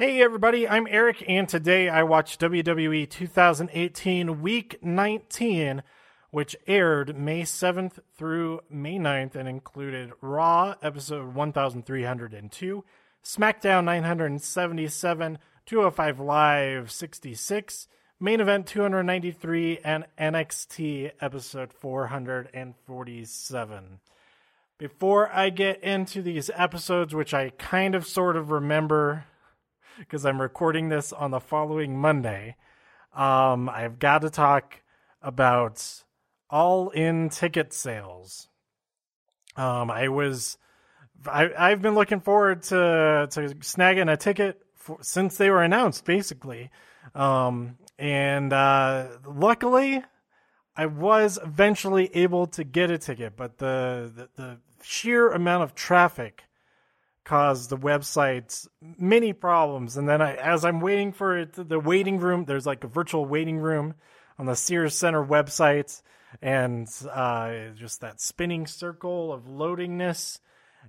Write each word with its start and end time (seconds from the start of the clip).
Hey 0.00 0.16
everybody, 0.22 0.66
I'm 0.66 0.86
Eric, 0.88 1.22
and 1.28 1.46
today 1.46 1.90
I 1.90 2.04
watched 2.04 2.40
WWE 2.40 3.10
2018 3.10 4.40
Week 4.40 4.82
19, 4.82 5.82
which 6.30 6.56
aired 6.66 7.18
May 7.18 7.42
7th 7.42 7.98
through 8.16 8.60
May 8.70 8.96
9th 8.96 9.34
and 9.34 9.46
included 9.46 10.12
Raw 10.22 10.74
episode 10.80 11.34
1302, 11.34 12.82
SmackDown 13.22 13.84
977, 13.84 15.38
205 15.66 16.18
Live 16.18 16.90
66, 16.90 17.86
Main 18.18 18.40
Event 18.40 18.66
293, 18.68 19.80
and 19.84 20.06
NXT 20.18 21.10
episode 21.20 21.74
447. 21.74 24.00
Before 24.78 25.30
I 25.30 25.50
get 25.50 25.84
into 25.84 26.22
these 26.22 26.50
episodes, 26.54 27.14
which 27.14 27.34
I 27.34 27.50
kind 27.50 27.94
of 27.94 28.06
sort 28.06 28.38
of 28.38 28.50
remember 28.50 29.26
because 29.98 30.24
I'm 30.24 30.40
recording 30.40 30.88
this 30.88 31.12
on 31.12 31.30
the 31.30 31.40
following 31.40 31.98
Monday, 31.98 32.56
um, 33.14 33.68
I've 33.68 33.98
got 33.98 34.22
to 34.22 34.30
talk 34.30 34.82
about 35.22 36.04
all 36.48 36.90
in 36.90 37.28
ticket 37.28 37.72
sales. 37.72 38.48
Um, 39.56 39.90
I 39.90 40.08
was, 40.08 40.58
I, 41.26 41.50
I've 41.58 41.82
been 41.82 41.94
looking 41.94 42.20
forward 42.20 42.62
to 42.64 43.28
to 43.30 43.40
snagging 43.60 44.10
a 44.10 44.16
ticket 44.16 44.62
for, 44.74 44.98
since 45.02 45.36
they 45.36 45.50
were 45.50 45.62
announced, 45.62 46.04
basically. 46.04 46.70
Um, 47.14 47.76
and 47.98 48.52
uh, 48.52 49.08
luckily, 49.26 50.02
I 50.76 50.86
was 50.86 51.38
eventually 51.42 52.14
able 52.14 52.46
to 52.48 52.64
get 52.64 52.90
a 52.90 52.98
ticket, 52.98 53.36
but 53.36 53.58
the, 53.58 54.10
the, 54.14 54.42
the 54.42 54.58
sheer 54.82 55.30
amount 55.30 55.64
of 55.64 55.74
traffic 55.74 56.44
caused 57.30 57.70
the 57.70 57.76
website 57.76 58.66
many 58.98 59.32
problems. 59.32 59.96
And 59.96 60.08
then 60.08 60.20
I, 60.20 60.34
as 60.34 60.64
I'm 60.64 60.80
waiting 60.80 61.12
for 61.12 61.38
it, 61.38 61.52
the 61.52 61.78
waiting 61.78 62.18
room, 62.18 62.44
there's 62.44 62.66
like 62.66 62.82
a 62.82 62.88
virtual 62.88 63.24
waiting 63.24 63.58
room 63.58 63.94
on 64.36 64.46
the 64.46 64.56
Sears 64.56 64.96
Center 64.96 65.24
website, 65.24 66.02
and 66.42 66.88
uh, 67.08 67.68
just 67.76 68.00
that 68.00 68.20
spinning 68.20 68.66
circle 68.66 69.32
of 69.32 69.44
loadingness. 69.44 70.40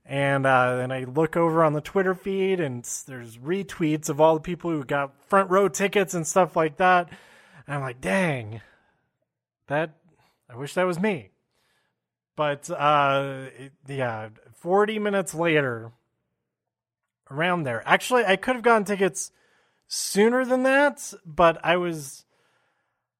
And 0.03 0.47
uh, 0.47 0.77
then 0.77 0.91
I 0.91 1.03
look 1.03 1.37
over 1.37 1.63
on 1.63 1.73
the 1.73 1.81
Twitter 1.81 2.15
feed, 2.15 2.59
and 2.59 2.83
there's 3.05 3.37
retweets 3.37 4.09
of 4.09 4.19
all 4.19 4.33
the 4.33 4.41
people 4.41 4.71
who 4.71 4.83
got 4.83 5.13
front 5.27 5.51
row 5.51 5.67
tickets 5.67 6.15
and 6.15 6.25
stuff 6.25 6.55
like 6.55 6.77
that. 6.77 7.07
And 7.67 7.75
I'm 7.75 7.81
like, 7.81 8.01
dang, 8.01 8.61
that 9.67 9.91
I 10.49 10.55
wish 10.55 10.73
that 10.73 10.87
was 10.87 10.99
me. 10.99 11.29
But 12.35 12.67
uh, 12.71 13.45
it, 13.59 13.73
yeah, 13.87 14.29
40 14.55 14.97
minutes 14.97 15.35
later, 15.35 15.91
around 17.31 17.63
there. 17.63 17.81
Actually, 17.85 18.25
I 18.25 18.35
could 18.35 18.55
have 18.55 18.63
gotten 18.63 18.85
tickets 18.85 19.31
sooner 19.87 20.45
than 20.45 20.63
that, 20.63 21.13
but 21.25 21.63
I 21.63 21.77
was. 21.77 22.25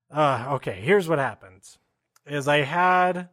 Uh, 0.10 0.48
okay, 0.56 0.80
here's 0.82 1.08
what 1.08 1.20
happened: 1.20 1.62
is 2.26 2.48
I 2.48 2.58
had, 2.58 3.30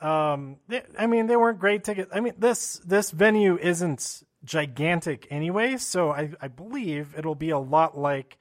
um, 0.00 0.58
they, 0.68 0.82
I 0.98 1.06
mean, 1.06 1.26
they 1.26 1.36
weren't 1.36 1.58
great 1.58 1.84
tickets. 1.84 2.10
I 2.14 2.20
mean, 2.20 2.34
this 2.38 2.80
this 2.84 3.10
venue 3.10 3.58
isn't 3.58 4.22
gigantic 4.44 5.26
anyway, 5.30 5.76
so 5.78 6.10
I 6.10 6.32
I 6.40 6.48
believe 6.48 7.14
it'll 7.16 7.34
be 7.34 7.50
a 7.50 7.58
lot 7.58 7.98
like 7.98 8.38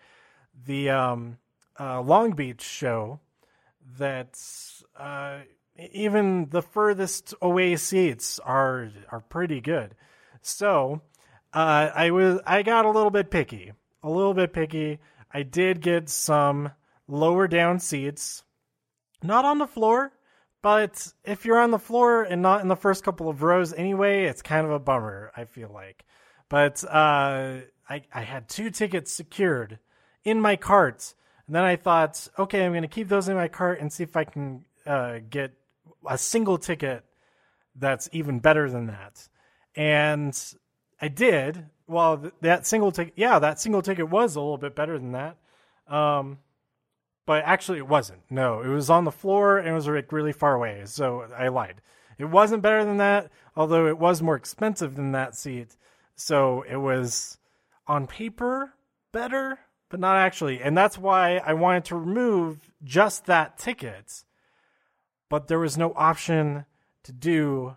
the 0.66 0.90
um, 0.90 1.38
uh, 1.80 2.02
Long 2.02 2.32
Beach 2.32 2.62
show. 2.62 3.20
That's 3.98 4.84
uh, 4.98 5.40
even 5.92 6.50
the 6.50 6.62
furthest 6.62 7.34
away 7.42 7.76
seats 7.76 8.40
are 8.40 8.90
are 9.12 9.22
pretty 9.22 9.62
good. 9.62 9.96
So 10.42 11.02
uh, 11.54 11.92
I 11.94 12.12
was 12.12 12.40
I 12.46 12.64
got 12.64 12.86
a 12.86 12.90
little 12.90 13.12
bit 13.12 13.30
picky, 13.30 13.72
a 14.02 14.10
little 14.10 14.34
bit 14.34 14.54
picky. 14.54 15.00
I 15.32 15.44
did 15.44 15.82
get 15.82 16.10
some 16.10 16.72
lower 17.08 17.48
down 17.48 17.80
seats, 17.80 18.44
not 19.22 19.46
on 19.46 19.60
the 19.60 19.68
floor, 19.68 20.14
but 20.62 21.14
if 21.24 21.46
you're 21.46 21.60
on 21.60 21.72
the 21.72 21.80
floor 21.80 22.24
and 22.24 22.42
not 22.42 22.62
in 22.62 22.68
the 22.68 22.76
first 22.76 23.04
couple 23.04 23.30
of 23.30 23.44
rows 23.44 23.74
anyway, 23.74 24.26
it's 24.26 24.42
kind 24.42 24.66
of 24.66 24.72
a 24.72 24.80
bummer. 24.80 25.32
I 25.36 25.46
feel 25.46 25.70
like, 25.72 26.06
but 26.50 26.84
uh, 26.86 27.62
I 27.90 28.02
I 28.14 28.22
had 28.22 28.50
two 28.50 28.70
tickets 28.70 29.12
secured 29.12 29.80
in 30.24 30.42
my 30.42 30.56
cart, 30.56 31.14
and 31.46 31.56
then 31.56 31.64
I 31.64 31.76
thought, 31.76 32.28
okay, 32.40 32.66
I'm 32.66 32.72
going 32.72 32.82
to 32.82 32.88
keep 32.88 33.10
those 33.10 33.28
in 33.28 33.36
my 33.36 33.48
cart 33.48 33.80
and 33.80 33.92
see 33.92 34.04
if 34.04 34.16
I 34.16 34.24
can 34.24 34.66
uh, 34.86 35.20
get 35.30 35.54
a 36.08 36.18
single 36.18 36.58
ticket 36.58 37.04
that's 37.76 38.10
even 38.12 38.40
better 38.40 38.70
than 38.70 38.88
that. 38.88 39.28
And 39.76 40.36
I 41.04 41.10
did. 41.10 41.66
Well, 41.86 42.18
th- 42.18 42.34
that 42.40 42.66
single 42.66 42.94
ticket, 42.94 43.16
yeah, 43.18 43.38
that 43.38 43.60
single 43.60 43.82
ticket 43.82 44.10
was 44.10 44.38
a 44.38 44.40
little 44.40 44.58
bit 44.58 44.74
better 44.74 44.98
than 44.98 45.12
that. 45.12 45.36
Um, 45.86 46.38
but 47.26 47.44
actually, 47.44 47.80
it 47.80 47.90
wasn't. 47.90 48.22
No, 48.30 48.62
it 48.62 48.70
was 48.70 48.90
on 48.90 49.04
the 49.04 49.12
floor 49.12 49.58
and 49.58 49.68
it 49.68 49.74
was 49.74 49.86
like 49.86 50.14
really 50.14 50.32
far 50.32 50.56
away. 50.56 50.84
So 50.86 51.28
I 51.38 51.50
lied. 51.50 51.82
It 52.18 52.30
wasn't 52.30 52.64
better 52.64 52.86
than 52.86 52.98
that, 52.98 53.30
although 53.54 53.86
it 53.88 53.98
was 53.98 54.22
more 54.22 54.38
expensive 54.38 54.96
than 54.96 55.12
that 55.12 55.36
seat. 55.36 55.76
So 56.16 56.64
it 56.70 56.78
was 56.78 57.38
on 57.86 58.08
paper 58.08 58.74
better, 59.12 59.60
but 59.90 60.00
not 60.00 60.16
actually. 60.16 60.62
And 60.62 60.78
that's 60.78 60.98
why 60.98 61.42
I 61.46 61.54
wanted 61.54 61.84
to 61.86 61.98
remove 61.98 62.72
just 62.82 63.26
that 63.26 63.58
ticket. 63.58 64.24
But 65.28 65.50
there 65.50 65.60
was 65.60 65.78
no 65.78 65.92
option 65.98 66.64
to 67.04 67.12
do 67.12 67.76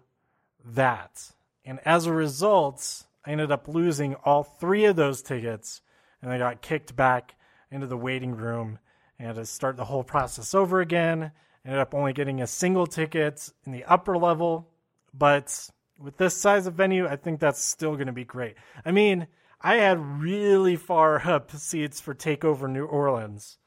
that. 0.65 1.33
And 1.65 1.81
as 1.85 2.07
a 2.07 2.13
result, 2.13 3.06
I 3.27 3.33
ended 3.33 3.51
up 3.51 3.67
losing 3.67 4.15
all 4.25 4.45
three 4.45 4.85
of 4.85 4.97
those 4.97 5.21
tickets, 5.21 5.83
and 6.23 6.33
I 6.33 6.39
got 6.39 6.63
kicked 6.63 6.95
back 6.95 7.35
into 7.71 7.89
the 7.89 7.97
waiting 7.97 8.37
room 8.37 8.79
and 9.19 9.27
had 9.27 9.37
to 9.37 9.45
start 9.45 9.77
the 9.77 9.85
whole 9.85 10.05
process 10.05 10.55
over 10.55 10.81
again. 10.81 11.33
Ended 11.65 11.81
up 11.81 11.95
only 11.95 12.13
getting 12.13 12.41
a 12.41 12.47
single 12.47 12.87
ticket 12.87 13.51
in 13.65 13.73
the 13.73 13.85
upper 13.85 14.17
level, 14.17 14.69
but 15.13 15.69
with 15.99 16.17
this 16.17 16.37
size 16.37 16.67
of 16.67 16.75
venue, 16.75 17.07
I 17.09 17.17
think 17.17 17.41
that's 17.41 17.61
still 17.61 17.95
going 17.95 18.07
to 18.07 18.13
be 18.13 18.25
great. 18.25 18.55
I 18.85 18.93
mean, 18.93 19.27
I 19.61 19.77
had 19.77 19.99
really 19.99 20.77
far 20.77 21.27
up 21.29 21.51
seats 21.51 22.01
for 22.01 22.15
Takeover 22.15 22.71
New 22.71 22.85
Orleans, 22.85 23.59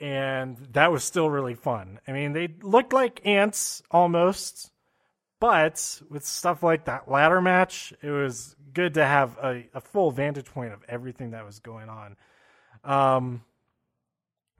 and 0.00 0.56
that 0.72 0.90
was 0.90 1.04
still 1.04 1.28
really 1.28 1.54
fun. 1.54 2.00
I 2.08 2.12
mean, 2.12 2.32
they 2.32 2.48
looked 2.62 2.92
like 2.94 3.26
ants 3.26 3.82
almost, 3.90 4.70
but 5.40 6.02
with 6.08 6.24
stuff 6.24 6.62
like 6.62 6.86
that 6.86 7.10
ladder 7.10 7.40
match, 7.40 7.92
it 8.02 8.10
was 8.10 8.56
good 8.72 8.94
to 8.94 9.04
have 9.04 9.36
a, 9.38 9.66
a 9.74 9.80
full 9.80 10.10
vantage 10.10 10.46
point 10.46 10.72
of 10.72 10.82
everything 10.88 11.30
that 11.32 11.44
was 11.44 11.58
going 11.60 11.88
on. 11.88 12.16
Um, 12.82 13.42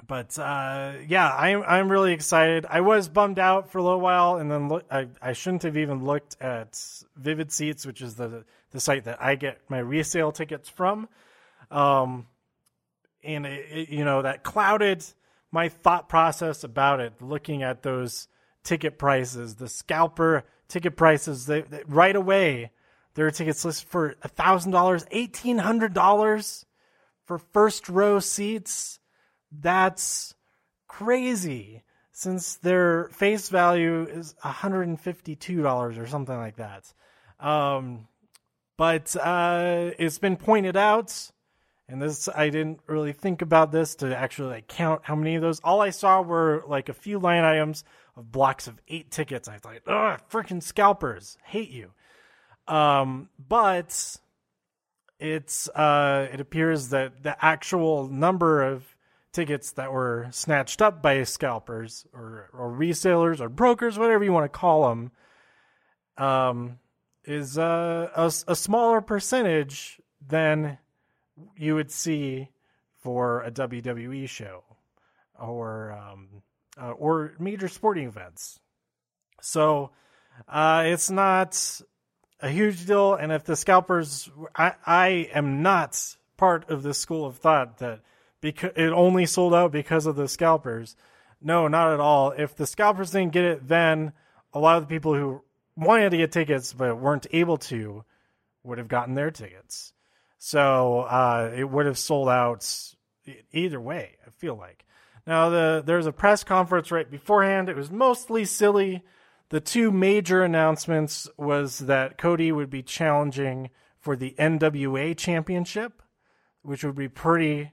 but 0.06 0.38
uh, 0.38 0.92
yeah, 1.06 1.34
I'm 1.34 1.62
I'm 1.66 1.90
really 1.90 2.12
excited. 2.12 2.66
I 2.68 2.80
was 2.80 3.08
bummed 3.08 3.38
out 3.38 3.70
for 3.70 3.78
a 3.78 3.82
little 3.82 4.00
while, 4.00 4.36
and 4.36 4.50
then 4.50 4.68
look, 4.68 4.84
I 4.90 5.08
I 5.22 5.32
shouldn't 5.32 5.62
have 5.62 5.76
even 5.76 6.04
looked 6.04 6.36
at 6.40 6.78
Vivid 7.16 7.52
Seats, 7.52 7.86
which 7.86 8.02
is 8.02 8.16
the 8.16 8.44
the 8.70 8.80
site 8.80 9.04
that 9.04 9.22
I 9.22 9.34
get 9.36 9.58
my 9.68 9.78
resale 9.78 10.32
tickets 10.32 10.68
from. 10.68 11.08
Um, 11.70 12.26
and 13.22 13.46
it, 13.46 13.66
it, 13.70 13.88
you 13.88 14.04
know 14.04 14.22
that 14.22 14.42
clouded 14.42 15.04
my 15.50 15.68
thought 15.68 16.08
process 16.08 16.64
about 16.64 17.00
it. 17.00 17.14
Looking 17.22 17.62
at 17.62 17.82
those 17.82 18.28
ticket 18.62 18.98
prices, 18.98 19.54
the 19.54 19.68
scalper 19.68 20.44
ticket 20.68 20.96
prices, 20.96 21.46
they, 21.46 21.62
they 21.62 21.82
right 21.86 22.16
away 22.16 22.70
there 23.14 23.26
are 23.26 23.30
tickets 23.30 23.64
listed 23.64 23.88
for 23.88 24.14
thousand 24.26 24.72
dollars, 24.72 25.06
eighteen 25.10 25.58
hundred 25.58 25.94
dollars 25.94 26.66
for 27.26 27.38
first 27.38 27.88
row 27.88 28.18
seats. 28.18 28.98
That's 29.52 30.34
crazy. 30.88 31.82
Since 32.16 32.56
their 32.56 33.08
face 33.08 33.48
value 33.48 34.02
is 34.04 34.36
$152 34.44 35.98
or 35.98 36.06
something 36.06 36.36
like 36.36 36.56
that. 36.56 36.92
Um, 37.40 38.06
but 38.76 39.16
uh, 39.16 39.90
it's 39.98 40.18
been 40.18 40.36
pointed 40.36 40.76
out, 40.76 41.32
and 41.88 42.00
this 42.00 42.28
I 42.28 42.50
didn't 42.50 42.78
really 42.86 43.12
think 43.12 43.42
about 43.42 43.72
this 43.72 43.96
to 43.96 44.16
actually 44.16 44.50
like 44.50 44.68
count 44.68 45.00
how 45.04 45.16
many 45.16 45.34
of 45.34 45.42
those. 45.42 45.58
All 45.60 45.80
I 45.80 45.90
saw 45.90 46.22
were 46.22 46.62
like 46.68 46.88
a 46.88 46.94
few 46.94 47.18
line 47.18 47.42
items 47.42 47.82
of 48.16 48.30
blocks 48.30 48.66
of 48.66 48.80
eight 48.88 49.10
tickets. 49.10 49.48
I 49.48 49.58
thought, 49.58 49.76
ugh, 49.86 50.20
freaking 50.30 50.62
scalpers, 50.62 51.38
hate 51.44 51.70
you. 51.70 51.90
Um, 52.66 53.28
but 53.38 54.18
it's 55.18 55.68
uh, 55.68 56.28
it 56.32 56.40
appears 56.40 56.90
that 56.90 57.22
the 57.22 57.42
actual 57.44 58.08
number 58.08 58.62
of 58.62 58.94
tickets 59.32 59.72
that 59.72 59.92
were 59.92 60.28
snatched 60.30 60.80
up 60.80 61.02
by 61.02 61.22
scalpers 61.24 62.06
or 62.12 62.48
or 62.52 62.70
resellers 62.70 63.40
or 63.40 63.48
brokers, 63.48 63.98
whatever 63.98 64.24
you 64.24 64.32
want 64.32 64.44
to 64.50 64.58
call 64.58 64.88
them, 64.88 65.10
um, 66.16 66.78
is 67.24 67.58
uh, 67.58 68.10
a, 68.14 68.32
a 68.48 68.56
smaller 68.56 69.00
percentage 69.00 70.00
than 70.26 70.78
you 71.56 71.74
would 71.74 71.90
see 71.90 72.48
for 72.98 73.42
a 73.42 73.50
WWE 73.50 74.28
show 74.28 74.62
or 75.38 75.92
um, 75.92 76.42
uh, 76.80 76.90
or 76.92 77.34
major 77.38 77.68
sporting 77.68 78.06
events. 78.06 78.58
So 79.40 79.90
uh, 80.48 80.84
it's 80.86 81.10
not 81.10 81.80
a 82.40 82.48
huge 82.48 82.86
deal. 82.86 83.14
And 83.14 83.32
if 83.32 83.44
the 83.44 83.56
scalpers, 83.56 84.30
I, 84.54 84.74
I 84.84 85.08
am 85.34 85.62
not 85.62 86.16
part 86.36 86.70
of 86.70 86.82
this 86.82 86.98
school 86.98 87.26
of 87.26 87.36
thought 87.36 87.78
that 87.78 88.00
because 88.40 88.72
it 88.76 88.90
only 88.90 89.26
sold 89.26 89.54
out 89.54 89.72
because 89.72 90.06
of 90.06 90.16
the 90.16 90.28
scalpers. 90.28 90.96
No, 91.40 91.68
not 91.68 91.92
at 91.92 92.00
all. 92.00 92.32
If 92.32 92.56
the 92.56 92.66
scalpers 92.66 93.10
didn't 93.10 93.32
get 93.32 93.44
it, 93.44 93.68
then 93.68 94.12
a 94.52 94.58
lot 94.58 94.76
of 94.76 94.84
the 94.84 94.94
people 94.94 95.14
who 95.14 95.42
wanted 95.76 96.10
to 96.10 96.16
get 96.16 96.32
tickets 96.32 96.72
but 96.72 96.98
weren't 96.98 97.26
able 97.32 97.58
to 97.58 98.04
would 98.62 98.78
have 98.78 98.88
gotten 98.88 99.14
their 99.14 99.30
tickets. 99.30 99.92
So 100.38 101.00
uh, 101.00 101.52
it 101.56 101.64
would 101.64 101.86
have 101.86 101.98
sold 101.98 102.28
out 102.28 102.68
either 103.52 103.80
way. 103.80 104.16
I 104.26 104.30
feel 104.30 104.56
like. 104.56 104.84
Now 105.26 105.48
the 105.48 105.82
there's 105.84 106.06
a 106.06 106.12
press 106.12 106.44
conference 106.44 106.90
right 106.90 107.10
beforehand. 107.10 107.68
It 107.68 107.76
was 107.76 107.90
mostly 107.90 108.44
silly. 108.44 109.02
The 109.50 109.60
two 109.60 109.90
major 109.90 110.42
announcements 110.42 111.28
was 111.36 111.80
that 111.80 112.18
Cody 112.18 112.50
would 112.50 112.70
be 112.70 112.82
challenging 112.82 113.70
for 113.98 114.16
the 114.16 114.34
NWA 114.38 115.16
championship, 115.16 116.02
which 116.62 116.84
would 116.84 116.96
be 116.96 117.08
pretty 117.08 117.72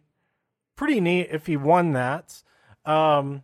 pretty 0.75 1.01
neat 1.01 1.27
if 1.31 1.47
he 1.47 1.57
won 1.57 1.93
that. 1.93 2.43
Um, 2.85 3.43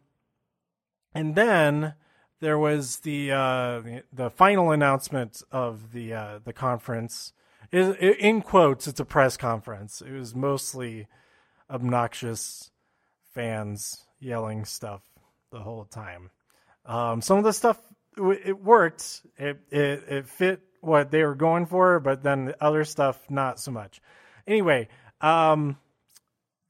and 1.13 1.35
then 1.35 1.93
there 2.39 2.57
was 2.57 2.97
the 2.99 3.31
uh, 3.31 3.81
the 4.13 4.29
final 4.29 4.71
announcement 4.71 5.41
of 5.51 5.91
the 5.91 6.13
uh, 6.13 6.39
the 6.43 6.53
conference. 6.53 7.33
in 7.71 8.41
quotes, 8.41 8.87
it's 8.87 8.99
a 8.99 9.05
press 9.05 9.35
conference. 9.35 10.01
It 10.01 10.11
was 10.11 10.35
mostly 10.35 11.07
obnoxious 11.69 12.71
fans 13.37 14.03
yelling 14.19 14.65
stuff 14.65 15.03
the 15.51 15.59
whole 15.59 15.85
time. 15.85 16.31
Um, 16.87 17.21
some 17.21 17.37
of 17.37 17.43
the 17.43 17.53
stuff 17.53 17.77
it 18.17 18.59
worked. 18.59 19.21
It, 19.37 19.59
it 19.69 20.03
it 20.09 20.27
fit 20.27 20.61
what 20.81 21.11
they 21.11 21.23
were 21.23 21.35
going 21.35 21.67
for, 21.67 21.99
but 21.99 22.23
then 22.23 22.45
the 22.45 22.63
other 22.63 22.83
stuff 22.83 23.19
not 23.29 23.59
so 23.59 23.69
much. 23.69 24.01
Anyway, 24.47 24.87
um, 25.21 25.77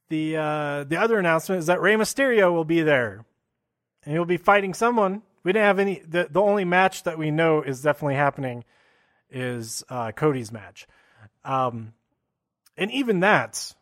the 0.09 0.35
uh, 0.35 0.83
the 0.83 0.97
other 0.97 1.17
announcement 1.17 1.59
is 1.59 1.67
that 1.67 1.79
Rey 1.79 1.95
Mysterio 1.95 2.51
will 2.51 2.65
be 2.65 2.81
there, 2.81 3.23
and 4.03 4.13
he'll 4.13 4.25
be 4.25 4.35
fighting 4.35 4.73
someone. 4.73 5.21
We 5.43 5.53
didn't 5.53 5.67
have 5.67 5.79
any. 5.79 6.01
The 6.05 6.27
the 6.29 6.41
only 6.41 6.65
match 6.65 7.03
that 7.03 7.17
we 7.17 7.31
know 7.31 7.61
is 7.61 7.81
definitely 7.81 8.15
happening 8.15 8.65
is 9.29 9.85
uh, 9.89 10.11
Cody's 10.11 10.51
match, 10.51 10.85
um, 11.45 11.93
and 12.75 12.91
even 12.91 13.21
that, 13.21 13.73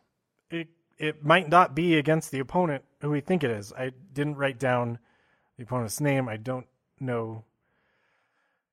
it 0.98 1.24
might 1.24 1.48
not 1.48 1.74
be 1.74 1.96
against 1.96 2.30
the 2.30 2.38
opponent 2.38 2.84
who 3.00 3.10
we 3.10 3.20
think 3.20 3.44
it 3.44 3.50
is. 3.50 3.72
I 3.72 3.92
didn't 4.12 4.36
write 4.36 4.58
down 4.58 4.98
the 5.56 5.64
opponent's 5.64 6.00
name. 6.00 6.28
I 6.28 6.36
don't 6.36 6.66
know 6.98 7.44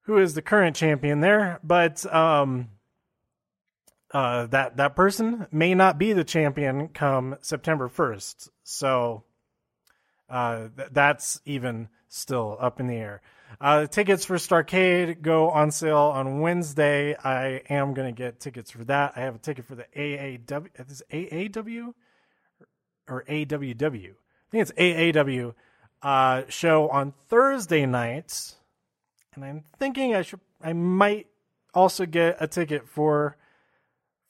who 0.03 0.17
is 0.17 0.33
the 0.33 0.41
current 0.41 0.75
champion 0.75 1.21
there, 1.21 1.59
but 1.63 2.05
um, 2.13 2.69
uh, 4.11 4.47
that 4.47 4.77
that 4.77 4.95
person 4.95 5.47
may 5.51 5.73
not 5.73 5.97
be 5.97 6.13
the 6.13 6.23
champion 6.23 6.89
come 6.89 7.37
September 7.41 7.87
first. 7.87 8.49
So 8.63 9.23
uh, 10.29 10.67
th- 10.75 10.89
that's 10.91 11.41
even 11.45 11.89
still 12.07 12.57
up 12.59 12.79
in 12.79 12.87
the 12.87 12.95
air. 12.95 13.21
Uh, 13.61 13.85
tickets 13.85 14.25
for 14.25 14.35
Starcade 14.35 15.21
go 15.21 15.49
on 15.49 15.71
sale 15.71 15.97
on 15.97 16.39
Wednesday. 16.41 17.15
I 17.15 17.61
am 17.69 17.93
going 17.93 18.13
to 18.13 18.17
get 18.17 18.39
tickets 18.39 18.71
for 18.71 18.83
that. 18.85 19.13
I 19.15 19.21
have 19.21 19.35
a 19.35 19.39
ticket 19.39 19.65
for 19.65 19.75
the 19.75 19.85
AAW. 19.95 20.67
Is 20.89 21.03
AAW 21.11 21.93
or 23.07 23.23
AWW? 23.25 24.11
I 24.11 24.51
think 24.51 24.61
it's 24.61 24.71
AAW 24.71 25.53
uh, 26.01 26.43
show 26.49 26.89
on 26.89 27.13
Thursday 27.29 27.85
nights 27.85 28.57
and 29.35 29.45
I'm 29.45 29.63
thinking 29.77 30.15
I 30.15 30.21
should 30.21 30.39
I 30.61 30.73
might 30.73 31.27
also 31.73 32.05
get 32.05 32.37
a 32.39 32.47
ticket 32.47 32.87
for 32.87 33.37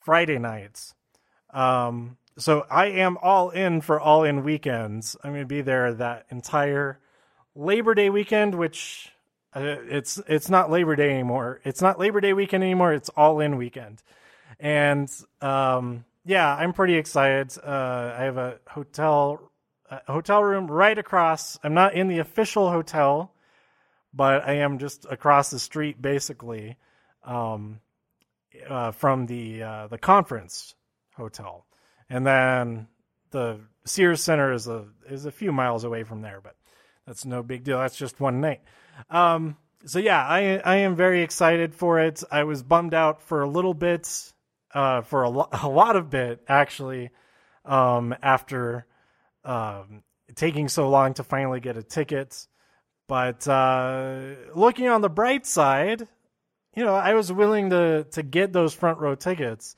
Friday 0.00 0.38
nights. 0.38 0.94
Um, 1.50 2.16
so 2.36 2.66
I 2.70 2.86
am 2.86 3.16
all 3.22 3.50
in 3.50 3.80
for 3.80 4.00
all 4.00 4.24
in 4.24 4.42
weekends. 4.42 5.16
I'm 5.22 5.30
going 5.30 5.42
to 5.42 5.46
be 5.46 5.62
there 5.62 5.94
that 5.94 6.26
entire 6.30 6.98
Labor 7.54 7.94
Day 7.94 8.10
weekend, 8.10 8.56
which 8.56 9.12
uh, 9.54 9.76
it's 9.88 10.20
it's 10.26 10.50
not 10.50 10.70
Labor 10.70 10.96
Day 10.96 11.10
anymore. 11.10 11.60
It's 11.64 11.80
not 11.80 11.98
Labor 11.98 12.20
Day 12.20 12.32
weekend 12.32 12.64
anymore. 12.64 12.92
It's 12.92 13.10
all 13.10 13.40
in 13.40 13.56
weekend, 13.56 14.02
and 14.58 15.08
um, 15.40 16.04
yeah, 16.24 16.54
I'm 16.54 16.72
pretty 16.72 16.94
excited. 16.94 17.52
Uh, 17.62 18.14
I 18.16 18.24
have 18.24 18.36
a 18.36 18.58
hotel 18.68 19.50
a 19.90 20.12
hotel 20.12 20.42
room 20.42 20.66
right 20.66 20.96
across. 20.98 21.58
I'm 21.62 21.74
not 21.74 21.94
in 21.94 22.08
the 22.08 22.18
official 22.18 22.70
hotel 22.70 23.34
but 24.14 24.46
I 24.48 24.54
am 24.54 24.78
just 24.78 25.06
across 25.10 25.50
the 25.50 25.58
street 25.58 26.00
basically 26.00 26.76
um, 27.24 27.80
uh, 28.68 28.92
from 28.92 29.26
the 29.26 29.62
uh, 29.62 29.86
the 29.88 29.98
conference 29.98 30.74
hotel, 31.16 31.66
and 32.08 32.24
then 32.24 32.86
the 33.30 33.60
Sears 33.84 34.22
Center 34.22 34.52
is 34.52 34.68
a 34.68 34.86
is 35.08 35.26
a 35.26 35.32
few 35.32 35.52
miles 35.52 35.84
away 35.84 36.04
from 36.04 36.22
there, 36.22 36.40
but 36.40 36.54
that's 37.06 37.24
no 37.24 37.42
big 37.42 37.64
deal. 37.64 37.78
That's 37.78 37.96
just 37.96 38.20
one 38.20 38.40
night. 38.40 38.62
Um, 39.10 39.56
so 39.84 39.98
yeah, 39.98 40.24
I 40.24 40.60
I 40.64 40.76
am 40.76 40.94
very 40.94 41.22
excited 41.22 41.74
for 41.74 41.98
it. 41.98 42.22
I 42.30 42.44
was 42.44 42.62
bummed 42.62 42.94
out 42.94 43.20
for 43.20 43.42
a 43.42 43.48
little 43.48 43.74
bit, 43.74 44.32
uh, 44.74 45.02
for 45.02 45.22
a, 45.22 45.30
lo- 45.30 45.48
a 45.62 45.68
lot 45.68 45.96
of 45.96 46.10
bit 46.10 46.42
actually, 46.48 47.10
um, 47.64 48.14
after 48.22 48.86
um, 49.44 50.02
taking 50.34 50.68
so 50.68 50.88
long 50.88 51.14
to 51.14 51.24
finally 51.24 51.60
get 51.60 51.76
a 51.76 51.82
ticket. 51.82 52.46
But 53.08 53.46
uh, 53.46 54.34
looking 54.54 54.88
on 54.88 55.02
the 55.02 55.10
bright 55.10 55.46
side, 55.46 56.08
you 56.74 56.84
know, 56.84 56.94
I 56.94 57.14
was 57.14 57.32
willing 57.32 57.70
to 57.70 58.04
to 58.12 58.22
get 58.22 58.52
those 58.52 58.74
front 58.74 58.98
row 58.98 59.14
tickets, 59.14 59.76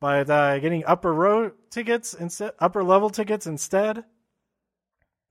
but 0.00 0.30
uh, 0.30 0.58
getting 0.60 0.84
upper 0.86 1.12
row 1.12 1.52
tickets 1.70 2.14
instead, 2.14 2.52
upper 2.58 2.84
level 2.84 3.10
tickets 3.10 3.46
instead. 3.46 4.04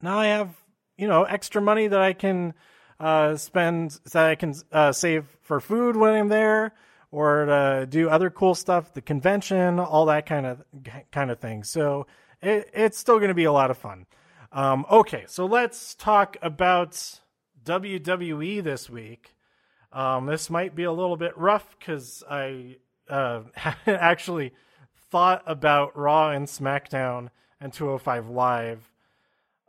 Now 0.02 0.20
I 0.20 0.28
have 0.28 0.56
you 0.98 1.08
know 1.08 1.24
extra 1.24 1.62
money 1.62 1.88
that 1.88 2.02
I 2.02 2.14
can 2.14 2.54
uh, 3.00 3.36
spend 3.38 4.00
that 4.12 4.26
I 4.26 4.36
can 4.36 4.54
uh, 4.72 4.92
save 4.92 5.26
for 5.42 5.60
food 5.60 5.96
when 5.96 6.14
I'm 6.14 6.28
there, 6.28 6.74
or 7.12 7.46
to 7.46 7.88
do 7.90 8.10
other 8.10 8.30
cool 8.30 8.56
stuff, 8.56 8.94
the 8.94 9.02
convention, 9.02 9.80
all 9.80 10.06
that 10.06 10.26
kind 10.26 10.46
of 10.46 10.64
kind 11.12 11.32
of 11.32 11.40
thing. 11.40 11.64
So 11.64 12.08
it, 12.42 12.70
it's 12.74 12.98
still 12.98 13.18
going 13.18 13.30
to 13.30 13.36
be 13.36 13.46
a 13.46 13.52
lot 13.52 13.72
of 13.72 13.78
fun. 13.78 14.06
Um, 14.52 14.86
okay, 14.90 15.26
so 15.28 15.46
let's 15.46 15.96
talk 15.96 16.38
about 16.42 17.20
WWE 17.64 18.64
this 18.64 18.90
week. 18.90 19.36
Um, 19.92 20.26
this 20.26 20.50
might 20.50 20.76
be 20.76 20.84
a 20.84 20.92
little 20.92 21.18
bit 21.18 21.38
rough 21.38 21.76
because 21.78 22.24
I 22.30 22.78
uh, 23.10 23.42
actually 23.88 24.54
thought 25.10 25.44
about 25.46 25.98
Raw 25.98 26.32
and 26.32 26.48
SmackDown 26.48 27.30
and 27.60 27.74
205 27.74 28.30
Live 28.30 28.92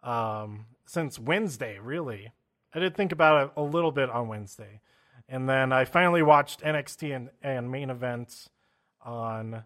um, 0.02 0.66
since 0.86 1.18
Wednesday, 1.18 1.78
really. 1.80 2.32
I 2.74 2.80
did 2.80 2.96
think 2.96 3.12
about 3.12 3.46
it 3.46 3.52
a 3.56 3.62
little 3.62 3.92
bit 3.92 4.10
on 4.10 4.28
Wednesday. 4.28 4.80
And 5.28 5.48
then 5.48 5.72
I 5.72 5.84
finally 5.84 6.22
watched 6.22 6.62
NXT 6.62 7.14
and, 7.14 7.30
and 7.42 7.70
main 7.70 7.90
events 7.90 8.48
on 9.04 9.64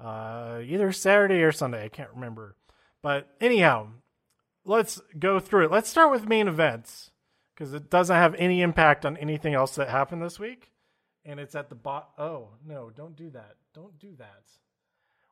uh, 0.00 0.60
either 0.64 0.92
Saturday 0.92 1.42
or 1.42 1.52
Sunday. 1.52 1.84
I 1.84 1.88
can't 1.88 2.10
remember. 2.14 2.56
But 3.02 3.28
anyhow, 3.40 3.88
let's 4.64 5.00
go 5.18 5.38
through 5.38 5.66
it. 5.66 5.70
Let's 5.70 5.90
start 5.90 6.10
with 6.10 6.28
main 6.28 6.48
events 6.48 7.10
because 7.54 7.74
it 7.74 7.90
doesn't 7.90 8.16
have 8.16 8.34
any 8.36 8.62
impact 8.62 9.04
on 9.04 9.16
anything 9.16 9.54
else 9.54 9.74
that 9.76 9.88
happened 9.88 10.22
this 10.22 10.38
week. 10.38 10.72
And 11.24 11.40
it's 11.40 11.54
at 11.54 11.68
the 11.68 11.74
bot. 11.74 12.10
Oh, 12.18 12.50
no, 12.64 12.90
don't 12.90 13.16
do 13.16 13.30
that. 13.30 13.56
Don't 13.74 13.98
do 13.98 14.14
that. 14.18 14.44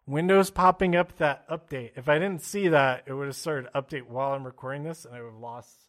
Windows 0.07 0.51
popping 0.51 0.95
up 0.95 1.17
that 1.17 1.49
update. 1.49 1.93
If 1.97 2.09
I 2.09 2.19
didn't 2.19 2.43
see 2.43 2.69
that, 2.69 3.05
it 3.07 3.15
would 3.15 3.27
have 3.27 3.37
started 3.37 3.73
update 3.75 4.07
while 4.07 4.33
I'm 4.33 4.45
recording 4.45 4.83
this, 4.83 5.05
and 5.07 5.15
I 5.15 5.23
would 5.23 5.33
have 5.33 5.41
lost 5.41 5.81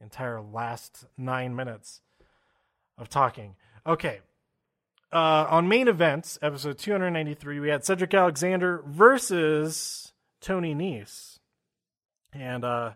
entire 0.00 0.42
last 0.42 1.06
nine 1.16 1.54
minutes 1.56 2.02
of 2.98 3.08
talking. 3.08 3.56
Okay. 3.86 4.20
Uh, 5.12 5.46
on 5.50 5.68
main 5.68 5.88
events, 5.88 6.38
episode 6.40 6.78
293, 6.78 7.60
we 7.60 7.68
had 7.68 7.84
Cedric 7.84 8.14
Alexander 8.14 8.82
versus 8.86 10.12
Tony 10.40 10.74
Nese. 10.74 11.38
And 12.32 12.64
uh, 12.64 12.92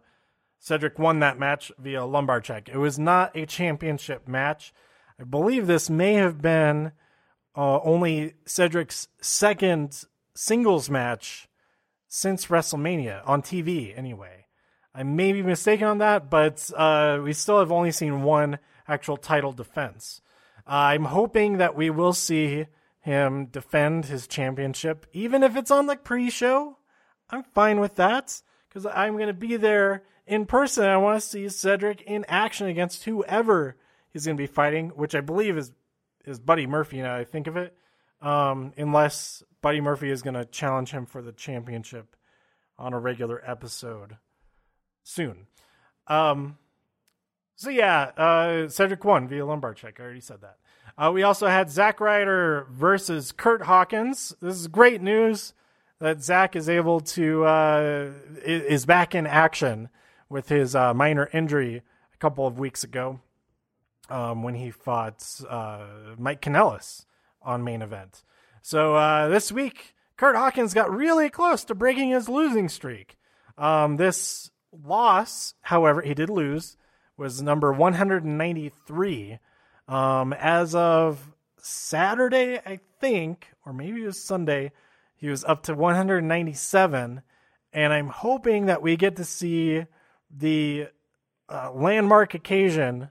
Cedric 0.59 0.99
won 0.99 1.21
that 1.21 1.38
match 1.38 1.71
via 1.79 2.05
lumbar 2.05 2.41
check. 2.41 2.69
It 2.69 2.79
was 2.79 2.99
not 2.99 3.37
a 3.37 3.45
championship 3.45 4.26
match. 4.26 4.73
I 5.21 5.25
believe 5.25 5.67
this 5.67 5.91
may 5.91 6.15
have 6.15 6.41
been 6.41 6.93
uh, 7.55 7.81
only 7.81 8.35
Cedric's 8.47 9.09
second 9.21 10.05
singles 10.35 10.91
match 10.91 11.49
since 12.09 12.47
WrestleMania 12.47 13.23
on 13.26 13.43
TV, 13.43 13.97
anyway. 13.97 14.47
I 14.95 15.03
may 15.03 15.33
be 15.33 15.43
mistaken 15.43 15.87
on 15.87 15.99
that, 15.99 16.31
but 16.31 16.71
uh, 16.75 17.21
we 17.23 17.33
still 17.35 17.59
have 17.59 17.73
only 17.73 17.93
seen 17.93 18.23
one 18.23 18.59
actual 18.88 19.16
title 19.16 19.52
defense. 19.52 20.21
Uh, 20.66 20.71
I'm 20.71 21.05
hoping 21.05 21.59
that 21.59 21.76
we 21.76 21.90
will 21.90 22.12
see 22.12 22.66
him 23.00 23.47
defend 23.47 24.07
his 24.07 24.26
championship, 24.26 25.07
even 25.12 25.43
if 25.43 25.57
it's 25.57 25.71
on 25.71 25.87
the 25.87 25.97
pre 25.97 26.31
show. 26.31 26.78
I'm 27.31 27.43
fine 27.43 27.81
with 27.81 27.97
that 27.97 28.43
because 28.69 28.87
I'm 28.87 29.14
going 29.14 29.28
to 29.28 29.35
be 29.35 29.57
there 29.57 30.02
in 30.26 30.47
person. 30.47 30.85
I 30.85 30.97
want 30.97 31.21
to 31.21 31.26
see 31.26 31.49
Cedric 31.49 32.02
in 32.02 32.25
action 32.28 32.66
against 32.66 33.05
whoever 33.05 33.76
he's 34.12 34.26
going 34.26 34.37
to 34.37 34.43
be 34.43 34.49
fighting, 34.49 34.90
which 34.90 35.14
I 35.14 35.21
believe 35.21 35.57
is 35.57 35.73
is 36.25 36.40
Buddy 36.40 36.66
Murphy. 36.66 37.00
Now 37.00 37.14
I 37.14 37.25
think 37.25 37.47
of 37.47 37.57
it, 37.57 37.76
um, 38.21 38.73
unless 38.76 39.43
Buddy 39.62 39.81
Murphy 39.81 40.11
is 40.11 40.23
going 40.23 40.35
to 40.35 40.45
challenge 40.45 40.90
him 40.90 41.07
for 41.07 41.23
the 41.23 41.33
championship 41.33 42.16
on 42.78 42.93
a 42.93 42.99
regular 42.99 43.40
episode 43.49 44.16
soon. 45.05 45.47
Um, 46.09 46.59
so 47.57 47.71
yeah, 47.71 48.13
uh, 48.17 48.69
Cedric 48.69 49.05
won 49.05 49.27
via 49.29 49.45
lumbar 49.45 49.75
check. 49.75 49.99
I 49.99 50.05
already 50.05 50.21
said 50.21 50.43
that. 50.43 50.57
Uh, 50.99 51.11
we 51.13 51.23
also 51.23 51.47
had 51.47 51.71
Zack 51.71 52.01
Ryder 52.01 52.67
versus 52.71 53.33
Kurt 53.33 53.63
Hawkins. 53.63 54.35
This 54.41 54.55
is 54.57 54.69
great 54.69 55.03
news 55.03 55.53
that 55.99 56.23
Zack 56.23 56.57
is 56.57 56.69
able 56.69 57.01
to 57.01 57.45
uh, 57.45 58.11
is 58.45 58.87
back 58.87 59.15
in 59.15 59.27
action 59.27 59.89
with 60.29 60.49
his 60.49 60.75
uh, 60.75 60.95
minor 60.95 61.29
injury 61.33 61.83
a 62.15 62.17
couple 62.19 62.47
of 62.47 62.59
weeks 62.59 62.85
ago 62.85 63.21
um, 64.11 64.43
when 64.43 64.55
he 64.55 64.71
fought 64.71 65.25
uh, 65.49 65.87
Mike 66.19 66.41
Kanellis 66.41 67.07
on 67.43 67.65
main 67.65 67.83
event. 67.83 68.23
So 68.63 68.97
uh, 68.97 69.29
this 69.29 69.53
week, 69.53 69.95
Kurt 70.17 70.35
Hawkins 70.35 70.75
got 70.75 70.91
really 70.91 71.31
close 71.31 71.65
to 71.65 71.75
breaking 71.75 72.11
his 72.11 72.29
losing 72.29 72.69
streak. 72.69 73.17
Um, 73.57 73.97
this 73.97 74.51
loss, 74.73 75.55
however, 75.63 76.03
he 76.03 76.15
did 76.15 76.31
lose, 76.31 76.77
was 77.17 77.43
number 77.43 77.73
193 77.73 79.39
um, 79.89 80.33
as 80.33 80.75
of 80.75 81.33
Saturday, 81.59 82.59
I 82.65 82.81
think, 83.01 83.53
or 83.65 83.73
maybe 83.73 84.03
it 84.03 84.07
was 84.07 84.21
Sunday, 84.21 84.73
he 85.17 85.29
was 85.29 85.45
up 85.45 85.63
to 85.65 85.75
197. 85.75 87.23
And 87.73 87.93
I'm 87.93 88.09
hoping 88.09 88.67
that 88.67 88.83
we 88.83 88.97
get 88.97 89.17
to 89.17 89.25
see 89.25 89.85
the 90.31 90.89
uh, 91.49 91.71
landmark 91.73 92.35
occasion 92.35 93.11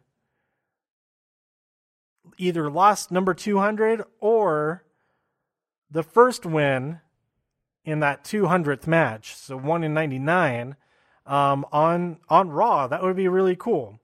either 2.38 2.70
lost 2.70 3.12
number 3.12 3.34
200 3.34 4.04
or 4.20 4.84
the 5.90 6.04
first 6.04 6.46
win 6.46 7.00
in 7.86 8.00
that 8.00 8.24
200th 8.24 8.88
match. 8.88 9.36
So 9.36 9.58
1 9.58 9.84
in 9.84 9.94
99 9.94 10.76
um, 11.26 11.66
on 11.72 12.18
on 12.30 12.50
Raw. 12.50 12.88
That 12.88 13.04
would 13.04 13.16
be 13.16 13.28
really 13.28 13.56
cool 13.56 14.00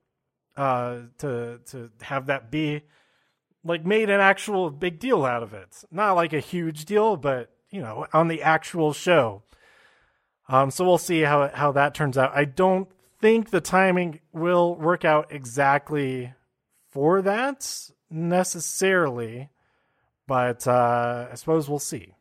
uh, 0.57 0.99
to 1.19 1.59
to 1.67 1.91
have 2.01 2.27
that 2.27 2.51
be 2.51 2.83
like 3.63 3.85
made 3.85 4.09
an 4.09 4.19
actual 4.19 4.69
big 4.69 4.99
deal 4.99 5.23
out 5.25 5.43
of 5.43 5.53
it. 5.53 5.83
Not 5.91 6.13
like 6.13 6.33
a 6.33 6.39
huge 6.39 6.85
deal, 6.85 7.17
but 7.17 7.51
you 7.69 7.81
know, 7.81 8.07
on 8.13 8.27
the 8.27 8.41
actual 8.41 8.93
show. 8.93 9.43
Um, 10.49 10.71
so 10.71 10.85
we'll 10.85 10.97
see 10.97 11.21
how 11.21 11.49
how 11.53 11.71
that 11.73 11.93
turns 11.93 12.17
out. 12.17 12.31
I 12.35 12.45
don't 12.45 12.89
think 13.21 13.49
the 13.49 13.61
timing 13.61 14.19
will 14.33 14.75
work 14.75 15.05
out 15.05 15.31
exactly 15.31 16.33
for 16.89 17.21
that 17.21 17.89
necessarily, 18.09 19.49
but 20.27 20.67
uh, 20.67 21.27
I 21.31 21.35
suppose 21.35 21.69
we'll 21.69 21.79
see. 21.79 22.13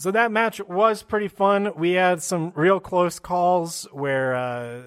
So 0.00 0.10
that 0.12 0.32
match 0.32 0.62
was 0.66 1.02
pretty 1.02 1.28
fun. 1.28 1.72
We 1.76 1.92
had 1.92 2.22
some 2.22 2.54
real 2.56 2.80
close 2.80 3.18
calls 3.18 3.86
where 3.92 4.34
uh, 4.34 4.82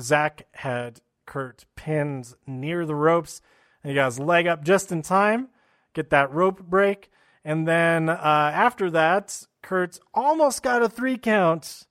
Zack 0.00 0.48
had 0.50 1.00
Kurt 1.24 1.64
pinned 1.76 2.34
near 2.48 2.84
the 2.84 2.96
ropes. 2.96 3.40
And 3.84 3.90
he 3.90 3.94
got 3.94 4.06
his 4.06 4.18
leg 4.18 4.48
up 4.48 4.64
just 4.64 4.90
in 4.90 5.02
time, 5.02 5.50
get 5.94 6.10
that 6.10 6.32
rope 6.32 6.60
break. 6.64 7.12
And 7.44 7.68
then 7.68 8.08
uh, 8.08 8.16
after 8.52 8.90
that, 8.90 9.40
Kurt 9.62 10.00
almost 10.12 10.64
got 10.64 10.82
a 10.82 10.88
three 10.88 11.16
count, 11.16 11.86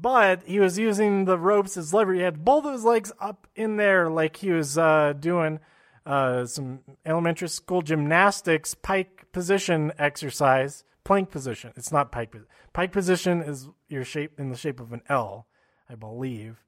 but 0.00 0.44
he 0.44 0.60
was 0.60 0.78
using 0.78 1.24
the 1.24 1.36
ropes 1.36 1.76
as 1.76 1.92
leverage. 1.92 2.18
He 2.18 2.22
had 2.22 2.44
both 2.44 2.64
of 2.64 2.72
his 2.72 2.84
legs 2.84 3.10
up 3.18 3.48
in 3.56 3.78
there 3.78 4.08
like 4.08 4.36
he 4.36 4.52
was 4.52 4.78
uh, 4.78 5.14
doing 5.18 5.58
uh, 6.06 6.46
some 6.46 6.82
elementary 7.04 7.48
school 7.48 7.82
gymnastics 7.82 8.76
pike 8.76 9.26
position 9.32 9.90
exercise, 9.98 10.84
plank 11.04 11.30
position. 11.30 11.72
It's 11.76 11.92
not 11.92 12.12
pike. 12.12 12.34
Pike 12.72 12.92
position 12.92 13.42
is 13.42 13.68
your 13.88 14.04
shape 14.04 14.38
in 14.38 14.50
the 14.50 14.56
shape 14.56 14.80
of 14.80 14.92
an 14.92 15.02
L, 15.08 15.46
I 15.88 15.94
believe. 15.94 16.62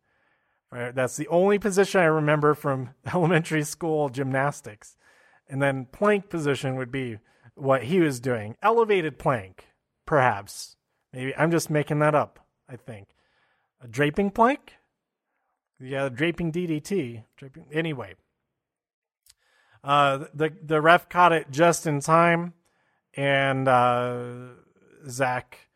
Right? 0.71 0.95
That's 0.95 1.17
the 1.17 1.29
only 1.29 1.59
position 1.59 2.00
I 2.00 2.07
remember 2.07 2.55
from 2.55 2.91
elementary 3.14 3.62
school 3.62 4.09
gymnastics. 4.09 4.97
And 5.49 5.62
then 5.62 5.87
plank 5.93 6.31
position 6.31 6.76
would 6.76 6.91
be 6.91 7.19
what 7.55 7.85
he 7.85 8.00
was 8.00 8.21
doing. 8.21 8.57
Elevated 8.62 9.19
plank, 9.19 9.67
perhaps. 10.07 10.76
Maybe 11.12 11.37
I'm 11.37 11.50
just 11.50 11.71
making 11.71 12.00
that 12.00 12.14
up, 12.14 12.41
I 12.69 12.76
think. 12.76 13.09
A 13.81 13.87
draping 13.88 14.31
plank? 14.31 14.75
Yeah, 15.79 16.09
draping 16.09 16.50
DDT. 16.50 17.25
Draping 17.37 17.67
anyway. 17.73 18.14
Uh, 19.85 20.25
the 20.33 20.50
the 20.62 20.81
ref 20.81 21.11
caught 21.11 21.33
it 21.33 21.50
just 21.50 21.87
in 21.87 22.00
time, 22.00 22.55
and 23.16 23.68
uh, 23.68 24.49
Zack 25.09 25.68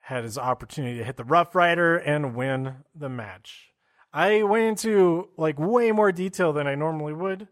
had 0.00 0.24
his 0.24 0.38
opportunity 0.38 0.98
to 0.98 1.04
hit 1.04 1.16
the 1.16 1.24
Rough 1.24 1.54
Rider 1.54 1.96
and 1.96 2.34
win 2.34 2.76
the 2.94 3.08
match. 3.08 3.72
I 4.12 4.44
went 4.44 4.64
into 4.64 5.28
like 5.36 5.58
way 5.58 5.92
more 5.92 6.12
detail 6.12 6.52
than 6.52 6.66
I 6.66 6.74
normally 6.74 7.12
would 7.12 7.48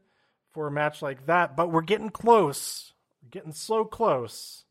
for 0.52 0.68
a 0.68 0.70
match 0.70 1.02
like 1.02 1.26
that, 1.26 1.56
but 1.56 1.70
we're 1.70 1.82
getting 1.82 2.10
close. 2.10 2.92
We're 3.22 3.30
getting 3.30 3.52
so 3.52 3.84
close 3.84 4.64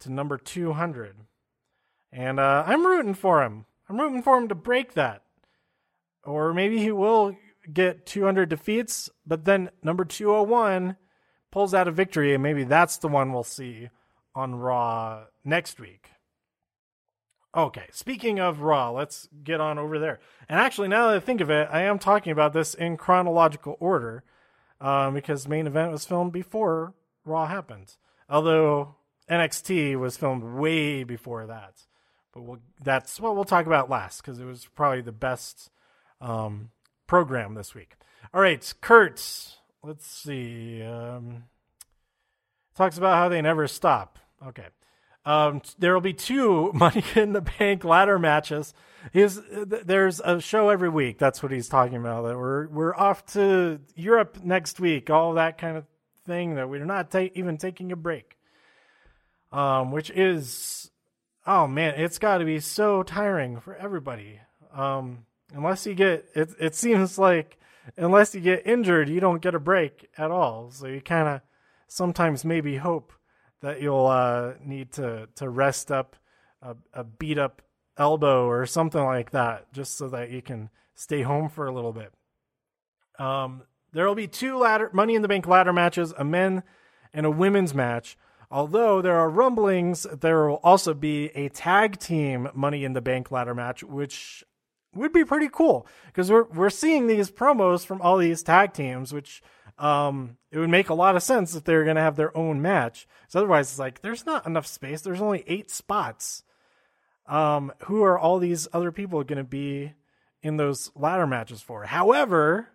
to 0.00 0.12
number 0.12 0.36
200. 0.36 1.16
And 2.12 2.40
uh, 2.40 2.64
I'm 2.66 2.84
rooting 2.84 3.14
for 3.14 3.42
him. 3.42 3.66
I'm 3.88 3.98
rooting 3.98 4.22
for 4.22 4.36
him 4.36 4.48
to 4.48 4.54
break 4.54 4.94
that. 4.94 5.22
Or 6.24 6.52
maybe 6.52 6.78
he 6.78 6.90
will 6.90 7.36
get 7.72 8.06
200 8.06 8.48
defeats, 8.48 9.08
but 9.26 9.44
then 9.44 9.70
number 9.82 10.04
201 10.04 10.96
pulls 11.50 11.74
out 11.74 11.88
a 11.88 11.92
victory, 11.92 12.34
and 12.34 12.42
maybe 12.42 12.64
that's 12.64 12.98
the 12.98 13.08
one 13.08 13.32
we'll 13.32 13.42
see 13.42 13.88
on 14.34 14.54
Raw 14.54 15.24
next 15.44 15.80
week. 15.80 16.10
Okay, 17.56 17.86
speaking 17.90 18.38
of 18.38 18.60
Raw, 18.60 18.90
let's 18.90 19.28
get 19.42 19.60
on 19.60 19.78
over 19.78 19.98
there. 19.98 20.20
And 20.48 20.60
actually, 20.60 20.88
now 20.88 21.08
that 21.08 21.16
I 21.16 21.20
think 21.20 21.40
of 21.40 21.50
it, 21.50 21.68
I 21.72 21.82
am 21.82 21.98
talking 21.98 22.30
about 22.30 22.52
this 22.52 22.74
in 22.74 22.96
chronological 22.96 23.76
order 23.80 24.22
um, 24.80 25.14
because 25.14 25.48
main 25.48 25.66
event 25.66 25.90
was 25.90 26.04
filmed 26.04 26.32
before 26.32 26.94
Raw 27.24 27.46
happened. 27.46 27.96
Although 28.28 28.96
NXT 29.30 29.98
was 29.98 30.16
filmed 30.16 30.44
way 30.44 31.04
before 31.04 31.46
that, 31.46 31.86
but 32.34 32.42
we'll, 32.42 32.58
that's 32.84 33.18
what 33.18 33.34
we'll 33.34 33.44
talk 33.44 33.66
about 33.66 33.88
last 33.88 34.20
because 34.20 34.38
it 34.38 34.44
was 34.44 34.68
probably 34.74 35.00
the 35.00 35.10
best 35.10 35.70
um, 36.20 36.70
program 37.06 37.54
this 37.54 37.74
week. 37.74 37.94
All 38.34 38.42
right, 38.42 38.72
Kurt. 38.82 39.57
Let's 39.82 40.06
see. 40.06 40.82
Um, 40.82 41.44
talks 42.76 42.98
about 42.98 43.16
how 43.16 43.28
they 43.28 43.40
never 43.40 43.68
stop. 43.68 44.18
Okay. 44.46 44.66
Um, 45.24 45.62
there 45.78 45.92
will 45.92 46.00
be 46.00 46.14
two 46.14 46.72
Money 46.74 47.04
in 47.14 47.32
the 47.32 47.42
Bank 47.42 47.84
ladder 47.84 48.18
matches. 48.18 48.72
He's, 49.12 49.40
there's 49.50 50.20
a 50.20 50.40
show 50.40 50.70
every 50.70 50.88
week. 50.88 51.18
That's 51.18 51.42
what 51.42 51.52
he's 51.52 51.68
talking 51.68 51.96
about. 51.96 52.22
That 52.22 52.36
we're 52.36 52.66
we're 52.68 52.96
off 52.96 53.24
to 53.34 53.80
Europe 53.94 54.38
next 54.42 54.80
week. 54.80 55.10
All 55.10 55.34
that 55.34 55.58
kind 55.58 55.76
of 55.76 55.84
thing. 56.26 56.56
That 56.56 56.68
we're 56.68 56.84
not 56.84 57.10
ta- 57.10 57.28
even 57.34 57.58
taking 57.58 57.92
a 57.92 57.96
break. 57.96 58.36
Um, 59.52 59.92
which 59.92 60.10
is, 60.10 60.90
oh 61.46 61.66
man, 61.66 61.94
it's 61.96 62.18
got 62.18 62.38
to 62.38 62.44
be 62.44 62.60
so 62.60 63.02
tiring 63.02 63.60
for 63.60 63.74
everybody. 63.76 64.40
Um, 64.74 65.24
unless 65.54 65.86
you 65.86 65.94
get 65.94 66.26
it, 66.34 66.50
it 66.58 66.74
seems 66.74 67.18
like 67.18 67.58
unless 67.96 68.34
you 68.34 68.40
get 68.40 68.66
injured, 68.66 69.08
you 69.08 69.20
don't 69.20 69.42
get 69.42 69.54
a 69.54 69.60
break 69.60 70.08
at 70.16 70.30
all. 70.30 70.70
So 70.70 70.86
you 70.86 71.00
kind 71.00 71.28
of 71.28 71.40
sometimes 71.86 72.44
maybe 72.44 72.76
hope 72.76 73.12
that 73.60 73.80
you'll 73.80 74.06
uh, 74.06 74.54
need 74.64 74.92
to 74.92 75.28
to 75.36 75.48
rest 75.48 75.90
up 75.90 76.16
a, 76.62 76.76
a, 76.92 77.04
beat 77.04 77.38
up 77.38 77.62
elbow 77.96 78.46
or 78.46 78.66
something 78.66 79.02
like 79.02 79.30
that, 79.32 79.72
just 79.72 79.96
so 79.96 80.08
that 80.08 80.30
you 80.30 80.42
can 80.42 80.70
stay 80.94 81.22
home 81.22 81.48
for 81.48 81.66
a 81.66 81.72
little 81.72 81.92
bit. 81.92 82.12
Um, 83.18 83.62
there 83.92 84.06
will 84.06 84.14
be 84.14 84.28
two 84.28 84.58
ladder 84.58 84.90
Money 84.92 85.14
in 85.14 85.22
the 85.22 85.28
Bank 85.28 85.46
ladder 85.46 85.72
matches, 85.72 86.12
a 86.16 86.24
men 86.24 86.62
and 87.12 87.26
a 87.26 87.30
women's 87.30 87.74
match. 87.74 88.16
Although 88.50 89.02
there 89.02 89.16
are 89.16 89.28
rumblings, 89.28 90.04
there 90.04 90.48
will 90.48 90.60
also 90.62 90.94
be 90.94 91.26
a 91.34 91.48
tag 91.48 91.98
team 91.98 92.48
Money 92.54 92.84
in 92.84 92.92
the 92.94 93.00
Bank 93.00 93.30
ladder 93.30 93.54
match, 93.54 93.82
which 93.82 94.44
would 94.94 95.12
be 95.12 95.24
pretty 95.24 95.48
cool 95.50 95.86
because 96.06 96.30
we're 96.30 96.44
we're 96.44 96.70
seeing 96.70 97.06
these 97.06 97.30
promos 97.30 97.84
from 97.84 98.00
all 98.00 98.18
these 98.18 98.42
tag 98.42 98.72
teams, 98.72 99.12
which 99.12 99.42
um, 99.78 100.36
it 100.50 100.58
would 100.58 100.70
make 100.70 100.88
a 100.88 100.94
lot 100.94 101.16
of 101.16 101.22
sense 101.22 101.54
if 101.54 101.64
they 101.64 101.74
were 101.74 101.84
going 101.84 101.96
to 101.96 102.02
have 102.02 102.16
their 102.16 102.36
own 102.36 102.60
match. 102.60 103.06
So 103.28 103.38
otherwise, 103.38 103.70
it's 103.70 103.78
like 103.78 104.00
there's 104.00 104.26
not 104.26 104.46
enough 104.46 104.66
space. 104.66 105.02
There's 105.02 105.20
only 105.20 105.44
eight 105.46 105.70
spots. 105.70 106.42
Um, 107.26 107.72
who 107.84 108.02
are 108.04 108.18
all 108.18 108.38
these 108.38 108.66
other 108.72 108.90
people 108.90 109.22
going 109.22 109.36
to 109.38 109.44
be 109.44 109.92
in 110.42 110.56
those 110.56 110.90
ladder 110.96 111.26
matches 111.26 111.60
for? 111.60 111.84
However, 111.84 112.70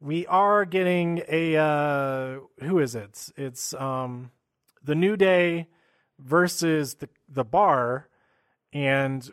we 0.00 0.26
are 0.26 0.64
getting 0.64 1.22
a 1.28 1.56
uh, 1.56 2.38
who 2.60 2.78
is 2.78 2.94
it? 2.94 3.30
It's 3.36 3.74
um, 3.74 4.30
the 4.82 4.94
New 4.94 5.16
Day 5.16 5.68
versus 6.18 6.94
the 6.94 7.08
the 7.28 7.44
Bar, 7.44 8.08
and 8.72 9.30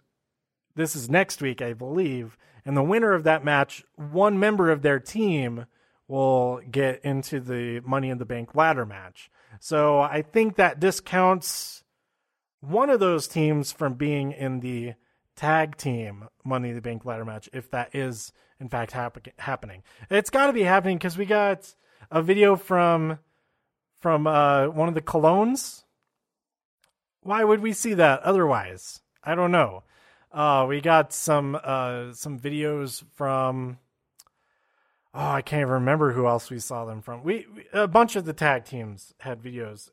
this 0.77 0.96
is 0.96 1.10
next 1.10 1.41
week, 1.41 1.62
I 1.62 1.74
believe. 1.74 2.38
And 2.63 2.77
the 2.77 2.84
winner 2.84 3.13
of 3.13 3.24
that 3.24 3.43
match, 3.43 3.84
one 3.96 4.39
member 4.39 4.72
of 4.72 4.81
their 4.81 5.00
team 5.00 5.65
will 6.07 6.62
get 6.72 7.03
into 7.03 7.39
the 7.39 7.81
Money 7.81 8.10
in 8.10 8.17
the 8.17 8.25
Bank 8.25 8.55
ladder 8.55 8.86
match. 8.86 9.29
So 9.60 10.00
I 10.00 10.22
think 10.22 10.55
that 10.55 10.79
discounts 10.79 11.84
one 12.62 12.89
of 12.89 13.00
those 13.00 13.27
teams 13.27 13.72
from 13.72 13.96
being 13.96 14.31
in 14.31 14.60
the 14.62 14.93
tag 15.36 15.77
team 15.77 16.29
Money 16.43 16.69
in 16.69 16.75
the 16.75 16.81
Bank 16.81 17.05
ladder 17.05 17.25
match 17.25 17.50
if 17.53 17.69
that 17.72 17.93
is 17.93 18.31
in 18.60 18.69
fact 18.69 18.91
hap- 18.91 19.39
happening. 19.39 19.84
It's 20.10 20.29
got 20.29 20.48
to 20.48 20.53
be 20.53 20.63
happening 20.63 20.98
because 20.98 21.17
we 21.17 21.25
got 21.25 21.74
a 22.12 22.22
video 22.22 22.55
from 22.55 23.19
from 24.00 24.27
uh, 24.27 24.67
one 24.67 24.88
of 24.88 24.96
the 24.96 25.01
colognes. 25.01 25.84
Why 27.22 27.43
would 27.43 27.62
we 27.62 27.74
see 27.74 27.96
that 27.96 28.22
otherwise? 28.22 29.01
I 29.24 29.36
don't 29.36 29.51
know. 29.51 29.84
Uh, 30.31 30.65
we 30.67 30.81
got 30.81 31.13
some 31.13 31.57
uh, 31.62 32.13
some 32.13 32.39
videos 32.39 33.03
from. 33.15 33.79
Oh, 35.13 35.31
I 35.31 35.41
can't 35.41 35.62
even 35.62 35.74
remember 35.74 36.12
who 36.12 36.27
else 36.27 36.51
we 36.51 36.60
saw 36.60 36.86
them 36.86 37.01
from. 37.01 37.24
We, 37.24 37.48
we 37.55 37.65
a 37.74 37.88
bunch 37.88 38.15
of 38.15 38.25
the 38.25 38.34
tag 38.34 38.65
teams 38.65 39.13
had 39.19 39.41
videos, 39.41 39.89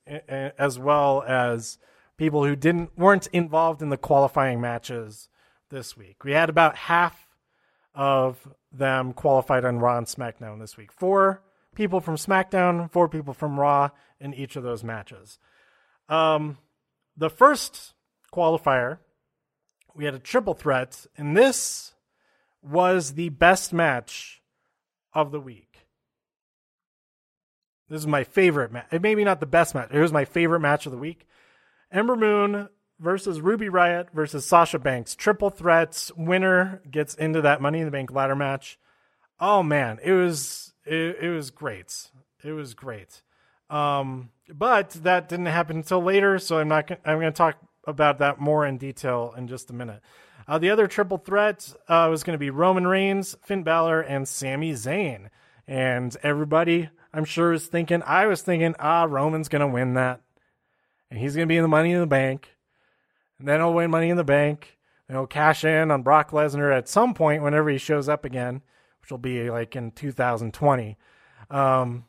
as 0.58 0.78
well 0.78 1.22
as 1.26 1.78
people 2.16 2.44
who 2.44 2.56
didn't 2.56 2.96
weren't 2.98 3.28
involved 3.28 3.80
in 3.80 3.88
the 3.88 3.96
qualifying 3.96 4.60
matches 4.60 5.28
this 5.70 5.96
week. 5.96 6.24
We 6.24 6.32
had 6.32 6.50
about 6.50 6.76
half 6.76 7.28
of 7.94 8.48
them 8.72 9.12
qualified 9.12 9.64
on 9.64 9.78
Raw 9.78 9.98
and 9.98 10.06
SmackDown 10.06 10.60
this 10.60 10.76
week. 10.76 10.92
Four 10.92 11.42
people 11.74 12.00
from 12.00 12.16
SmackDown, 12.16 12.90
four 12.90 13.08
people 13.08 13.34
from 13.34 13.58
Raw 13.58 13.90
in 14.20 14.34
each 14.34 14.56
of 14.56 14.62
those 14.62 14.84
matches. 14.84 15.38
Um, 16.08 16.58
the 17.16 17.30
first 17.30 17.94
qualifier, 18.32 18.98
we 19.94 20.04
had 20.04 20.14
a 20.14 20.18
triple 20.18 20.54
threat, 20.54 21.06
and 21.16 21.36
this 21.36 21.94
was 22.62 23.14
the 23.14 23.28
best 23.28 23.72
match 23.72 24.42
of 25.12 25.30
the 25.30 25.40
week. 25.40 25.86
This 27.88 28.00
is 28.00 28.06
my 28.06 28.24
favorite 28.24 28.72
match. 28.72 28.86
Maybe 28.90 29.24
not 29.24 29.40
the 29.40 29.46
best 29.46 29.74
match. 29.74 29.90
It 29.92 30.00
was 30.00 30.12
my 30.12 30.24
favorite 30.24 30.60
match 30.60 30.86
of 30.86 30.92
the 30.92 30.98
week. 30.98 31.26
Ember 31.92 32.16
Moon 32.16 32.68
versus 32.98 33.40
Ruby 33.40 33.68
Riot 33.68 34.08
versus 34.12 34.46
Sasha 34.46 34.78
Banks. 34.78 35.14
Triple 35.14 35.50
threats. 35.50 36.10
Winner 36.16 36.82
gets 36.90 37.14
into 37.14 37.42
that 37.42 37.60
Money 37.60 37.80
in 37.80 37.84
the 37.84 37.90
Bank 37.90 38.10
ladder 38.10 38.34
match. 38.34 38.78
Oh 39.38 39.62
man, 39.62 39.98
it 40.02 40.12
was 40.12 40.72
it, 40.84 41.18
it 41.20 41.30
was 41.30 41.50
great. 41.50 42.10
It 42.42 42.52
was 42.52 42.74
great. 42.74 43.22
Um, 43.70 44.30
but 44.48 44.90
that 44.90 45.28
didn't 45.28 45.46
happen 45.46 45.76
until 45.76 46.02
later, 46.02 46.38
so 46.38 46.58
I'm 46.58 46.68
not. 46.68 46.90
I'm 47.04 47.20
going 47.20 47.32
to 47.32 47.36
talk 47.36 47.56
about 47.86 48.18
that 48.18 48.40
more 48.40 48.66
in 48.66 48.78
detail 48.78 49.34
in 49.36 49.48
just 49.48 49.70
a 49.70 49.74
minute. 49.74 50.00
Uh, 50.46 50.58
the 50.58 50.70
other 50.70 50.86
triple 50.86 51.18
threat 51.18 51.74
uh, 51.88 52.08
was 52.10 52.22
going 52.22 52.34
to 52.34 52.38
be 52.38 52.50
Roman 52.50 52.86
Reigns, 52.86 53.36
Finn 53.42 53.62
Balor, 53.62 54.00
and 54.00 54.28
Sami 54.28 54.72
Zayn. 54.72 55.28
And 55.66 56.14
everybody, 56.22 56.90
I'm 57.12 57.24
sure, 57.24 57.52
is 57.52 57.66
thinking, 57.66 58.02
I 58.04 58.26
was 58.26 58.42
thinking, 58.42 58.74
ah, 58.78 59.04
Roman's 59.04 59.48
going 59.48 59.60
to 59.60 59.66
win 59.66 59.94
that. 59.94 60.20
And 61.10 61.18
he's 61.18 61.34
going 61.34 61.48
to 61.48 61.52
be 61.52 61.56
in 61.56 61.62
the 61.62 61.68
Money 61.68 61.92
in 61.92 62.00
the 62.00 62.06
Bank. 62.06 62.56
And 63.38 63.48
then 63.48 63.60
he'll 63.60 63.72
win 63.72 63.90
Money 63.90 64.10
in 64.10 64.16
the 64.16 64.24
Bank. 64.24 64.76
And 65.08 65.16
he'll 65.16 65.26
cash 65.26 65.64
in 65.64 65.90
on 65.90 66.02
Brock 66.02 66.30
Lesnar 66.30 66.76
at 66.76 66.88
some 66.88 67.14
point 67.14 67.42
whenever 67.42 67.70
he 67.70 67.78
shows 67.78 68.08
up 68.08 68.24
again 68.24 68.62
which 69.04 69.10
will 69.10 69.18
be 69.18 69.50
like 69.50 69.76
in 69.76 69.90
2020. 69.90 70.96
Um, 71.50 72.06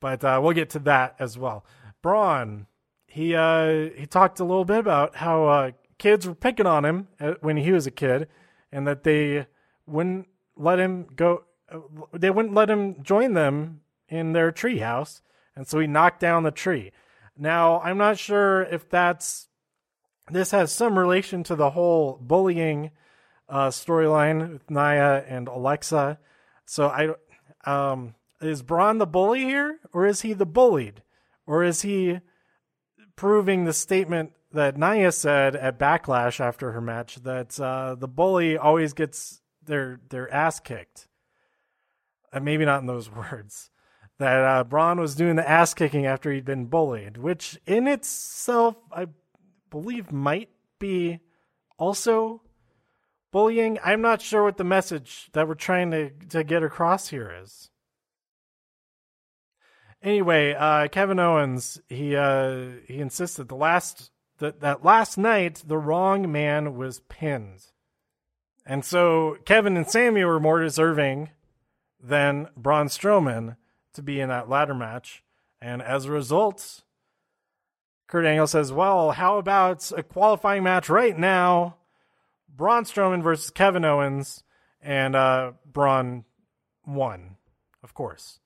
but 0.00 0.22
uh, 0.22 0.38
we'll 0.40 0.52
get 0.52 0.70
to 0.70 0.78
that 0.80 1.16
as 1.18 1.36
well. 1.36 1.66
Braun, 2.02 2.68
he 3.14 3.36
uh, 3.36 3.90
he 3.96 4.06
talked 4.06 4.40
a 4.40 4.44
little 4.44 4.64
bit 4.64 4.78
about 4.78 5.14
how 5.14 5.46
uh, 5.46 5.70
kids 5.98 6.26
were 6.26 6.34
picking 6.34 6.66
on 6.66 6.84
him 6.84 7.06
uh, 7.20 7.34
when 7.42 7.56
he 7.56 7.70
was 7.70 7.86
a 7.86 7.92
kid, 7.92 8.26
and 8.72 8.88
that 8.88 9.04
they 9.04 9.46
wouldn't 9.86 10.26
let 10.56 10.80
him 10.80 11.06
go. 11.14 11.44
Uh, 11.70 11.78
they 12.12 12.30
wouldn't 12.30 12.54
let 12.54 12.68
him 12.68 13.04
join 13.04 13.34
them 13.34 13.82
in 14.08 14.32
their 14.32 14.50
tree 14.50 14.78
house, 14.78 15.22
and 15.54 15.68
so 15.68 15.78
he 15.78 15.86
knocked 15.86 16.18
down 16.18 16.42
the 16.42 16.50
tree. 16.50 16.90
Now 17.38 17.80
I'm 17.82 17.98
not 17.98 18.18
sure 18.18 18.64
if 18.64 18.90
that's 18.90 19.46
this 20.28 20.50
has 20.50 20.72
some 20.72 20.98
relation 20.98 21.44
to 21.44 21.54
the 21.54 21.70
whole 21.70 22.18
bullying 22.20 22.90
uh, 23.48 23.68
storyline 23.68 24.54
with 24.54 24.68
Nia 24.68 25.24
and 25.28 25.46
Alexa. 25.46 26.18
So 26.66 26.88
I, 26.88 27.14
um, 27.64 28.16
is 28.40 28.62
Braun 28.62 28.98
the 28.98 29.06
bully 29.06 29.44
here, 29.44 29.78
or 29.92 30.04
is 30.04 30.22
he 30.22 30.32
the 30.32 30.46
bullied, 30.46 31.04
or 31.46 31.62
is 31.62 31.82
he 31.82 32.18
proving 33.16 33.64
the 33.64 33.72
statement 33.72 34.32
that 34.52 34.76
Nia 34.76 35.12
said 35.12 35.56
at 35.56 35.78
Backlash 35.78 36.40
after 36.40 36.72
her 36.72 36.80
match 36.80 37.16
that 37.16 37.58
uh, 37.60 37.94
the 37.94 38.08
bully 38.08 38.56
always 38.56 38.92
gets 38.92 39.40
their 39.64 40.00
their 40.08 40.32
ass 40.32 40.60
kicked? 40.60 41.08
Uh, 42.32 42.40
maybe 42.40 42.64
not 42.64 42.80
in 42.80 42.86
those 42.86 43.10
words. 43.14 43.70
That 44.18 44.44
uh, 44.44 44.64
Braun 44.64 45.00
was 45.00 45.16
doing 45.16 45.36
the 45.36 45.48
ass 45.48 45.74
kicking 45.74 46.06
after 46.06 46.30
he'd 46.32 46.44
been 46.44 46.66
bullied, 46.66 47.16
which 47.16 47.58
in 47.66 47.88
itself 47.88 48.76
I 48.92 49.06
believe 49.70 50.12
might 50.12 50.50
be 50.78 51.18
also 51.78 52.42
bullying, 53.34 53.80
I'm 53.82 54.00
not 54.00 54.22
sure 54.22 54.44
what 54.44 54.58
the 54.58 54.64
message 54.64 55.28
that 55.32 55.48
we're 55.48 55.54
trying 55.54 55.90
to, 55.90 56.10
to 56.28 56.44
get 56.44 56.62
across 56.62 57.08
here 57.08 57.34
is. 57.42 57.68
Anyway, 60.04 60.52
uh, 60.52 60.86
Kevin 60.88 61.18
Owens, 61.18 61.80
he 61.88 62.14
uh, 62.14 62.66
he 62.86 63.00
insisted 63.00 63.48
the 63.48 63.56
last 63.56 64.10
that 64.38 64.60
that 64.60 64.84
last 64.84 65.16
night 65.16 65.62
the 65.66 65.78
wrong 65.78 66.30
man 66.30 66.76
was 66.76 67.00
pinned. 67.08 67.66
And 68.66 68.84
so 68.84 69.38
Kevin 69.46 69.76
and 69.76 69.88
Sami 69.88 70.22
were 70.22 70.38
more 70.38 70.60
deserving 70.60 71.30
than 71.98 72.48
Braun 72.56 72.88
Strowman 72.88 73.56
to 73.94 74.02
be 74.02 74.20
in 74.20 74.28
that 74.28 74.48
ladder 74.48 74.74
match. 74.74 75.22
And 75.60 75.80
as 75.80 76.04
a 76.04 76.10
result, 76.10 76.82
Kurt 78.06 78.26
Angle 78.26 78.46
says, 78.46 78.72
Well, 78.72 79.12
how 79.12 79.38
about 79.38 79.90
a 79.96 80.02
qualifying 80.02 80.62
match 80.62 80.90
right 80.90 81.18
now 81.18 81.76
Braun 82.56 82.84
Strowman 82.84 83.22
versus 83.22 83.50
Kevin 83.50 83.84
Owens, 83.84 84.44
and 84.80 85.16
uh, 85.16 85.52
Braun 85.66 86.24
won, 86.86 87.36
of 87.82 87.94
course. 87.94 88.38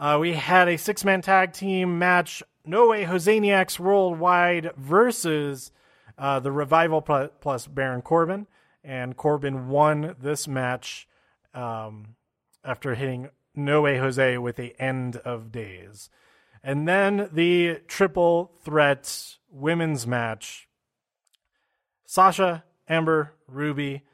Uh, 0.00 0.16
we 0.18 0.32
had 0.32 0.66
a 0.66 0.78
six 0.78 1.04
man 1.04 1.20
tag 1.20 1.52
team 1.52 1.98
match 1.98 2.42
No 2.64 2.88
Way 2.88 3.04
Josaniacs 3.04 3.78
Worldwide 3.78 4.72
versus 4.74 5.72
uh, 6.16 6.40
the 6.40 6.50
Revival 6.50 7.02
plus 7.02 7.66
Baron 7.66 8.00
Corbin. 8.00 8.46
And 8.82 9.14
Corbin 9.14 9.68
won 9.68 10.16
this 10.18 10.48
match 10.48 11.06
um, 11.52 12.16
after 12.64 12.94
hitting 12.94 13.28
No 13.54 13.82
Way 13.82 13.98
Jose 13.98 14.38
with 14.38 14.56
the 14.56 14.74
end 14.80 15.16
of 15.16 15.52
days. 15.52 16.08
And 16.62 16.88
then 16.88 17.28
the 17.30 17.80
triple 17.86 18.52
threat 18.64 19.36
women's 19.50 20.06
match 20.06 20.66
Sasha, 22.06 22.64
Ember, 22.88 23.34
Ruby. 23.46 24.04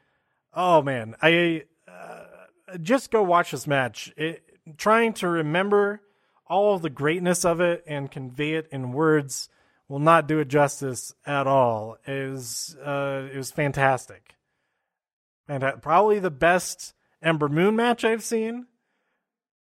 Oh 0.53 0.81
man, 0.81 1.15
I 1.21 1.63
uh, 1.87 2.25
just 2.81 3.09
go 3.09 3.23
watch 3.23 3.51
this 3.51 3.65
match. 3.65 4.13
It, 4.17 4.46
trying 4.77 5.13
to 5.13 5.27
remember 5.27 6.01
all 6.47 6.75
of 6.75 6.81
the 6.81 6.89
greatness 6.89 7.45
of 7.45 7.59
it 7.61 7.83
and 7.87 8.11
convey 8.11 8.53
it 8.53 8.67
in 8.71 8.91
words 8.91 9.49
will 9.87 9.99
not 9.99 10.27
do 10.27 10.39
it 10.39 10.47
justice 10.47 11.13
at 11.25 11.47
all. 11.47 11.97
It 12.05 12.31
was 12.31 12.75
uh, 12.83 13.27
it 13.31 13.37
was 13.37 13.51
fantastic, 13.51 14.35
and 15.47 15.63
probably 15.81 16.19
the 16.19 16.31
best 16.31 16.93
Ember 17.21 17.49
Moon 17.49 17.75
match 17.75 18.03
I've 18.03 18.23
seen, 18.23 18.67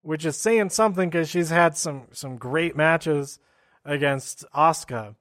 which 0.01 0.25
is 0.25 0.37
saying 0.37 0.69
something 0.69 1.09
because 1.09 1.29
she's 1.29 1.49
had 1.49 1.77
some 1.77 2.07
some 2.11 2.37
great 2.37 2.75
matches 2.75 3.39
against 3.85 4.45
Asuka, 4.53 5.15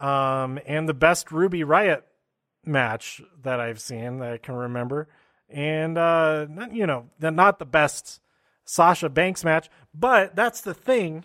um, 0.00 0.58
and 0.66 0.88
the 0.88 0.94
best 0.94 1.32
Ruby 1.32 1.64
Riot 1.64 2.04
match 2.64 3.22
that 3.42 3.60
I've 3.60 3.80
seen 3.80 4.18
that 4.18 4.32
I 4.32 4.38
can 4.38 4.54
remember, 4.54 5.08
and 5.48 5.96
uh, 5.96 6.46
you 6.70 6.86
know, 6.86 7.06
not 7.18 7.58
the 7.58 7.66
best 7.66 8.20
Sasha 8.66 9.08
Banks 9.08 9.44
match, 9.44 9.70
but 9.94 10.36
that's 10.36 10.60
the 10.60 10.74
thing, 10.74 11.24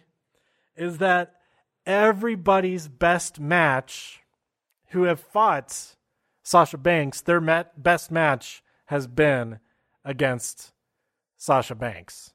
is 0.77 0.99
that 0.99 1.33
everybody's 1.85 2.87
best 2.87 3.39
match 3.39 4.21
who 4.89 5.03
have 5.03 5.19
fought 5.19 5.95
Sasha 6.43 6.77
Banks, 6.77 7.21
their 7.21 7.41
best 7.75 8.11
match 8.11 8.63
has 8.85 9.07
been 9.07 9.59
against 10.05 10.71
Sasha 11.37 11.75
Banks. 11.75 12.33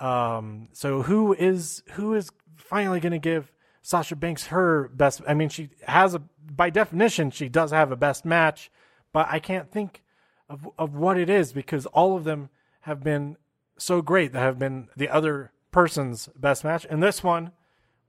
Um, 0.00 0.68
so 0.72 1.02
who 1.02 1.32
is 1.32 1.82
who 1.92 2.14
is 2.14 2.30
finally 2.56 2.98
going 2.98 3.12
to 3.12 3.18
give 3.18 3.52
Sasha 3.82 4.16
Banks 4.16 4.46
her 4.46 4.88
best. 4.88 5.20
I 5.28 5.34
mean, 5.34 5.48
she 5.48 5.70
has 5.86 6.14
a 6.14 6.22
by 6.50 6.70
definition 6.70 7.30
she 7.30 7.48
does 7.48 7.70
have 7.70 7.92
a 7.92 7.96
best 7.96 8.24
match, 8.24 8.70
but 9.12 9.28
I 9.30 9.38
can't 9.38 9.70
think 9.70 10.02
of 10.48 10.68
of 10.78 10.96
what 10.96 11.18
it 11.18 11.30
is 11.30 11.52
because 11.52 11.86
all 11.86 12.16
of 12.16 12.24
them 12.24 12.48
have 12.80 13.04
been 13.04 13.36
so 13.82 14.02
great 14.02 14.32
that 14.32 14.40
have 14.40 14.58
been 14.58 14.88
the 14.96 15.08
other 15.08 15.52
person's 15.70 16.28
best 16.36 16.64
match, 16.64 16.86
and 16.88 17.02
this 17.02 17.22
one 17.22 17.52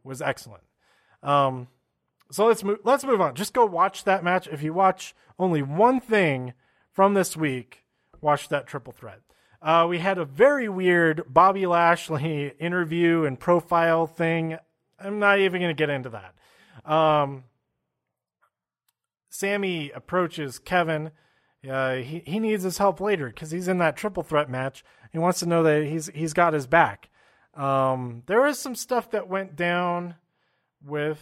was 0.03 0.21
excellent. 0.21 0.63
Um, 1.21 1.67
so 2.31 2.45
let's 2.45 2.63
move. 2.63 2.79
Let's 2.83 3.03
move 3.03 3.21
on. 3.21 3.35
Just 3.35 3.53
go 3.53 3.65
watch 3.65 4.03
that 4.03 4.23
match. 4.23 4.47
If 4.47 4.63
you 4.63 4.73
watch 4.73 5.15
only 5.39 5.61
one 5.61 5.99
thing 5.99 6.53
from 6.91 7.13
this 7.13 7.37
week, 7.37 7.85
watch 8.21 8.49
that 8.49 8.67
triple 8.67 8.93
threat. 8.93 9.21
Uh, 9.61 9.87
we 9.89 9.99
had 9.99 10.17
a 10.17 10.25
very 10.25 10.67
weird 10.67 11.23
Bobby 11.27 11.65
Lashley 11.65 12.53
interview 12.59 13.23
and 13.23 13.39
profile 13.39 14.05
thing 14.05 14.57
I'm 15.03 15.19
not 15.19 15.39
even 15.39 15.61
going 15.61 15.75
to 15.75 15.79
get 15.79 15.89
into 15.89 16.09
that. 16.09 16.91
Um, 16.91 17.43
Sami 19.29 19.91
approaches 19.91 20.59
Kevin. 20.59 21.11
Uh, 21.67 21.95
he 21.95 22.21
he 22.25 22.39
needs 22.39 22.63
his 22.63 22.77
help 22.77 22.99
later 22.99 23.27
because 23.27 23.51
he's 23.51 23.67
in 23.67 23.77
that 23.77 23.95
triple 23.95 24.23
threat 24.23 24.49
match. 24.49 24.83
He 25.11 25.17
wants 25.17 25.39
to 25.39 25.45
know 25.45 25.63
that 25.63 25.85
he's 25.85 26.07
he's 26.07 26.33
got 26.33 26.53
his 26.53 26.67
back. 26.67 27.09
Um, 27.55 28.23
there 28.25 28.41
was 28.41 28.59
some 28.59 28.75
stuff 28.75 29.11
that 29.11 29.29
went 29.29 29.55
down 29.55 30.15
with 30.83 31.21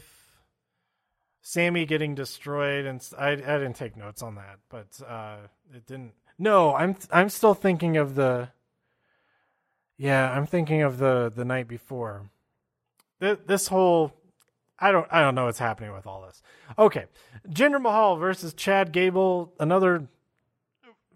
Sami 1.42 1.86
getting 1.86 2.16
destroyed, 2.16 2.86
and 2.86 3.06
I 3.18 3.32
I 3.32 3.36
didn't 3.36 3.76
take 3.76 3.96
notes 3.96 4.24
on 4.24 4.36
that, 4.36 4.60
but 4.70 4.88
uh, 5.08 5.38
it 5.74 5.86
didn't. 5.86 6.14
No, 6.40 6.74
I'm 6.74 6.96
I'm 7.12 7.30
still 7.30 7.54
thinking 7.54 7.98
of 7.98 8.16
the. 8.16 8.50
Yeah, 9.98 10.32
I'm 10.32 10.48
thinking 10.48 10.82
of 10.82 10.98
the 10.98 11.32
the 11.36 11.46
night 11.46 11.68
before. 11.68 12.32
This, 13.20 13.38
this 13.46 13.68
whole, 13.68 14.14
I 14.80 14.92
don't 14.92 15.08
I 15.12 15.22
don't 15.22 15.36
know 15.36 15.46
what's 15.46 15.60
happening 15.60 15.94
with 15.94 16.08
all 16.08 16.24
this. 16.24 16.42
Okay, 16.80 17.06
Jinder 17.48 17.80
Mahal 17.80 18.16
versus 18.16 18.56
Chad 18.56 18.92
Gable, 18.92 19.54
another 19.60 20.08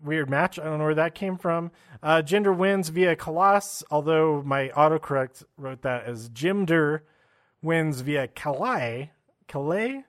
weird 0.06 0.30
match. 0.30 0.60
I 0.60 0.66
don't 0.66 0.78
know 0.78 0.86
where 0.86 0.96
that 0.96 1.16
came 1.16 1.38
from. 1.38 1.72
Uh, 2.02 2.22
Jinder 2.24 2.56
wins 2.56 2.90
via 2.90 3.16
Khallas, 3.16 3.84
although 3.90 4.42
my 4.44 4.70
autocorrect 4.70 5.44
wrote 5.58 5.82
that 5.82 6.06
as 6.06 6.30
Jinder 6.30 7.02
wins 7.62 8.02
via 8.02 8.28
Kalai. 8.28 9.10
Kalei? 9.50 10.04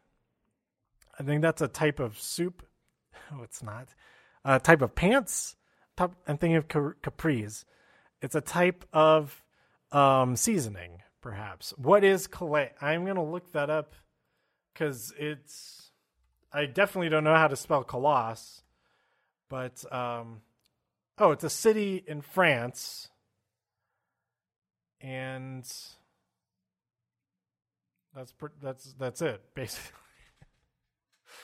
I 1.18 1.22
think 1.22 1.42
that's 1.42 1.62
a 1.62 1.68
type 1.68 1.98
of 1.98 2.18
soup. 2.20 2.62
Oh, 3.32 3.42
it's 3.42 3.61
not. 3.61 3.88
A 4.44 4.61
type 4.61 4.82
of 4.82 4.94
pants. 4.94 5.56
I'm 5.98 6.12
thinking 6.38 6.54
of 6.54 6.68
capris. 6.68 7.64
It's 8.22 8.37
a 8.37 8.40
type 8.40 8.85
of 8.92 9.42
um, 9.90 10.37
seasoning, 10.37 11.02
perhaps. 11.20 11.74
What 11.76 12.04
is 12.04 12.28
Kalei? 12.28 12.70
I'm 12.80 13.02
going 13.02 13.16
to 13.16 13.22
look 13.22 13.50
that 13.50 13.68
up 13.68 13.94
because 14.72 15.12
it's. 15.18 15.90
I 16.52 16.66
definitely 16.66 17.09
don't 17.09 17.24
know 17.24 17.35
how 17.35 17.48
to 17.48 17.56
spell 17.56 17.82
Colossus, 17.82 18.62
but 19.48 19.85
um, 19.92 20.40
oh, 21.18 21.32
it's 21.32 21.44
a 21.44 21.50
city 21.50 22.02
in 22.06 22.20
France, 22.20 23.09
and 25.00 25.64
that's 28.14 28.35
that's 28.62 28.94
that's 28.98 29.22
it 29.22 29.42
basically. 29.54 29.92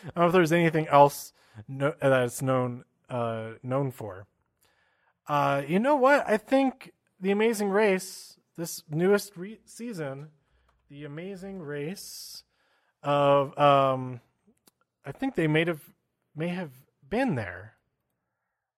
I 0.05 0.11
don't 0.15 0.17
know 0.17 0.27
if 0.27 0.33
there's 0.33 0.53
anything 0.53 0.89
else 0.89 1.33
no, 1.69 1.95
it's 2.01 2.43
known 2.43 2.85
uh, 3.09 3.53
known 3.63 3.91
for. 3.91 4.27
Uh, 5.29 5.63
you 5.67 5.79
know 5.79 5.97
what? 5.97 6.25
I 6.27 6.37
think 6.37 6.93
the 7.21 7.31
Amazing 7.31 7.69
Race, 7.69 8.37
this 8.57 8.83
newest 8.91 9.37
re- 9.37 9.61
season, 9.65 10.29
the 10.89 11.05
Amazing 11.05 11.61
Race 11.61 12.43
of 13.03 13.57
um, 13.59 14.21
I 15.05 15.13
think 15.13 15.35
they 15.35 15.47
may 15.47 15.65
have 15.65 15.83
may 16.35 16.49
have 16.49 16.73
been 17.09 17.35
there 17.35 17.75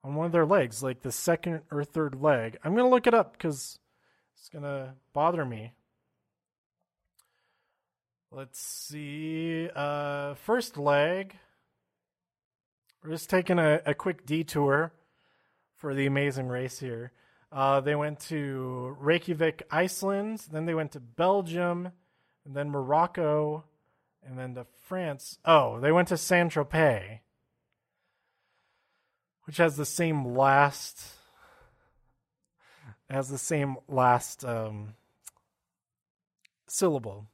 on 0.05 0.15
one 0.15 0.27
of 0.27 0.33
their 0.33 0.47
legs, 0.47 0.83
like 0.83 1.01
the 1.01 1.11
second 1.11 1.63
or 1.73 1.83
third 1.83 2.21
leg. 2.21 2.59
I'm 2.63 2.77
gonna 2.77 2.91
look 2.91 3.07
it 3.07 3.15
up 3.15 3.33
because 3.33 3.79
it's 4.37 4.51
gonna 4.51 4.95
bother 5.15 5.45
me. 5.45 5.73
Let's 8.31 8.61
see. 8.61 9.69
Uh, 9.75 10.35
first 10.35 10.77
leg. 10.77 11.37
We're 13.03 13.13
just 13.13 13.31
taking 13.31 13.59
a, 13.59 13.81
a 13.87 13.95
quick 13.95 14.27
detour 14.27 14.93
for 15.77 15.95
the 15.95 16.07
amazing 16.07 16.49
race 16.49 16.79
here. 16.79 17.13
Uh, 17.53 17.81
they 17.81 17.95
went 17.95 18.19
to 18.19 18.97
Reykjavik, 18.99 19.63
Iceland. 19.71 20.45
Then 20.51 20.67
they 20.67 20.75
went 20.75 20.93
to 20.93 21.01
Belgium, 21.01 21.93
and 22.45 22.57
then 22.57 22.71
Morocco, 22.71 23.65
and 24.27 24.39
then 24.39 24.55
to 24.55 24.67
France. 24.83 25.39
Oh, 25.45 25.81
they 25.81 25.93
went 25.93 26.09
to 26.09 26.17
Saint 26.17 26.53
Tropez, 26.53 27.21
which 29.45 29.59
has 29.59 29.77
the 29.77 29.87
same 29.87 30.35
last 30.35 31.03
has 33.11 33.29
the 33.29 33.39
same 33.39 33.77
last 33.89 34.45
um, 34.45 34.95
syllable. 36.67 37.27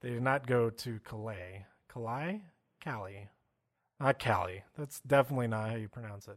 They 0.00 0.10
did 0.10 0.22
not 0.22 0.46
go 0.46 0.68
to 0.68 1.00
Calais. 1.04 1.66
Calais? 1.88 2.42
Cali. 2.80 3.28
Not 4.00 4.18
Cali. 4.18 4.64
That's 4.76 5.00
definitely 5.00 5.46
not 5.46 5.70
how 5.70 5.76
you 5.76 5.88
pronounce 5.88 6.28
it. 6.28 6.36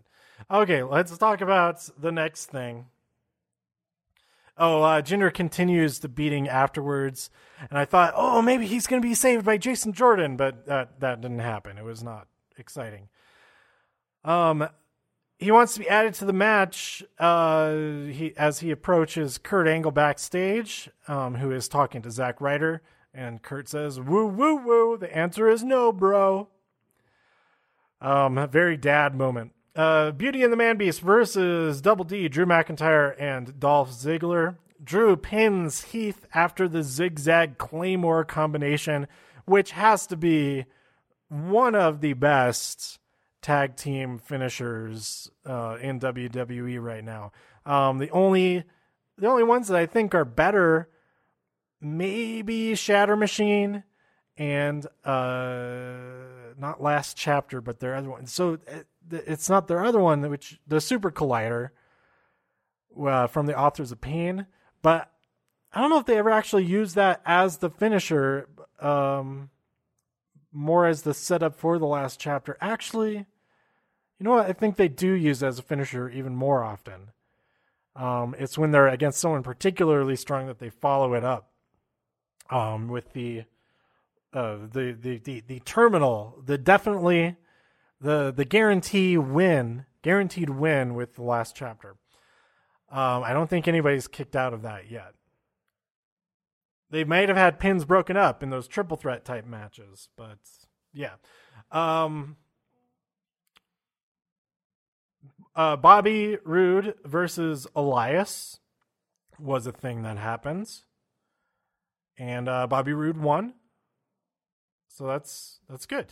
Okay, 0.49 0.83
let's 0.83 1.17
talk 1.17 1.41
about 1.41 1.89
the 1.99 2.11
next 2.11 2.45
thing. 2.45 2.85
Oh, 4.57 4.81
uh, 4.81 5.01
Jinder 5.01 5.33
continues 5.33 5.99
the 5.99 6.07
beating 6.07 6.47
afterwards, 6.47 7.29
and 7.69 7.77
I 7.77 7.85
thought, 7.85 8.13
oh, 8.15 8.41
maybe 8.41 8.65
he's 8.65 8.87
going 8.87 9.01
to 9.01 9.07
be 9.07 9.13
saved 9.13 9.45
by 9.45 9.57
Jason 9.57 9.93
Jordan, 9.93 10.35
but 10.35 10.65
that 10.65 10.99
that 10.99 11.21
didn't 11.21 11.39
happen. 11.39 11.77
It 11.77 11.83
was 11.83 12.01
not 12.01 12.27
exciting. 12.57 13.09
Um, 14.27 14.67
he 15.39 15.51
wants 15.51 15.73
to 15.73 15.79
be 15.79 15.89
added 15.89 16.13
to 16.15 16.25
the 16.25 16.33
match. 16.33 17.03
Uh, 17.17 17.73
he 18.11 18.33
as 18.37 18.59
he 18.59 18.69
approaches 18.71 19.37
Kurt 19.37 19.67
Angle 19.67 19.91
backstage, 19.91 20.89
um, 21.07 21.35
who 21.35 21.51
is 21.51 21.67
talking 21.67 22.01
to 22.03 22.11
Zack 22.11 22.41
Ryder. 22.41 22.81
And 23.13 23.41
Kurt 23.41 23.67
says, 23.67 23.99
woo, 23.99 24.27
woo, 24.27 24.57
woo. 24.57 24.97
The 24.97 25.15
answer 25.15 25.49
is 25.49 25.63
no, 25.63 25.91
bro. 25.91 26.49
Um, 27.99 28.37
a 28.37 28.45
very 28.45 28.77
dad 28.77 29.15
moment. 29.15 29.53
Uh, 29.75 30.11
Beauty 30.11 30.43
and 30.43 30.51
the 30.51 30.57
Man 30.57 30.77
Beast 30.77 31.01
versus 31.01 31.81
Double 31.81 32.03
D, 32.03 32.27
Drew 32.27 32.45
McIntyre, 32.45 33.19
and 33.19 33.59
Dolph 33.59 33.91
Ziggler. 33.91 34.57
Drew 34.83 35.15
pins 35.15 35.85
Heath 35.85 36.27
after 36.33 36.67
the 36.67 36.83
zigzag 36.83 37.57
claymore 37.57 38.23
combination, 38.23 39.07
which 39.45 39.71
has 39.71 40.05
to 40.07 40.17
be 40.17 40.65
one 41.29 41.73
of 41.73 42.01
the 42.01 42.13
best 42.13 42.99
tag 43.41 43.75
team 43.75 44.17
finishers 44.17 45.29
uh, 45.45 45.77
in 45.81 45.99
WWE 45.99 46.81
right 46.81 47.03
now. 47.03 47.31
Um, 47.65 47.97
the 47.97 48.09
only 48.11 48.63
the 49.17 49.27
only 49.27 49.43
ones 49.43 49.67
that 49.67 49.77
I 49.77 49.85
think 49.85 50.13
are 50.13 50.25
better 50.25 50.89
maybe 51.79 52.75
Shatter 52.75 53.15
Machine 53.15 53.83
and 54.37 54.85
uh 55.03 56.53
not 56.57 56.81
last 56.81 57.17
chapter 57.17 57.59
but 57.59 57.79
their 57.79 57.95
other 57.95 58.09
one 58.09 58.25
so 58.27 58.59
uh, 58.71 58.79
it's 59.11 59.49
not 59.49 59.67
their 59.67 59.83
other 59.83 59.99
one 59.99 60.21
which 60.29 60.59
the 60.67 60.79
super 60.79 61.11
collider 61.11 61.69
uh, 63.03 63.27
from 63.27 63.45
the 63.45 63.57
authors 63.57 63.91
of 63.91 63.99
pain 63.99 64.45
but 64.81 65.11
i 65.73 65.81
don't 65.81 65.89
know 65.89 65.99
if 65.99 66.05
they 66.05 66.17
ever 66.17 66.29
actually 66.29 66.63
used 66.63 66.95
that 66.95 67.21
as 67.25 67.57
the 67.57 67.69
finisher 67.69 68.47
um 68.79 69.49
more 70.51 70.85
as 70.85 71.01
the 71.03 71.13
setup 71.13 71.55
for 71.55 71.77
the 71.77 71.85
last 71.85 72.19
chapter 72.19 72.57
actually 72.61 73.13
you 73.15 73.25
know 74.23 74.31
what 74.31 74.45
i 74.45 74.53
think 74.53 74.75
they 74.75 74.87
do 74.87 75.11
use 75.11 75.43
as 75.43 75.59
a 75.59 75.63
finisher 75.63 76.09
even 76.09 76.35
more 76.35 76.63
often 76.63 77.11
um 77.95 78.35
it's 78.39 78.57
when 78.57 78.71
they're 78.71 78.87
against 78.87 79.19
someone 79.19 79.43
particularly 79.43 80.15
strong 80.15 80.47
that 80.47 80.59
they 80.59 80.69
follow 80.69 81.13
it 81.13 81.23
up 81.23 81.51
um, 82.49 82.87
with 82.87 83.13
the, 83.13 83.43
uh, 84.33 84.57
the, 84.71 84.95
the 84.99 85.17
the 85.17 85.43
the 85.47 85.59
terminal, 85.61 86.41
the 86.45 86.57
definitely 86.57 87.35
the 87.99 88.33
the 88.35 88.45
guarantee 88.45 89.17
win, 89.17 89.85
guaranteed 90.01 90.49
win 90.49 90.95
with 90.95 91.15
the 91.15 91.23
last 91.23 91.55
chapter. 91.55 91.95
Um, 92.89 93.23
I 93.23 93.33
don't 93.33 93.49
think 93.49 93.67
anybody's 93.67 94.07
kicked 94.07 94.35
out 94.35 94.53
of 94.53 94.61
that 94.61 94.89
yet. 94.89 95.13
They 96.89 97.03
might 97.03 97.27
have 97.27 97.37
had 97.37 97.59
pins 97.59 97.85
broken 97.85 98.15
up 98.15 98.41
in 98.41 98.49
those 98.49 98.67
triple 98.67 98.97
threat 98.97 99.25
type 99.25 99.45
matches, 99.45 100.09
but 100.15 100.37
yeah. 100.93 101.15
Um, 101.71 102.37
uh, 105.55 105.75
Bobby 105.75 106.37
Roode 106.43 106.95
versus 107.03 107.67
Elias 107.75 108.59
was 109.37 109.67
a 109.67 109.71
thing 109.71 110.03
that 110.03 110.17
happens 110.17 110.85
and 112.17 112.49
uh, 112.49 112.67
Bobby 112.67 112.93
Roode 112.93 113.17
won. 113.17 113.53
So 114.87 115.05
that's 115.07 115.59
that's 115.69 115.85
good. 115.85 116.07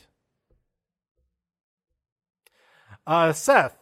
Uh, 3.07 3.33
Seth, 3.33 3.77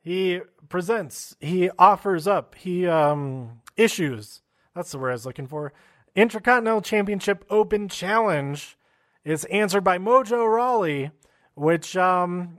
he 0.00 0.40
presents, 0.68 1.36
he 1.40 1.70
offers 1.78 2.26
up, 2.26 2.54
he 2.56 2.86
um, 2.86 3.60
issues. 3.76 4.42
That's 4.74 4.92
the 4.92 4.98
word 4.98 5.10
I 5.10 5.12
was 5.12 5.26
looking 5.26 5.46
for. 5.46 5.72
Intercontinental 6.14 6.82
Championship 6.82 7.44
Open 7.50 7.88
Challenge 7.88 8.76
is 9.24 9.44
answered 9.46 9.82
by 9.82 9.98
Mojo 9.98 10.46
Rawley, 10.52 11.10
which 11.54 11.96
um, 11.96 12.58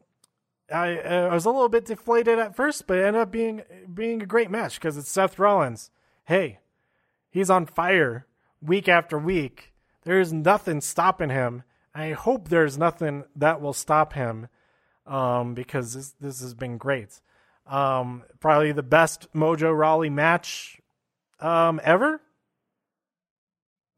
I, 0.71 0.97
I 0.97 1.33
was 1.33 1.45
a 1.45 1.49
little 1.49 1.69
bit 1.69 1.85
deflated 1.85 2.39
at 2.39 2.55
first, 2.55 2.87
but 2.87 2.97
it 2.97 3.05
ended 3.05 3.21
up 3.21 3.31
being 3.31 3.63
being 3.93 4.21
a 4.21 4.27
great 4.27 4.51
match 4.51 4.75
because 4.75 4.97
it's 4.97 5.09
Seth 5.09 5.39
Rollins. 5.39 5.91
Hey, 6.25 6.59
he's 7.29 7.49
on 7.49 7.65
fire 7.65 8.27
week 8.61 8.87
after 8.87 9.17
week. 9.17 9.73
There's 10.03 10.31
nothing 10.31 10.81
stopping 10.81 11.29
him. 11.29 11.63
I 11.93 12.11
hope 12.11 12.49
there's 12.49 12.77
nothing 12.77 13.25
that 13.35 13.61
will 13.61 13.73
stop 13.73 14.13
him 14.13 14.47
um, 15.05 15.53
because 15.53 15.93
this, 15.93 16.13
this 16.21 16.41
has 16.41 16.53
been 16.53 16.77
great. 16.77 17.19
Um, 17.67 18.23
probably 18.39 18.71
the 18.71 18.83
best 18.83 19.31
Mojo 19.33 19.77
Rawley 19.77 20.09
match 20.09 20.79
um, 21.39 21.79
ever. 21.83 22.21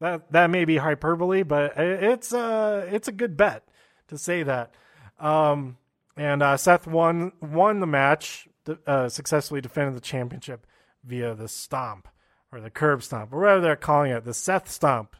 That 0.02 0.32
that 0.32 0.50
may 0.50 0.64
be 0.64 0.78
hyperbole, 0.78 1.44
but 1.44 1.78
it's 1.78 2.34
uh 2.34 2.88
it's 2.90 3.06
a 3.06 3.12
good 3.12 3.36
bet 3.36 3.62
to 4.08 4.18
say 4.18 4.42
that. 4.42 4.74
Um, 5.20 5.76
and 6.16 6.42
uh, 6.42 6.56
Seth 6.56 6.88
won 6.88 7.30
won 7.40 7.78
the 7.78 7.86
match, 7.86 8.48
uh, 8.84 9.08
successfully 9.08 9.60
defended 9.60 9.94
the 9.94 10.00
championship 10.00 10.66
via 11.04 11.36
the 11.36 11.46
stomp 11.46 12.08
or 12.50 12.60
the 12.60 12.68
curb 12.68 13.04
stomp 13.04 13.32
or 13.32 13.42
whatever 13.42 13.60
they're 13.60 13.76
calling 13.76 14.10
it, 14.10 14.24
the 14.24 14.34
Seth 14.34 14.68
stomp. 14.68 15.14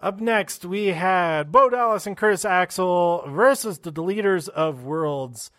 Up 0.00 0.18
next, 0.18 0.64
we 0.64 0.86
had 0.86 1.52
Bo 1.52 1.68
Dallas 1.68 2.06
and 2.06 2.16
Curtis 2.16 2.46
Axel 2.46 3.24
versus 3.28 3.78
the 3.78 3.92
Deleters 3.92 4.48
of 4.48 4.84
Worlds. 4.84 5.50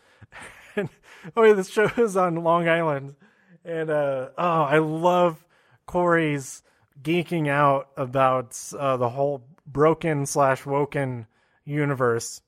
oh, 0.77 1.43
yeah, 1.43 1.53
this 1.53 1.69
show 1.69 1.91
is 1.97 2.17
on 2.17 2.43
Long 2.43 2.67
Island. 2.67 3.15
And 3.63 3.91
uh, 3.91 4.29
oh, 4.39 4.61
I 4.63 4.79
love 4.79 5.45
Corey's 5.85 6.63
geeking 7.01 7.47
out 7.47 7.89
about 7.97 8.59
uh, 8.77 8.97
the 8.97 9.09
whole 9.09 9.45
broken 9.65 10.25
slash 10.25 10.65
woken 10.65 11.27
universe. 11.65 12.41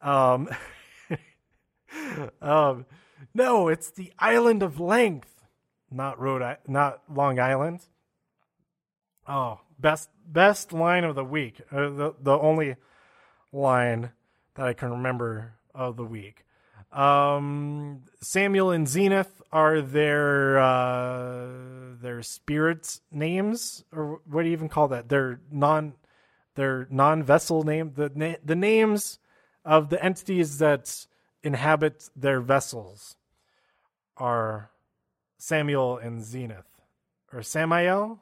Um, 0.00 0.48
um, 2.42 2.86
no, 3.34 3.68
it's 3.68 3.90
the 3.90 4.12
island 4.18 4.62
of 4.62 4.80
length, 4.80 5.42
not 5.90 6.20
Rhode, 6.20 6.58
not 6.66 7.02
Long 7.12 7.38
Island. 7.38 7.86
Oh, 9.28 9.60
best 9.78 10.08
best 10.26 10.72
line 10.72 11.04
of 11.04 11.14
the 11.14 11.24
week. 11.24 11.60
Uh, 11.70 11.88
the 11.88 12.14
the 12.20 12.38
only 12.38 12.76
line 13.52 14.12
that 14.54 14.66
I 14.66 14.72
can 14.72 14.90
remember 14.90 15.54
of 15.74 15.96
the 15.96 16.04
week. 16.04 16.45
Um, 16.96 18.04
Samuel 18.22 18.70
and 18.70 18.88
Zenith 18.88 19.42
are 19.52 19.82
their 19.82 20.58
uh, 20.58 21.48
their 22.00 22.22
spirits 22.22 23.02
names, 23.12 23.84
or 23.92 24.20
what 24.24 24.42
do 24.42 24.48
you 24.48 24.54
even 24.54 24.70
call 24.70 24.88
that? 24.88 25.10
Their 25.10 25.40
non 25.50 25.92
their 26.54 26.88
non 26.90 27.22
vessel 27.22 27.64
name. 27.64 27.92
The 27.94 28.10
na- 28.14 28.40
the 28.42 28.56
names 28.56 29.18
of 29.62 29.90
the 29.90 30.02
entities 30.02 30.56
that 30.58 31.06
inhabit 31.42 32.08
their 32.16 32.40
vessels 32.40 33.16
are 34.16 34.70
Samuel 35.36 35.98
and 35.98 36.24
Zenith, 36.24 36.80
or 37.30 37.42
Samael. 37.42 38.20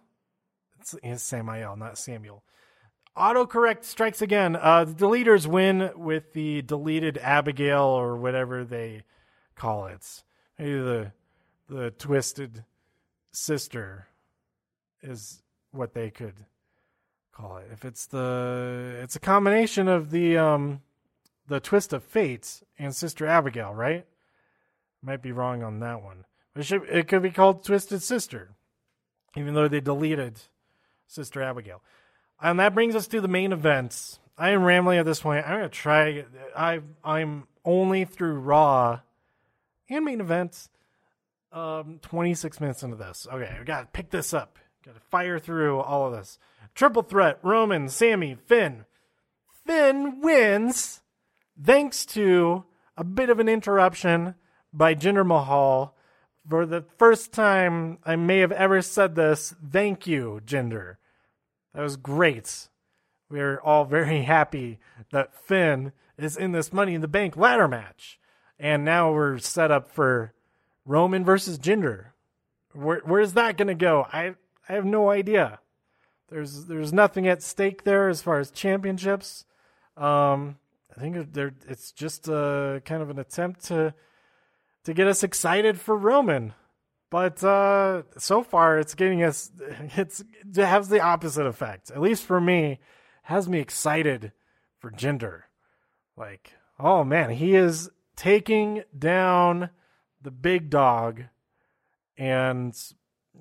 It's, 0.81 0.97
it's 1.01 1.23
Samael, 1.23 1.77
not 1.77 1.97
Samuel. 1.97 2.43
Autocorrect 3.17 3.85
strikes 3.85 4.21
again. 4.21 4.57
Uh, 4.57 4.85
the 4.85 4.93
deleters 4.93 5.47
win 5.47 5.91
with 5.95 6.33
the 6.33 6.63
deleted 6.63 7.19
Abigail 7.19 7.83
or 7.83 8.17
whatever 8.17 8.65
they 8.65 9.05
call 9.55 9.87
it. 9.87 10.23
Maybe 10.59 10.75
the 10.79 11.13
the 11.69 11.91
twisted 11.93 12.65
sister 13.31 14.09
is 15.03 15.43
what 15.71 15.95
they 15.95 16.11
could 16.11 16.35
call 17.33 17.59
it. 17.59 17.69
If 17.73 17.85
it's 17.85 18.07
the 18.07 18.97
it's 19.01 19.17
a 19.17 19.21
combination 19.21 19.87
of 19.87 20.11
the 20.11 20.37
um 20.37 20.83
the 21.47 21.61
twist 21.61 21.93
of 21.93 22.03
fate 22.03 22.63
and 22.79 22.95
Sister 22.95 23.27
Abigail, 23.27 23.75
right? 23.75 24.07
Might 25.03 25.23
be 25.23 25.33
wrong 25.33 25.63
on 25.63 25.81
that 25.81 26.03
one. 26.03 26.25
It 26.57 26.65
should 26.65 26.83
it 26.89 27.09
could 27.09 27.23
be 27.23 27.31
called 27.31 27.65
Twisted 27.65 28.03
Sister, 28.03 28.51
even 29.37 29.55
though 29.55 29.69
they 29.69 29.81
deleted 29.81 30.41
Sister 31.07 31.43
Abigail. 31.43 31.83
And 32.41 32.61
that 32.61 32.75
brings 32.75 32.95
us 32.95 33.07
to 33.09 33.21
the 33.21 33.29
main 33.29 33.53
events. 33.53 34.19
I 34.37 34.51
am 34.51 34.65
rambling 34.65 34.99
at 34.99 35.07
this 35.07 35.21
point. 35.21 35.47
I'm 35.47 35.57
gonna 35.59 35.69
try. 35.69 36.25
I 36.57 36.81
I'm 37.05 37.47
only 37.65 38.05
through 38.05 38.35
Raw 38.35 39.01
and 39.89 40.05
main 40.05 40.21
events. 40.21 40.69
Um, 41.53 42.01
26 42.03 42.61
minutes 42.61 42.83
into 42.83 42.97
this. 42.97 43.29
Okay, 43.33 43.57
we 43.59 43.65
gotta 43.65 43.87
pick 43.87 44.11
this 44.11 44.35
up. 44.35 44.59
Gotta 44.85 44.99
fire 44.99 45.39
through 45.39 45.81
all 45.81 46.07
of 46.07 46.13
this. 46.13 46.39
Triple 46.75 47.03
threat: 47.03 47.39
Roman, 47.43 47.89
Sami, 47.89 48.35
Finn. 48.35 48.85
Finn 49.65 50.21
wins 50.21 51.01
thanks 51.63 52.05
to 52.07 52.65
a 52.97 53.05
bit 53.05 53.31
of 53.31 53.39
an 53.39 53.49
interruption 53.49 54.35
by 54.73 54.95
Jinder 54.95 55.27
Mahal. 55.27 55.97
For 56.49 56.67
the 56.67 56.85
first 56.99 57.33
time 57.33 57.99
I 58.05 58.17
may 58.17 58.41
have 58.41 58.53
ever 58.53 58.83
said 58.83 59.15
this, 59.15 59.55
thank 59.71 60.07
you, 60.07 60.41
Jinder. 60.45 60.97
That 61.75 61.83
was 61.83 61.97
great. 61.97 62.69
We 63.29 63.41
are 63.41 63.61
all 63.61 63.85
very 63.85 64.23
happy 64.25 64.79
that 65.11 65.35
Finn 65.35 65.93
is 66.17 66.37
in 66.37 66.53
this 66.53 66.73
Money 66.73 66.95
in 66.95 67.01
the 67.01 67.09
Bank 67.09 67.37
ladder 67.37 67.69
match. 67.69 68.19
And 68.59 68.85
now 68.85 69.13
we're 69.13 69.39
set 69.39 69.71
up 69.71 69.91
for 69.91 70.33
Roman 70.87 71.25
versus 71.25 71.59
Jinder. 71.59 72.07
Where, 72.73 73.03
where's 73.05 73.33
that 73.33 73.57
going 73.57 73.69
to 73.69 73.75
go? 73.75 74.07
I, 74.13 74.35
I 74.69 74.73
have 74.73 74.85
no 74.85 75.11
idea. 75.11 75.61
There's 76.31 76.67
there's 76.67 76.93
nothing 76.93 77.29
at 77.29 77.43
stake 77.43 77.85
there 77.85 78.09
as 78.09 78.23
far 78.23 78.41
as 78.41 78.51
championships. 78.51 79.45
Um, 79.97 80.57
I 80.97 81.01
think 81.01 81.17
it's 81.69 81.93
just 81.93 82.29
a 82.29 82.81
kind 82.85 83.03
of 83.03 83.11
an 83.11 83.19
attempt 83.19 83.67
to 83.67 83.95
to 84.85 84.95
get 84.95 85.07
us 85.07 85.23
excited 85.23 85.79
for 85.79 85.97
Roman. 85.97 86.55
But 87.15 87.45
uh, 87.45 88.03
so 88.19 88.43
far, 88.43 88.77
it's 88.77 88.97
getting 88.97 89.23
us. 89.23 89.53
It's 89.97 90.25
it 90.45 90.67
has 90.67 90.89
the 90.89 90.99
opposite 90.99 91.47
effect. 91.47 91.93
At 91.93 92.01
least 92.01 92.25
for 92.25 92.41
me, 92.41 92.81
has 93.23 93.49
me 93.49 93.61
excited 93.61 94.33
for 94.81 94.91
Jinder 94.91 95.43
Like, 96.17 96.55
oh 96.77 97.05
man, 97.05 97.31
he 97.31 97.55
is 97.55 97.89
taking 98.17 98.83
down 98.99 99.71
the 100.23 100.33
big 100.33 100.71
dog, 100.71 101.23
and 102.19 102.77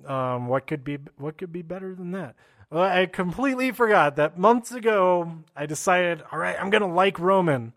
um, 0.06 0.46
what 0.46 0.68
could 0.68 0.84
be 0.84 0.98
what 1.16 1.36
could 1.36 1.50
be 1.50 1.62
better 1.62 1.96
than 1.96 2.12
that? 2.12 2.36
Well, 2.70 2.84
I 2.84 3.06
completely 3.06 3.72
forgot 3.72 4.14
that 4.14 4.38
months 4.38 4.70
ago 4.70 5.38
I 5.56 5.66
decided, 5.66 6.22
all 6.30 6.38
right, 6.38 6.56
I'm 6.60 6.70
gonna 6.70 6.86
like 6.86 7.18
Roman, 7.18 7.72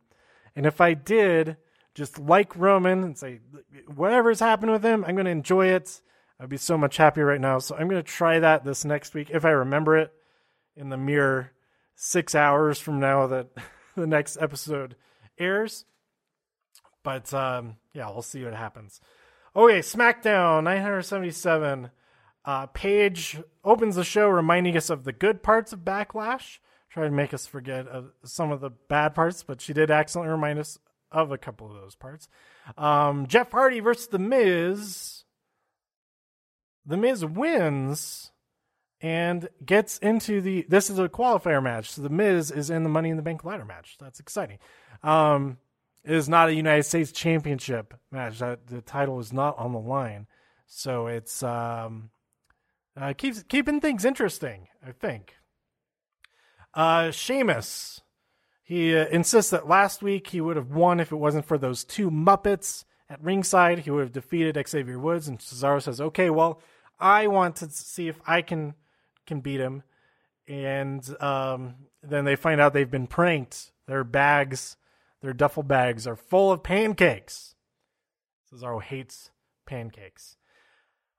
and 0.55 0.67
if 0.67 0.79
I 0.79 0.93
did, 0.93 1.57
just 1.97 2.19
like 2.19 2.55
Roman 2.55 3.03
and 3.03 3.17
say 3.17 3.39
whatever's 3.87 4.39
happened 4.39 4.71
with 4.71 4.85
him, 4.85 5.03
I'm 5.03 5.15
gonna 5.15 5.31
enjoy 5.31 5.69
it. 5.69 5.99
I'd 6.39 6.47
be 6.47 6.57
so 6.57 6.77
much 6.77 6.97
happier 6.97 7.25
right 7.25 7.41
now. 7.41 7.57
So 7.57 7.75
I'm 7.75 7.89
gonna 7.89 8.03
try 8.03 8.39
that 8.39 8.63
this 8.63 8.85
next 8.85 9.15
week 9.15 9.31
if 9.31 9.43
I 9.43 9.49
remember 9.49 9.97
it 9.97 10.13
in 10.75 10.89
the 10.89 10.97
mere 10.97 11.53
six 11.95 12.35
hours 12.35 12.77
from 12.77 12.99
now 12.99 13.25
that 13.25 13.47
the 13.95 14.05
next 14.05 14.37
episode 14.39 14.95
airs. 15.39 15.85
But 17.01 17.33
um, 17.33 17.77
yeah, 17.93 18.11
we'll 18.11 18.21
see 18.21 18.43
what 18.43 18.53
happens. 18.53 19.01
Okay, 19.55 19.79
SmackDown 19.79 20.65
977. 20.65 21.89
Uh, 22.45 22.67
Paige 22.67 23.41
opens 23.65 23.95
the 23.95 24.03
show 24.03 24.29
reminding 24.29 24.77
us 24.77 24.91
of 24.91 25.03
the 25.03 25.11
good 25.11 25.41
parts 25.41 25.73
of 25.73 25.79
Backlash, 25.79 26.59
trying 26.91 27.09
to 27.09 27.15
make 27.15 27.33
us 27.33 27.47
forget 27.47 27.87
of 27.87 28.11
some 28.23 28.51
of 28.51 28.61
the 28.61 28.69
bad 28.69 29.15
parts, 29.15 29.41
but 29.41 29.61
she 29.61 29.73
did 29.73 29.89
accidentally 29.89 30.31
remind 30.31 30.59
us 30.59 30.77
of 31.11 31.31
a 31.31 31.37
couple 31.37 31.67
of 31.67 31.81
those 31.81 31.95
parts. 31.95 32.27
Um, 32.77 33.27
Jeff 33.27 33.51
Hardy 33.51 33.79
versus 33.79 34.07
The 34.07 34.19
Miz. 34.19 35.23
The 36.85 36.97
Miz 36.97 37.25
wins 37.25 38.31
and 39.01 39.49
gets 39.65 39.97
into 39.99 40.41
the. 40.41 40.65
This 40.67 40.89
is 40.89 40.99
a 40.99 41.09
qualifier 41.09 41.61
match, 41.61 41.91
so 41.91 42.01
The 42.01 42.09
Miz 42.09 42.51
is 42.51 42.69
in 42.69 42.83
the 42.83 42.89
Money 42.89 43.09
in 43.09 43.17
the 43.17 43.23
Bank 43.23 43.43
ladder 43.43 43.65
match. 43.65 43.97
That's 43.99 44.19
exciting. 44.19 44.59
Um, 45.03 45.57
it 46.03 46.13
is 46.13 46.29
not 46.29 46.49
a 46.49 46.53
United 46.53 46.83
States 46.83 47.11
Championship 47.11 47.93
match. 48.11 48.39
That 48.39 48.67
the 48.67 48.81
title 48.81 49.19
is 49.19 49.33
not 49.33 49.57
on 49.57 49.73
the 49.73 49.79
line, 49.79 50.27
so 50.65 51.07
it's 51.07 51.43
um, 51.43 52.09
uh, 52.95 53.13
keeps 53.13 53.43
keeping 53.43 53.81
things 53.81 54.05
interesting, 54.05 54.67
I 54.85 54.91
think. 54.91 55.35
Uh, 56.73 57.11
Sheamus, 57.11 58.01
he 58.67 58.93
uh, 58.93 59.05
insists 59.05 59.51
that 59.51 59.69
last 59.69 60.03
week 60.03 60.27
he 60.27 60.41
would 60.41 60.57
have 60.57 60.71
won 60.71 60.99
if 60.99 61.13
it 61.13 61.15
wasn't 61.15 61.45
for 61.45 61.57
those 61.57 61.85
two 61.85 62.11
Muppets 62.11 62.83
at 63.09 63.23
ringside. 63.23 63.79
He 63.79 63.91
would 63.91 64.01
have 64.01 64.11
defeated 64.11 64.61
Xavier 64.67 64.99
Woods, 64.99 65.29
and 65.29 65.39
Cesaro 65.39 65.81
says, 65.81 66.01
"Okay, 66.01 66.29
well, 66.29 66.61
I 66.99 67.27
want 67.27 67.55
to 67.57 67.69
see 67.69 68.09
if 68.09 68.19
I 68.27 68.41
can 68.41 68.75
can 69.25 69.39
beat 69.39 69.61
him." 69.61 69.83
And 70.49 71.01
um, 71.21 71.75
then 72.03 72.25
they 72.25 72.35
find 72.35 72.59
out 72.59 72.73
they've 72.73 72.91
been 72.91 73.07
pranked. 73.07 73.71
Their 73.87 74.03
bags, 74.03 74.75
their 75.21 75.31
duffel 75.31 75.63
bags, 75.63 76.05
are 76.05 76.17
full 76.17 76.51
of 76.51 76.61
pancakes. 76.61 77.55
Cesaro 78.51 78.83
hates 78.83 79.31
pancakes. 79.65 80.35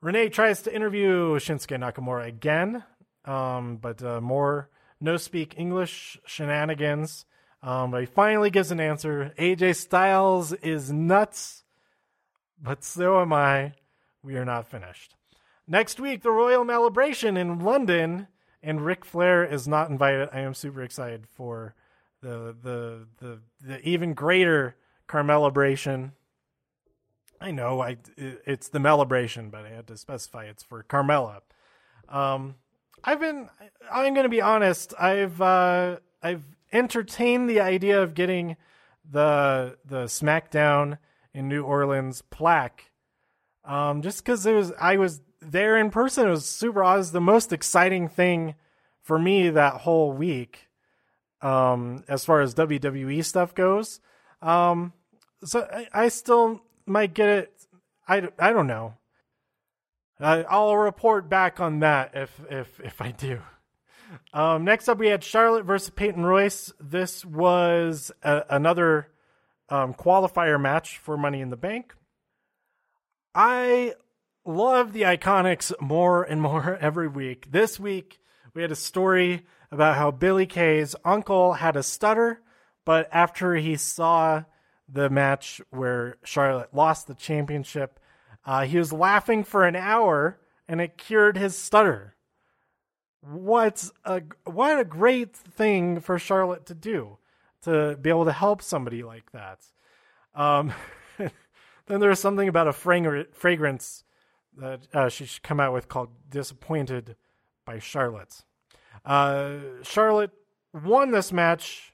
Renee 0.02 0.28
tries 0.28 0.61
to 0.62 0.74
interview 0.74 1.37
Shinsuke 1.37 1.78
Nakamura 1.80 2.26
again, 2.26 2.84
um, 3.24 3.78
but 3.78 4.02
uh, 4.02 4.20
more 4.20 4.68
no 5.00 5.16
speak 5.16 5.54
English 5.56 6.18
shenanigans. 6.26 7.24
Um, 7.62 7.90
but 7.90 8.01
he 8.01 8.07
finally 8.07 8.51
gives 8.51 8.71
an 8.71 8.81
answer. 8.81 9.33
AJ 9.38 9.77
Styles 9.77 10.53
is 10.53 10.92
nuts, 10.92 11.64
but 12.61 12.85
so 12.85 13.21
am 13.21 13.33
I. 13.33 13.73
We 14.23 14.37
are 14.37 14.44
not 14.44 14.71
finished. 14.71 15.14
Next 15.66 16.01
week, 16.01 16.23
the 16.23 16.31
Royal 16.31 16.64
Malibration 16.64 17.37
in 17.37 17.59
London, 17.59 18.29
and 18.62 18.85
Ric 18.85 19.05
Flair 19.05 19.44
is 19.44 19.66
not 19.66 19.90
invited. 19.90 20.29
I 20.33 20.40
am 20.40 20.55
super 20.55 20.83
excited 20.83 21.27
for 21.27 21.75
the 22.21 22.55
the 22.62 23.07
the, 23.18 23.40
the 23.61 23.88
even 23.88 24.14
greater 24.14 24.77
Carmelibration 25.09 26.12
I 27.40 27.51
know 27.51 27.81
I 27.81 27.99
it's 28.16 28.68
the 28.68 28.79
Melibration, 28.79 29.51
but 29.51 29.64
I 29.64 29.71
had 29.71 29.87
to 29.88 29.97
specify 29.97 30.44
it's 30.44 30.62
for 30.62 30.83
Carmella. 30.83 31.40
Um, 32.09 32.57
I've 33.05 33.21
been. 33.21 33.49
I'm 33.92 34.14
going 34.14 34.25
to 34.25 34.31
be 34.31 34.40
honest. 34.40 34.94
I've 34.99 35.40
uh, 35.40 35.99
I've 36.23 36.42
entertained 36.72 37.48
the 37.48 37.61
idea 37.61 38.02
of 38.02 38.14
getting 38.14 38.57
the 39.11 39.78
the 39.85 40.04
SmackDown 40.04 40.98
in 41.33 41.48
New 41.48 41.62
Orleans 41.62 42.22
plaque, 42.22 42.90
um, 43.64 44.02
just 44.02 44.24
because 44.24 44.44
it 44.46 44.54
was 44.54 44.72
I 44.81 44.96
was 44.96 45.20
there 45.40 45.76
in 45.76 45.90
person. 45.90 46.26
It 46.26 46.31
was 46.31 46.46
super. 46.46 46.83
It 46.83 46.96
was 46.96 47.12
the 47.12 47.20
most 47.20 47.52
exciting 47.52 48.09
thing 48.09 48.54
for 49.02 49.18
me 49.18 49.50
that 49.50 49.74
whole 49.74 50.12
week, 50.12 50.68
um, 51.40 52.04
as 52.09 52.24
far 52.24 52.40
as 52.40 52.54
WWE 52.54 53.24
stuff 53.24 53.54
goes. 53.54 54.00
Um, 54.42 54.92
so 55.44 55.66
I, 55.72 56.04
I 56.04 56.09
still 56.09 56.62
might 56.87 57.14
get 57.14 57.28
it. 57.28 57.52
I, 58.07 58.28
I 58.38 58.52
don't 58.52 58.66
know. 58.66 58.94
I, 60.20 60.42
I'll 60.42 60.76
report 60.76 61.28
back 61.28 61.61
on 61.61 61.81
that 61.81 62.12
if 62.14 62.40
if 62.50 62.81
if 62.81 63.00
I 63.00 63.12
do. 63.12 63.40
Um, 64.33 64.64
next 64.64 64.88
up, 64.88 64.99
we 64.99 65.09
had 65.09 65.25
Charlotte 65.25 65.64
versus 65.64 65.90
Peyton 65.90 66.25
Royce. 66.25 66.73
This 66.81 67.25
was 67.25 68.12
a, 68.23 68.44
another 68.51 69.09
um, 69.68 69.94
qualifier 69.94 70.61
match 70.61 70.99
for 70.99 71.16
Money 71.16 71.40
in 71.40 71.51
the 71.51 71.57
Bank. 71.57 71.94
I 73.35 73.94
love 74.44 74.92
the 74.92 75.03
Iconics 75.03 75.73
more 75.81 76.23
and 76.23 76.40
more 76.40 76.77
every 76.81 77.09
week. 77.09 77.51
This 77.51 77.79
week, 77.79 78.18
we 78.55 78.62
had 78.62 78.73
a 78.73 78.77
story 78.77 79.47
about 79.71 79.97
how 79.97 80.11
Billie 80.11 80.47
Kay's 80.47 80.97
uncle 81.05 81.55
had 81.55 81.77
a 81.77 81.83
stutter, 81.83 82.40
but 82.85 83.09
after 83.12 83.55
he 83.55 83.77
saw 83.77 84.44
the 84.88 85.11
match 85.11 85.61
where 85.71 86.16
Charlotte 86.25 86.73
lost 86.73 87.07
the 87.07 87.14
championship, 87.14 88.01
uh, 88.47 88.64
he 88.64 88.79
was 88.79 88.92
laughing 88.92 89.44
for 89.44 89.66
an 89.66 89.77
hour 89.77 90.40
and 90.66 90.81
it 90.81 90.97
cured 90.97 91.37
his 91.37 91.57
stutter. 91.57 92.14
What's 93.20 93.92
a 94.04 94.22
what 94.44 94.78
a 94.78 94.85
great 94.85 95.35
thing 95.35 96.00
for 96.00 96.18
Charlotte 96.18 96.66
to 96.66 96.74
do 96.74 97.18
to 97.62 97.96
be 98.00 98.11
able 98.11 98.24
to 98.26 98.33
help 98.33 98.62
somebody 98.62 99.02
like 99.02 99.33
that. 99.33 99.61
Um, 100.35 100.72
then 101.87 102.00
there's 102.00 102.20
something 102.20 102.48
about 102.48 102.68
a 102.68 102.72
fragrance 102.72 104.04
that 104.57 104.81
uh, 104.94 105.09
she 105.09 105.24
should 105.26 105.42
come 105.42 105.61
out 105.61 105.72
with 105.72 105.88
called 105.88 106.11
"Disappointed" 106.28 107.16
by 107.64 107.78
Charlotte. 107.78 108.44
Uh, 109.04 109.57
Charlotte 109.83 110.33
won 110.72 111.11
this 111.11 111.33
match 111.33 111.92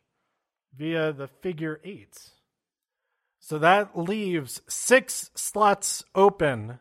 via 0.76 1.12
the 1.12 1.28
figure 1.28 1.80
eight. 1.84 2.30
So 3.40 3.58
that 3.58 3.98
leaves 3.98 4.62
six 4.68 5.30
slots 5.34 6.04
open 6.14 6.78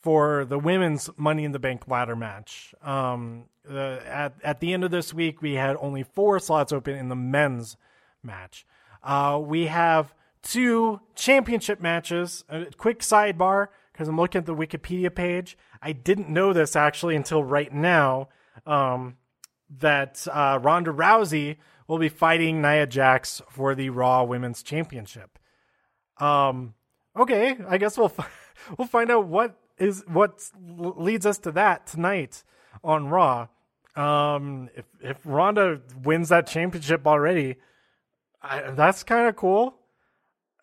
for 0.00 0.44
the 0.44 0.58
women's 0.58 1.10
Money 1.16 1.44
in 1.44 1.52
the 1.52 1.58
Bank 1.58 1.88
ladder 1.88 2.16
match. 2.16 2.74
Um, 2.82 3.44
at 3.68 4.34
at 4.42 4.60
the 4.60 4.72
end 4.72 4.84
of 4.84 4.90
this 4.90 5.12
week, 5.12 5.42
we 5.42 5.54
had 5.54 5.76
only 5.80 6.02
four 6.02 6.38
slots 6.38 6.72
open 6.72 6.94
in 6.94 7.08
the 7.08 7.16
men's 7.16 7.76
match. 8.22 8.66
Uh, 9.02 9.40
we 9.42 9.66
have 9.66 10.14
two 10.42 11.00
championship 11.14 11.80
matches. 11.80 12.44
A 12.48 12.66
quick 12.76 13.00
sidebar 13.00 13.68
because 13.92 14.08
I'm 14.08 14.16
looking 14.16 14.38
at 14.38 14.46
the 14.46 14.54
Wikipedia 14.54 15.14
page. 15.14 15.58
I 15.82 15.92
didn't 15.92 16.28
know 16.28 16.52
this 16.52 16.76
actually 16.76 17.16
until 17.16 17.42
right 17.42 17.72
now. 17.72 18.28
Um, 18.66 19.16
that 19.80 20.26
uh, 20.32 20.58
Ronda 20.62 20.92
Rousey 20.92 21.56
will 21.86 21.98
be 21.98 22.08
fighting 22.08 22.62
Nia 22.62 22.86
Jax 22.86 23.42
for 23.50 23.74
the 23.74 23.90
Raw 23.90 24.24
Women's 24.24 24.62
Championship. 24.62 25.38
Um, 26.18 26.74
okay, 27.16 27.56
I 27.68 27.78
guess 27.78 27.98
we'll 27.98 28.12
we'll 28.78 28.88
find 28.88 29.10
out 29.10 29.26
what 29.26 29.56
is 29.78 30.04
what 30.06 30.50
leads 30.60 31.26
us 31.26 31.38
to 31.38 31.52
that 31.52 31.86
tonight 31.86 32.44
on 32.82 33.08
Raw. 33.08 33.48
Um, 33.96 34.68
if 34.76 34.84
if 35.00 35.18
Ronda 35.24 35.80
wins 36.04 36.28
that 36.28 36.46
championship 36.46 37.06
already, 37.06 37.56
I, 38.42 38.70
that's 38.70 39.02
kind 39.02 39.28
of 39.28 39.36
cool. 39.36 39.74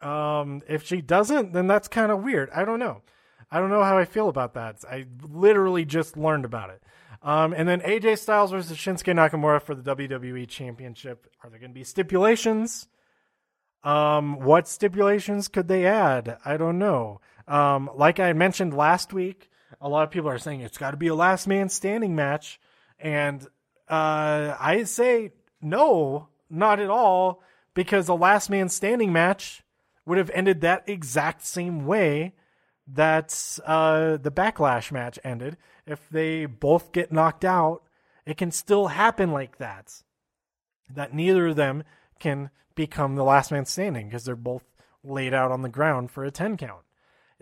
Um, 0.01 0.61
if 0.67 0.83
she 0.83 1.01
doesn't, 1.01 1.53
then 1.53 1.67
that's 1.67 1.87
kind 1.87 2.11
of 2.11 2.23
weird. 2.23 2.49
I 2.51 2.65
don't 2.65 2.79
know. 2.79 3.01
I 3.51 3.59
don't 3.59 3.69
know 3.69 3.83
how 3.83 3.97
I 3.97 4.05
feel 4.05 4.29
about 4.29 4.53
that. 4.53 4.83
I 4.89 5.05
literally 5.21 5.85
just 5.85 6.17
learned 6.17 6.45
about 6.45 6.69
it. 6.69 6.81
Um, 7.21 7.53
and 7.53 7.67
then 7.67 7.81
AJ 7.81 8.19
Styles 8.19 8.51
versus 8.51 8.77
Shinsuke 8.77 9.13
Nakamura 9.15 9.61
for 9.61 9.73
the 9.73 9.95
WWE 9.95 10.47
Championship. 10.47 11.27
Are 11.43 11.49
there 11.49 11.59
going 11.59 11.71
to 11.71 11.75
be 11.75 11.83
stipulations? 11.83 12.87
Um, 13.85 14.39
what 14.39 14.67
stipulations 14.67 15.47
could 15.47 15.67
they 15.67 15.85
add? 15.85 16.39
I 16.43 16.57
don't 16.57 16.79
know. 16.79 17.21
Um, 17.47 17.89
like 17.95 18.19
I 18.19 18.33
mentioned 18.33 18.75
last 18.75 19.13
week, 19.13 19.51
a 19.79 19.87
lot 19.87 20.03
of 20.03 20.11
people 20.11 20.29
are 20.29 20.39
saying 20.39 20.61
it's 20.61 20.79
got 20.79 20.91
to 20.91 20.97
be 20.97 21.07
a 21.07 21.15
last 21.15 21.47
man 21.47 21.69
standing 21.69 22.15
match, 22.15 22.59
and 22.99 23.43
uh, 23.87 24.55
I 24.59 24.83
say 24.85 25.33
no, 25.61 26.29
not 26.49 26.79
at 26.79 26.89
all, 26.89 27.43
because 27.75 28.07
a 28.07 28.15
last 28.15 28.49
man 28.49 28.69
standing 28.69 29.13
match 29.13 29.63
would 30.05 30.17
have 30.17 30.31
ended 30.33 30.61
that 30.61 30.83
exact 30.87 31.45
same 31.45 31.85
way 31.85 32.33
that 32.87 33.59
uh, 33.65 34.17
the 34.17 34.31
backlash 34.31 34.91
match 34.91 35.19
ended. 35.23 35.57
If 35.85 36.09
they 36.09 36.47
both 36.47 36.91
get 36.91 37.11
knocked 37.11 37.45
out, 37.45 37.83
it 38.25 38.37
can 38.37 38.51
still 38.51 38.87
happen 38.87 39.31
like 39.31 39.57
that. 39.57 40.01
That 40.89 41.13
neither 41.13 41.47
of 41.47 41.55
them 41.55 41.83
can 42.25 42.49
become 42.73 43.13
the 43.13 43.23
last 43.23 43.51
man 43.51 43.65
standing 43.65 44.07
because 44.07 44.25
they're 44.25 44.35
both 44.35 44.63
laid 45.03 45.31
out 45.31 45.51
on 45.51 45.61
the 45.61 45.69
ground 45.69 46.09
for 46.09 46.25
a 46.25 46.31
10 46.31 46.57
count. 46.57 46.81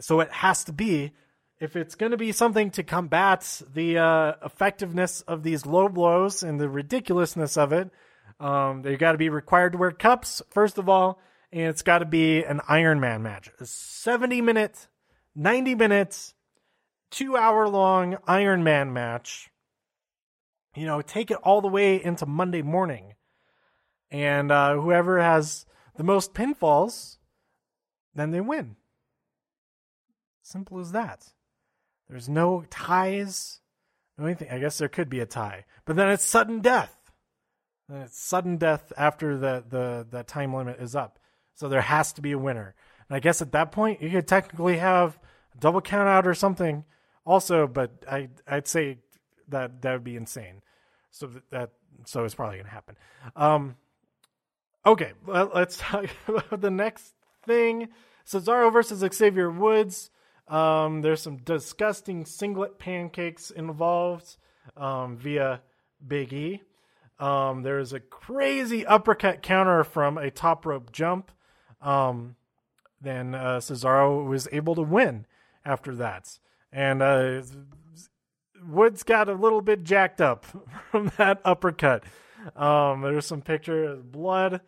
So 0.01 0.19
it 0.19 0.29
has 0.29 0.65
to 0.65 0.73
be, 0.73 1.13
if 1.57 1.77
it's 1.77 1.95
going 1.95 2.11
to 2.11 2.17
be 2.17 2.33
something 2.33 2.69
to 2.71 2.83
combat 2.83 3.61
the 3.73 3.97
uh, 3.97 4.33
effectiveness 4.43 5.21
of 5.21 5.41
these 5.41 5.65
low 5.65 5.87
blows 5.87 6.43
and 6.43 6.59
the 6.59 6.67
ridiculousness 6.67 7.55
of 7.55 7.71
it, 7.71 7.91
um, 8.41 8.81
they 8.81 8.97
got 8.97 9.13
to 9.13 9.17
be 9.17 9.29
required 9.29 9.71
to 9.71 9.77
wear 9.77 9.91
cups, 9.91 10.41
first 10.49 10.77
of 10.77 10.89
all, 10.89 11.21
and 11.53 11.69
it's 11.69 11.81
got 11.81 11.99
to 11.99 12.05
be 12.05 12.43
an 12.43 12.59
Iron 12.67 12.99
Man 12.99 13.23
match. 13.23 13.49
A 13.61 13.65
70 13.65 14.41
minute, 14.41 14.89
90 15.33 15.75
minutes, 15.75 16.33
two 17.09 17.37
hour 17.37 17.69
long 17.69 18.17
Iron 18.27 18.65
Man 18.65 18.91
match. 18.91 19.49
You 20.75 20.85
know, 20.87 21.01
take 21.01 21.31
it 21.31 21.37
all 21.37 21.61
the 21.61 21.69
way 21.69 22.03
into 22.03 22.25
Monday 22.25 22.63
morning 22.63 23.13
and 24.13 24.51
uh, 24.51 24.75
whoever 24.75 25.19
has 25.19 25.65
the 25.97 26.03
most 26.03 26.35
pinfalls, 26.35 27.17
then 28.13 28.29
they 28.29 28.39
win. 28.39 28.75
Simple 30.43 30.79
as 30.79 30.91
that. 30.91 31.33
There's 32.07 32.29
no 32.29 32.63
ties, 32.69 33.59
no 34.17 34.25
anything. 34.25 34.49
I 34.51 34.59
guess 34.59 34.77
there 34.77 34.87
could 34.87 35.09
be 35.09 35.19
a 35.19 35.25
tie, 35.25 35.65
but 35.85 35.95
then 35.95 36.09
it's 36.09 36.23
sudden 36.23 36.59
death. 36.61 36.95
Then 37.89 38.01
it's 38.01 38.19
sudden 38.19 38.57
death 38.57 38.93
after 38.95 39.37
the 39.37 39.63
the 39.67 40.05
the 40.09 40.23
time 40.23 40.53
limit 40.53 40.79
is 40.79 40.95
up. 40.95 41.17
So 41.55 41.67
there 41.67 41.81
has 41.81 42.13
to 42.13 42.21
be 42.21 42.33
a 42.33 42.37
winner. 42.37 42.75
And 43.09 43.15
I 43.15 43.19
guess 43.19 43.41
at 43.41 43.51
that 43.53 43.71
point 43.71 44.01
you 44.01 44.11
could 44.11 44.27
technically 44.27 44.77
have 44.77 45.17
a 45.55 45.57
double 45.57 45.81
count 45.81 46.07
out 46.07 46.27
or 46.27 46.35
something 46.35 46.85
also, 47.25 47.67
but 47.67 48.05
I 48.09 48.29
I'd 48.47 48.67
say 48.67 48.99
that 49.47 49.81
that 49.81 49.93
would 49.93 50.03
be 50.03 50.17
insane. 50.17 50.61
So 51.09 51.31
that 51.49 51.71
so 52.05 52.25
it's 52.25 52.35
probably 52.35 52.57
going 52.57 52.65
to 52.65 52.71
happen. 52.71 52.97
Um, 53.35 53.75
Okay, 54.85 55.13
well, 55.25 55.49
let's 55.55 55.77
talk 55.77 56.05
about 56.27 56.59
the 56.59 56.71
next 56.71 57.13
thing. 57.45 57.89
Cesaro 58.25 58.71
versus 58.71 58.99
Xavier 59.13 59.49
Woods. 59.49 60.09
Um, 60.47 61.01
there's 61.01 61.21
some 61.21 61.37
disgusting 61.37 62.25
singlet 62.25 62.79
pancakes 62.79 63.49
involved 63.49 64.35
um, 64.75 65.15
via 65.17 65.61
Big 66.05 66.33
E. 66.33 66.61
Um, 67.17 67.63
there's 67.63 67.93
a 67.93 68.01
crazy 68.01 68.85
uppercut 68.85 69.41
counter 69.41 69.85
from 69.85 70.17
a 70.17 70.29
top 70.29 70.65
rope 70.65 70.91
jump. 70.91 71.31
Um, 71.81 72.35
then 72.99 73.35
uh, 73.35 73.59
Cesaro 73.59 74.27
was 74.27 74.49
able 74.51 74.75
to 74.75 74.81
win 74.81 75.25
after 75.63 75.95
that. 75.95 76.39
And 76.73 77.01
uh, 77.01 77.41
Woods 78.65 79.03
got 79.03 79.29
a 79.29 79.33
little 79.33 79.61
bit 79.61 79.83
jacked 79.85 80.19
up 80.19 80.45
from 80.91 81.11
that 81.17 81.39
uppercut. 81.45 82.03
Um, 82.55 83.01
there's 83.01 83.25
some 83.25 83.41
picture 83.41 83.85
of 83.85 84.11
blood 84.11 84.59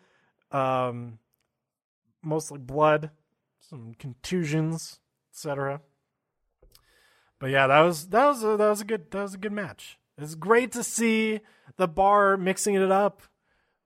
um, 0.52 1.20
mostly 2.22 2.60
blood, 2.60 3.12
some 3.60 3.94
contusions, 3.98 5.00
etc. 5.32 5.82
But 7.40 7.50
yeah, 7.52 7.68
that 7.68 7.82
was 7.82 8.08
that 8.10 8.26
was 8.26 8.44
a, 8.44 8.58
that 8.58 8.70
was 8.70 8.82
a 8.82 8.86
good 8.86 9.12
that 9.12 9.22
was 9.22 9.34
a 9.34 9.40
good 9.40 9.52
match. 9.52 9.98
It's 10.18 10.36
great 10.36 10.72
to 10.74 10.84
see 10.84 11.42
the 11.78 11.88
bar 11.88 12.38
mixing 12.38 12.76
it 12.76 12.92
up 12.92 13.22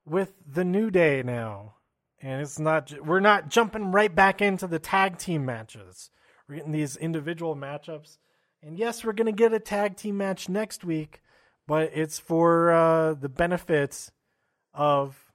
with 0.06 0.34
the 0.46 0.64
New 0.64 0.92
Day 0.92 1.24
now, 1.24 1.76
and 2.22 2.42
it's 2.42 2.60
not 2.60 2.94
we're 3.04 3.20
not 3.20 3.50
jumping 3.50 3.92
right 3.92 4.14
back 4.14 4.42
into 4.42 4.68
the 4.68 4.80
tag 4.80 5.18
team 5.18 5.46
matches. 5.46 6.10
We're 6.48 6.56
getting 6.56 6.72
these 6.72 6.96
individual 6.98 7.56
matchups, 7.56 8.18
and 8.62 8.78
yes, 8.78 9.04
we're 9.04 9.14
gonna 9.14 9.32
get 9.32 9.54
a 9.54 9.60
tag 9.60 9.98
team 9.98 10.18
match 10.18 10.50
next 10.50 10.86
week, 10.86 11.22
but 11.68 11.92
it's 11.94 12.20
for 12.20 12.72
uh, 12.72 13.14
the 13.16 13.30
benefits 13.30 14.12
of 14.74 15.29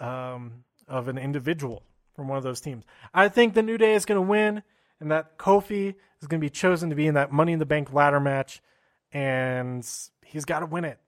um, 0.00 0.64
of 0.88 1.08
an 1.08 1.18
individual 1.18 1.82
from 2.16 2.28
one 2.28 2.38
of 2.38 2.44
those 2.44 2.60
teams. 2.60 2.84
I 3.14 3.28
think 3.28 3.54
the 3.54 3.62
New 3.62 3.78
Day 3.78 3.94
is 3.94 4.04
going 4.04 4.20
to 4.20 4.26
win, 4.26 4.62
and 4.98 5.10
that 5.10 5.38
Kofi 5.38 5.94
is 6.20 6.26
going 6.26 6.40
to 6.40 6.44
be 6.44 6.50
chosen 6.50 6.90
to 6.90 6.96
be 6.96 7.06
in 7.06 7.14
that 7.14 7.30
Money 7.30 7.52
in 7.52 7.58
the 7.58 7.66
Bank 7.66 7.92
ladder 7.92 8.20
match 8.20 8.60
and 9.12 9.86
he's 10.24 10.44
got 10.44 10.60
to 10.60 10.66
win 10.66 10.84
it. 10.84 10.98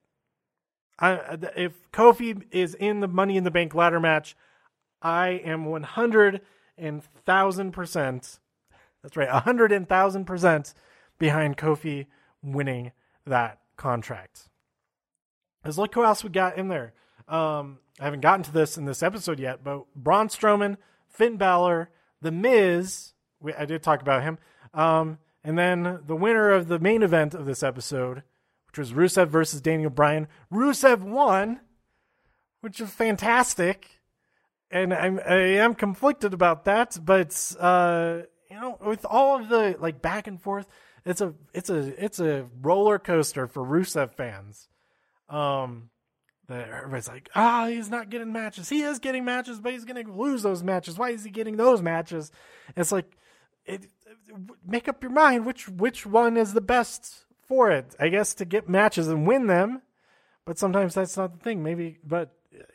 I, 0.99 1.37
if 1.55 1.91
Kofi 1.91 2.43
is 2.51 2.75
in 2.75 2.99
the 2.99 3.07
Money 3.07 3.37
in 3.37 3.43
the 3.43 3.51
Bank 3.51 3.73
ladder 3.73 3.99
match, 3.99 4.35
I 5.01 5.29
am 5.29 5.65
one 5.65 5.83
hundred 5.83 6.41
and 6.77 7.03
thousand 7.25 7.71
percent. 7.71 8.39
That's 9.01 9.17
right, 9.17 9.29
a 9.29 9.39
hundred 9.39 9.71
and 9.71 9.87
thousand 9.87 10.25
percent 10.25 10.73
behind 11.17 11.57
Kofi 11.57 12.05
winning 12.41 12.91
that 13.25 13.59
contract. 13.75 14.49
Because 15.61 15.77
look 15.77 15.93
who 15.95 16.03
else 16.03 16.23
we 16.23 16.29
got 16.29 16.57
in 16.57 16.67
there. 16.67 16.93
Um, 17.27 17.79
I 17.99 18.05
haven't 18.05 18.21
gotten 18.21 18.43
to 18.43 18.51
this 18.51 18.77
in 18.77 18.85
this 18.85 19.03
episode 19.03 19.39
yet, 19.39 19.63
but 19.63 19.85
Braun 19.95 20.27
Strowman, 20.27 20.77
Finn 21.07 21.37
Balor, 21.37 21.89
The 22.21 22.31
Miz. 22.31 23.13
We, 23.39 23.53
I 23.53 23.65
did 23.65 23.83
talk 23.83 24.01
about 24.01 24.23
him. 24.23 24.39
Um, 24.73 25.19
and 25.43 25.57
then 25.57 25.99
the 26.05 26.15
winner 26.15 26.49
of 26.51 26.67
the 26.67 26.79
main 26.79 27.03
event 27.03 27.33
of 27.33 27.45
this 27.45 27.61
episode, 27.61 28.23
which 28.67 28.79
was 28.79 28.93
Rusev 28.93 29.27
versus 29.27 29.61
Daniel 29.61 29.89
Bryan. 29.89 30.27
Rusev 30.51 31.01
won, 31.01 31.59
which 32.61 32.79
is 32.79 32.89
fantastic. 32.89 34.01
And 34.71 34.93
I'm, 34.93 35.19
I 35.19 35.35
am 35.35 35.75
conflicted 35.75 36.33
about 36.33 36.65
that, 36.65 36.97
but 37.03 37.55
uh, 37.59 38.21
you 38.49 38.59
know, 38.59 38.77
with 38.83 39.05
all 39.07 39.39
of 39.39 39.49
the 39.49 39.75
like 39.79 40.01
back 40.01 40.25
and 40.25 40.41
forth, 40.41 40.67
it's 41.05 41.21
a 41.21 41.33
it's 41.53 41.69
a 41.69 42.03
it's 42.03 42.19
a 42.19 42.47
roller 42.61 42.97
coaster 42.97 43.45
for 43.47 43.63
Rusev 43.63 44.13
fans. 44.15 44.67
Um, 45.29 45.89
everybody's 46.53 47.07
like, 47.07 47.29
ah, 47.35 47.65
oh, 47.65 47.67
he's 47.69 47.89
not 47.89 48.09
getting 48.09 48.31
matches. 48.31 48.69
He 48.69 48.81
is 48.81 48.99
getting 48.99 49.25
matches, 49.25 49.59
but 49.59 49.73
he's 49.73 49.85
going 49.85 50.03
to 50.03 50.11
lose 50.11 50.43
those 50.43 50.63
matches. 50.63 50.97
Why 50.97 51.09
is 51.09 51.23
he 51.23 51.29
getting 51.29 51.57
those 51.57 51.81
matches? 51.81 52.31
it's 52.75 52.91
like, 52.91 53.17
it, 53.65 53.87
make 54.65 54.87
up 54.87 55.01
your 55.01 55.11
mind 55.11 55.45
which 55.45 55.69
which 55.69 56.05
one 56.05 56.37
is 56.37 56.53
the 56.53 56.61
best 56.61 57.25
for 57.47 57.71
it. 57.71 57.95
I 57.99 58.09
guess 58.09 58.33
to 58.35 58.45
get 58.45 58.69
matches 58.69 59.07
and 59.07 59.27
win 59.27 59.47
them, 59.47 59.81
but 60.45 60.57
sometimes 60.57 60.95
that's 60.95 61.17
not 61.17 61.33
the 61.33 61.43
thing. 61.43 61.63
Maybe, 61.63 61.97
but 62.03 62.33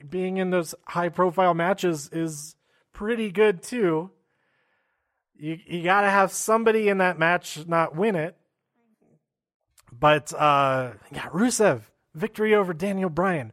being 0.08 0.36
in 0.38 0.50
those 0.50 0.74
high 0.86 1.08
profile 1.08 1.54
matches 1.54 2.08
is 2.12 2.56
pretty 2.92 3.30
good 3.30 3.62
too. 3.62 4.10
You 5.36 5.58
you 5.66 5.82
got 5.82 6.02
to 6.02 6.10
have 6.10 6.32
somebody 6.32 6.88
in 6.88 6.98
that 6.98 7.18
match 7.18 7.66
not 7.66 7.94
win 7.94 8.16
it. 8.16 8.36
But 9.92 10.32
uh 10.34 10.92
yeah, 11.12 11.28
Rusev 11.28 11.82
victory 12.14 12.54
over 12.54 12.74
Daniel 12.74 13.10
Bryan. 13.10 13.52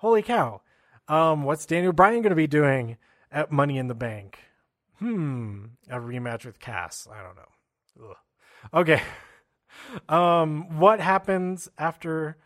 Holy 0.00 0.22
cow. 0.22 0.62
Um, 1.08 1.44
what's 1.44 1.66
Daniel 1.66 1.92
Bryan 1.92 2.22
going 2.22 2.30
to 2.30 2.36
be 2.36 2.46
doing 2.46 2.96
at 3.30 3.52
Money 3.52 3.76
in 3.76 3.86
the 3.86 3.94
Bank? 3.94 4.38
Hmm, 4.98 5.66
a 5.90 5.96
rematch 5.96 6.46
with 6.46 6.58
Cass. 6.58 7.06
I 7.12 7.22
don't 7.22 7.36
know. 7.36 8.10
Ugh. 8.10 8.16
Okay. 8.74 9.02
Um, 10.08 10.80
what 10.80 10.98
happens 10.98 11.68
after 11.78 12.36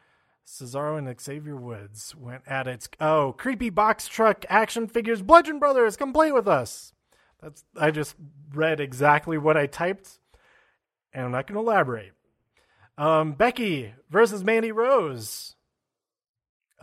Cesaro 0.47 0.99
and 0.99 1.21
Xavier 1.21 1.57
Woods 1.57 2.15
went 2.15 2.43
at 2.47 2.69
it? 2.69 2.87
Oh, 3.01 3.35
creepy 3.37 3.71
box 3.71 4.07
truck 4.07 4.45
action 4.51 4.87
figures. 4.87 5.23
Bludgeon 5.23 5.59
Brothers, 5.59 5.97
come 5.97 6.13
play 6.13 6.31
with 6.31 6.47
us. 6.47 6.93
That's 7.41 7.65
I 7.77 7.91
just 7.91 8.15
read 8.53 8.79
exactly 8.79 9.39
what 9.39 9.57
I 9.57 9.67
typed, 9.67 10.19
and 11.15 11.25
I'm 11.25 11.33
not 11.33 11.47
going 11.47 11.57
to 11.57 11.67
elaborate. 11.69 12.13
Um, 12.99 13.33
Becky 13.33 13.95
versus 14.11 14.45
Mandy 14.45 14.71
Rose. 14.71 15.54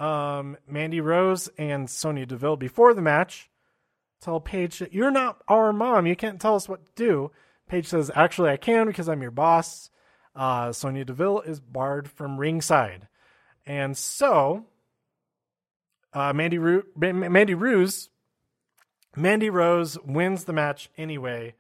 Um, 0.01 0.57
Mandy 0.67 0.99
Rose 0.99 1.47
and 1.59 1.87
Sonya 1.87 2.25
Deville 2.25 2.55
before 2.55 2.95
the 2.95 3.03
match 3.03 3.51
tell 4.19 4.39
Paige 4.39 4.79
that 4.79 4.93
you're 4.93 5.11
not 5.11 5.43
our 5.47 5.71
mom. 5.71 6.07
You 6.07 6.15
can't 6.15 6.41
tell 6.41 6.55
us 6.55 6.67
what 6.67 6.83
to 6.87 6.91
do. 6.95 7.31
Paige 7.67 7.85
says, 7.85 8.09
Actually, 8.15 8.49
I 8.49 8.57
can 8.57 8.87
because 8.87 9.07
I'm 9.07 9.21
your 9.21 9.29
boss. 9.29 9.91
Uh, 10.35 10.71
Sonya 10.71 11.05
Deville 11.05 11.41
is 11.41 11.59
barred 11.59 12.09
from 12.09 12.39
ringside. 12.39 13.09
And 13.67 13.95
so, 13.95 14.65
uh, 16.13 16.33
Mandy, 16.33 16.57
Ru- 16.57 16.87
Mandy 16.95 17.53
Rose, 17.53 18.09
Mandy 19.15 19.51
Rose 19.51 19.99
wins 20.03 20.45
the 20.45 20.53
match 20.53 20.89
anyway, 20.97 21.53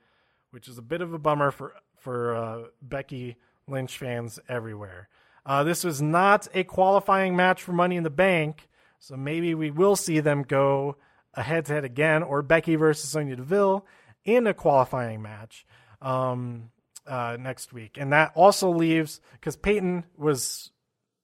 which 0.49 0.67
is 0.67 0.79
a 0.79 0.81
bit 0.81 1.01
of 1.01 1.13
a 1.13 1.19
bummer 1.19 1.51
for 1.51 1.75
for 1.99 2.35
uh, 2.35 2.63
Becky 2.81 3.35
Lynch 3.67 3.99
fans 3.99 4.39
everywhere. 4.49 5.09
Uh, 5.45 5.63
this 5.63 5.83
was 5.83 6.01
not 6.01 6.47
a 6.53 6.63
qualifying 6.63 7.35
match 7.35 7.63
for 7.63 7.73
Money 7.73 7.95
in 7.95 8.03
the 8.03 8.09
Bank, 8.09 8.69
so 8.99 9.17
maybe 9.17 9.55
we 9.55 9.71
will 9.71 9.95
see 9.95 10.19
them 10.19 10.43
go 10.43 10.97
a 11.33 11.41
head 11.41 11.65
to 11.65 11.73
head 11.73 11.85
again, 11.85 12.23
or 12.23 12.41
Becky 12.41 12.75
versus 12.75 13.09
Sonya 13.09 13.37
Deville 13.37 13.85
in 14.25 14.45
a 14.47 14.53
qualifying 14.53 15.21
match 15.21 15.65
um, 16.01 16.71
uh, 17.07 17.37
next 17.39 17.73
week. 17.73 17.97
And 17.97 18.11
that 18.13 18.31
also 18.35 18.69
leaves 18.69 19.21
because 19.33 19.55
Peyton 19.55 20.03
was 20.17 20.71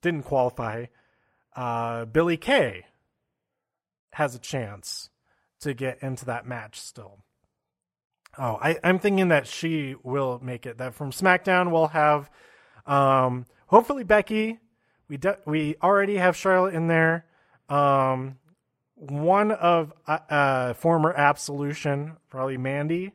didn't 0.02 0.24
qualify. 0.24 0.86
Uh, 1.56 2.06
Billie 2.06 2.38
Kay 2.38 2.86
has 4.14 4.36
a 4.36 4.40
chance 4.40 5.10
to 5.60 5.74
get 5.74 6.02
into 6.02 6.26
that 6.26 6.46
match 6.46 6.80
still. 6.80 7.20
Oh, 8.38 8.60
I, 8.62 8.78
am 8.84 9.00
thinking 9.00 9.30
that 9.30 9.48
she 9.48 9.96
will 10.04 10.40
make 10.44 10.66
it. 10.66 10.78
That 10.78 10.94
from 10.94 11.12
SmackDown 11.12 11.72
we'll 11.72 11.88
have, 11.88 12.30
um, 12.86 13.46
hopefully 13.68 14.04
Becky. 14.04 14.60
We 15.08 15.18
de- 15.18 15.38
we 15.46 15.76
already 15.82 16.18
have 16.18 16.36
Charlotte 16.36 16.74
in 16.74 16.88
there. 16.88 17.26
Um, 17.70 18.38
one 18.96 19.52
of 19.52 19.94
uh, 20.08 20.20
uh, 20.30 20.74
former 20.74 21.14
Absolution, 21.14 22.18
probably 22.30 22.58
Mandy, 22.58 23.14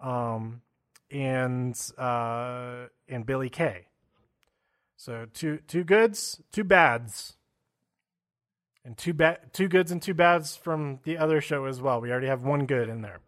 um, 0.00 0.60
and 1.10 1.78
uh, 1.96 2.86
and 3.08 3.24
Billie 3.24 3.50
Kay. 3.50 3.86
So 4.96 5.26
two 5.32 5.58
two 5.68 5.84
goods, 5.84 6.40
two 6.50 6.64
bads, 6.64 7.36
and 8.84 8.96
two 8.96 9.14
bad 9.14 9.52
two 9.52 9.68
goods 9.68 9.92
and 9.92 10.02
two 10.02 10.14
bads 10.14 10.56
from 10.56 11.00
the 11.04 11.16
other 11.16 11.40
show 11.40 11.66
as 11.66 11.80
well. 11.80 12.00
We 12.00 12.10
already 12.10 12.26
have 12.26 12.42
one 12.42 12.66
good 12.66 12.88
in 12.88 13.02
there. 13.02 13.20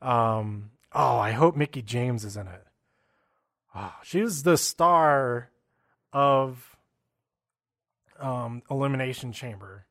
Um, 0.00 0.70
oh, 0.92 1.18
I 1.18 1.32
hope 1.32 1.56
Mickie 1.56 1.82
James 1.82 2.24
is 2.24 2.36
in 2.36 2.46
it. 2.46 2.64
Oh, 3.74 3.94
she's 4.02 4.42
the 4.42 4.56
star 4.56 5.50
of 6.12 6.76
um, 8.18 8.62
Elimination 8.70 9.32
Chamber. 9.32 9.86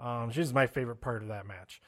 Um, 0.00 0.30
she's 0.30 0.52
my 0.52 0.66
favorite 0.66 1.00
part 1.00 1.22
of 1.22 1.28
that 1.28 1.46
match. 1.46 1.80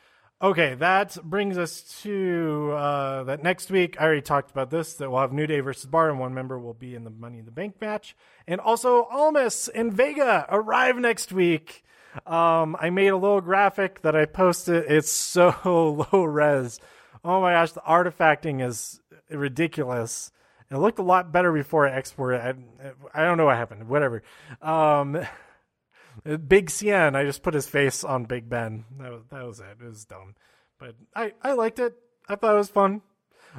Okay, 0.43 0.75
that 0.75 1.17
brings 1.23 1.57
us 1.57 2.01
to 2.03 2.73
uh, 2.73 3.25
that 3.25 3.43
next 3.43 3.71
week. 3.71 3.97
I 4.01 4.05
already 4.05 4.21
talked 4.21 4.51
about 4.51 4.71
this. 4.71 4.95
That 4.95 5.11
we'll 5.11 5.21
have 5.21 5.33
New 5.33 5.47
Day 5.47 5.61
versus 5.61 5.87
Bar, 5.87 6.11
and 6.11 6.19
one 6.19 6.35
member 6.35 6.59
will 6.59 6.75
be 6.75 6.95
in 6.95 7.05
the 7.05 7.11
Money 7.11 7.39
in 7.39 7.45
the 7.45 7.51
Bank 7.51 7.81
match. 7.81 8.17
And 8.47 8.61
also, 8.61 9.05
Almas 9.05 9.69
and 9.69 9.93
Vega 9.93 10.47
arrive 10.51 10.97
next 10.97 11.33
week. 11.33 11.85
Um, 12.27 12.77
I 12.79 12.91
made 12.91 13.09
a 13.09 13.17
little 13.17 13.41
graphic 13.41 14.03
that 14.03 14.15
I 14.15 14.27
posted. 14.27 14.85
It's 14.89 15.11
so 15.11 15.55
low 16.13 16.25
res 16.25 16.79
oh 17.25 17.41
my 17.41 17.53
gosh, 17.53 17.73
the 17.73 17.81
artifacting 17.81 18.65
is 18.65 19.01
ridiculous. 19.31 20.31
It 20.75 20.79
looked 20.79 20.99
a 20.99 21.03
lot 21.03 21.33
better 21.33 21.53
before 21.53 21.89
I 21.89 21.97
exported 21.97 22.45
it. 22.45 22.57
I, 23.15 23.23
I 23.23 23.25
don't 23.25 23.39
know 23.39 23.47
what 23.47 23.57
happened. 23.57 23.89
Whatever. 23.89 24.23
Um, 24.61 25.21
Big 26.25 26.71
Cien, 26.71 27.15
I 27.15 27.25
just 27.25 27.43
put 27.43 27.55
his 27.55 27.67
face 27.67 28.05
on 28.05 28.25
Big 28.25 28.49
Ben. 28.49 28.85
That 28.99 29.13
was, 29.13 29.23
that 29.31 29.45
was 29.45 29.61
it. 29.61 29.79
It 29.81 29.87
was 29.87 30.05
dumb, 30.05 30.35
but 30.79 30.95
I, 31.15 31.33
I 31.43 31.53
liked 31.53 31.79
it. 31.79 31.95
I 32.29 32.37
thought 32.37 32.55
it 32.55 32.59
was 32.59 32.71
fun. 32.71 33.03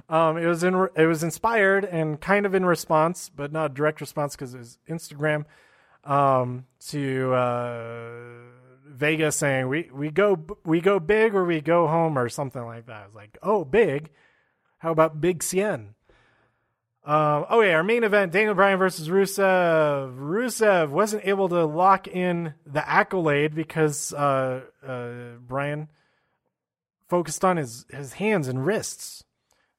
Um, 0.09 0.37
it 0.37 0.45
was 0.45 0.63
in 0.63 0.73
it 0.95 1.05
was 1.05 1.23
inspired 1.23 1.85
and 1.85 2.19
kind 2.19 2.45
of 2.45 2.53
in 2.53 2.65
response, 2.65 3.29
but 3.33 3.51
not 3.51 3.71
a 3.71 3.73
direct 3.73 4.01
response 4.01 4.35
because 4.35 4.53
it 4.53 4.57
was 4.57 4.77
Instagram 4.89 5.45
um, 6.03 6.65
to 6.87 7.33
uh, 7.33 8.19
Vega 8.87 9.31
saying 9.31 9.69
we 9.69 9.89
we 9.93 10.11
go 10.11 10.37
we 10.65 10.81
go 10.81 10.99
big 10.99 11.33
or 11.33 11.45
we 11.45 11.61
go 11.61 11.87
home 11.87 12.17
or 12.17 12.27
something 12.27 12.65
like 12.65 12.87
that. 12.87 13.03
I 13.03 13.05
was 13.05 13.15
like, 13.15 13.37
oh, 13.41 13.63
big. 13.63 14.09
How 14.79 14.91
about 14.91 15.21
Big 15.21 15.39
Cien? 15.39 15.95
Um, 17.05 17.45
oh 17.49 17.61
yeah, 17.61 17.75
our 17.75 17.83
main 17.83 18.03
event: 18.03 18.31
Daniel 18.31 18.55
Bryan 18.55 18.79
versus 18.79 19.09
Rusev. 19.09 20.17
Rusev 20.17 20.89
wasn't 20.89 21.25
able 21.25 21.47
to 21.49 21.63
lock 21.65 22.07
in 22.07 22.55
the 22.65 22.87
accolade 22.87 23.53
because 23.53 24.11
uh, 24.13 24.61
uh, 24.85 25.37
Bryan 25.39 25.89
focused 27.07 27.45
on 27.45 27.57
his 27.57 27.85
his 27.91 28.13
hands 28.13 28.47
and 28.47 28.65
wrists. 28.65 29.23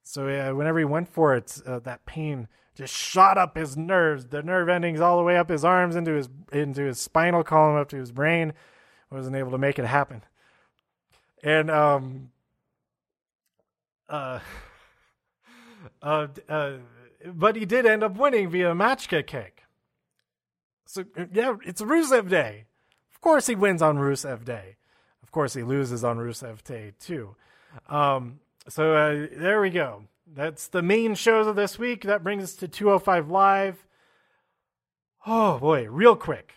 So 0.05 0.29
uh, 0.29 0.55
whenever 0.55 0.79
he 0.79 0.85
went 0.85 1.09
for 1.09 1.35
it, 1.35 1.61
uh, 1.67 1.81
that 1.81 2.07
pain 2.07 2.47
just 2.77 2.95
shot 2.95 3.39
up 3.39 3.57
his 3.57 3.77
nerves, 3.77 4.27
the 4.27 4.45
nerve 4.45 4.69
endings 4.69 5.01
all 5.01 5.17
the 5.17 5.25
way 5.25 5.37
up 5.37 5.49
his 5.49 5.65
arms 5.65 5.97
into 5.97 6.13
his 6.13 6.29
into 6.53 6.83
his 6.83 7.01
spinal 7.01 7.43
column, 7.43 7.77
up 7.77 7.89
to 7.89 7.97
his 7.97 8.13
brain 8.13 8.53
wasn't 9.11 9.37
able 9.37 9.53
to 9.53 9.59
make 9.59 9.79
it 9.79 9.85
happen. 9.85 10.23
And 11.43 11.71
um 11.71 12.31
uh 14.09 14.41
uh, 16.03 16.27
uh 16.49 16.73
but 17.35 17.57
he 17.57 17.65
did 17.65 17.87
end 17.87 18.03
up 18.03 18.17
winning 18.17 18.51
via 18.51 18.75
Machka 18.75 19.27
kick. 19.27 19.63
So 20.87 21.05
yeah, 21.33 21.57
it's 21.65 21.83
Rusev 21.83 22.29
Day. 22.29 22.65
Of 23.13 23.21
course 23.21 23.47
he 23.47 23.55
wins 23.55 23.83
on 23.83 23.97
Rusev 23.97 24.45
Day. 24.45 24.77
Of 25.23 25.33
course 25.33 25.55
he 25.55 25.63
loses 25.63 26.05
on 26.05 26.19
Rusev 26.19 26.63
Day 26.63 26.93
too. 26.99 27.35
Um 27.89 28.41
so 28.69 28.95
uh, 28.95 29.27
there 29.33 29.61
we 29.61 29.71
go. 29.71 30.05
That's 30.27 30.69
the 30.69 30.83
main 30.83 31.15
shows 31.15 31.47
of 31.47 31.57
this 31.57 31.79
week. 31.79 32.03
That 32.03 32.25
brings 32.25 32.43
us 32.43 32.55
to 32.57 32.69
205 32.69 33.31
Live. 33.31 33.87
Oh 35.25 35.59
boy, 35.59 35.89
real 35.89 36.17
quick. 36.17 36.55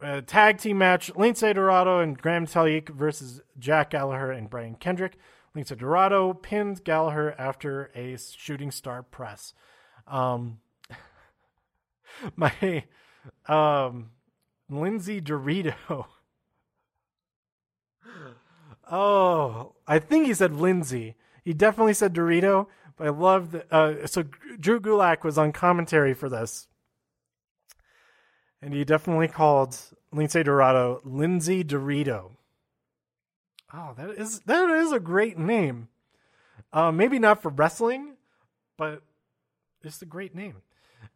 A 0.00 0.22
tag 0.22 0.58
team 0.58 0.78
match: 0.78 1.12
Lince 1.14 1.54
Dorado 1.54 2.00
and 2.00 2.20
Gran 2.20 2.46
Metalik 2.46 2.90
versus 2.90 3.40
Jack 3.58 3.90
Gallagher 3.90 4.30
and 4.30 4.50
Brian 4.50 4.74
Kendrick. 4.74 5.16
Lince 5.56 5.76
Dorado 5.76 6.32
pinned 6.32 6.84
Gallagher 6.84 7.34
after 7.38 7.90
a 7.94 8.16
shooting 8.18 8.70
star 8.70 9.02
press. 9.02 9.54
Um, 10.06 10.58
my 12.36 12.84
um, 13.46 14.10
Lindsay 14.68 15.20
Dorito. 15.20 16.06
Oh, 18.90 19.72
I 19.86 19.98
think 19.98 20.26
he 20.26 20.34
said 20.34 20.54
Lindsay. 20.54 21.16
He 21.42 21.54
definitely 21.54 21.94
said 21.94 22.14
Dorito, 22.14 22.66
but 22.96 23.06
I 23.06 23.10
love 23.10 23.52
that. 23.52 23.72
Uh, 23.72 24.06
so 24.06 24.24
Drew 24.60 24.80
Gulak 24.80 25.24
was 25.24 25.38
on 25.38 25.52
commentary 25.52 26.12
for 26.12 26.28
this, 26.28 26.68
and 28.60 28.74
he 28.74 28.84
definitely 28.84 29.28
called 29.28 29.70
Lince 30.12 30.44
Dorado 30.44 31.00
Lindsay 31.04 31.64
Dorito. 31.64 32.32
Oh, 33.76 33.92
that 33.96 34.10
is 34.10 34.40
that 34.40 34.70
is 34.70 34.92
a 34.92 35.00
great 35.00 35.36
name. 35.36 35.88
Uh, 36.72 36.92
maybe 36.92 37.18
not 37.18 37.42
for 37.42 37.48
wrestling, 37.48 38.14
but 38.76 39.02
it's 39.82 40.00
a 40.00 40.06
great 40.06 40.34
name. 40.34 40.62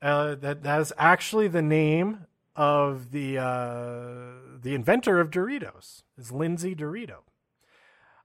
Uh, 0.03 0.35
that 0.35 0.65
that 0.65 0.81
is 0.81 0.93
actually 0.99 1.49
the 1.49 1.63
name 1.63 2.27
of 2.57 3.13
the 3.13 3.39
uh, 3.39 4.59
the 4.61 4.75
inventor 4.75 5.21
of 5.21 5.31
Doritos. 5.31 6.03
Is 6.17 6.33
Lindsay 6.33 6.75
Dorito. 6.75 7.19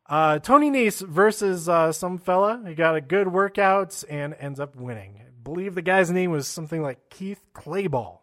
Uh, 0.07 0.39
Tony 0.39 0.69
Nese 0.69 1.07
versus 1.07 1.69
uh, 1.69 1.91
some 1.91 2.17
fella. 2.17 2.61
He 2.67 2.73
got 2.73 2.95
a 2.95 3.01
good 3.01 3.29
workout 3.29 4.03
and 4.09 4.35
ends 4.39 4.59
up 4.59 4.75
winning. 4.75 5.21
I 5.21 5.29
believe 5.43 5.75
the 5.75 5.81
guy's 5.81 6.11
name 6.11 6.31
was 6.31 6.47
something 6.47 6.81
like 6.81 7.09
Keith 7.09 7.41
Clayball. 7.53 8.19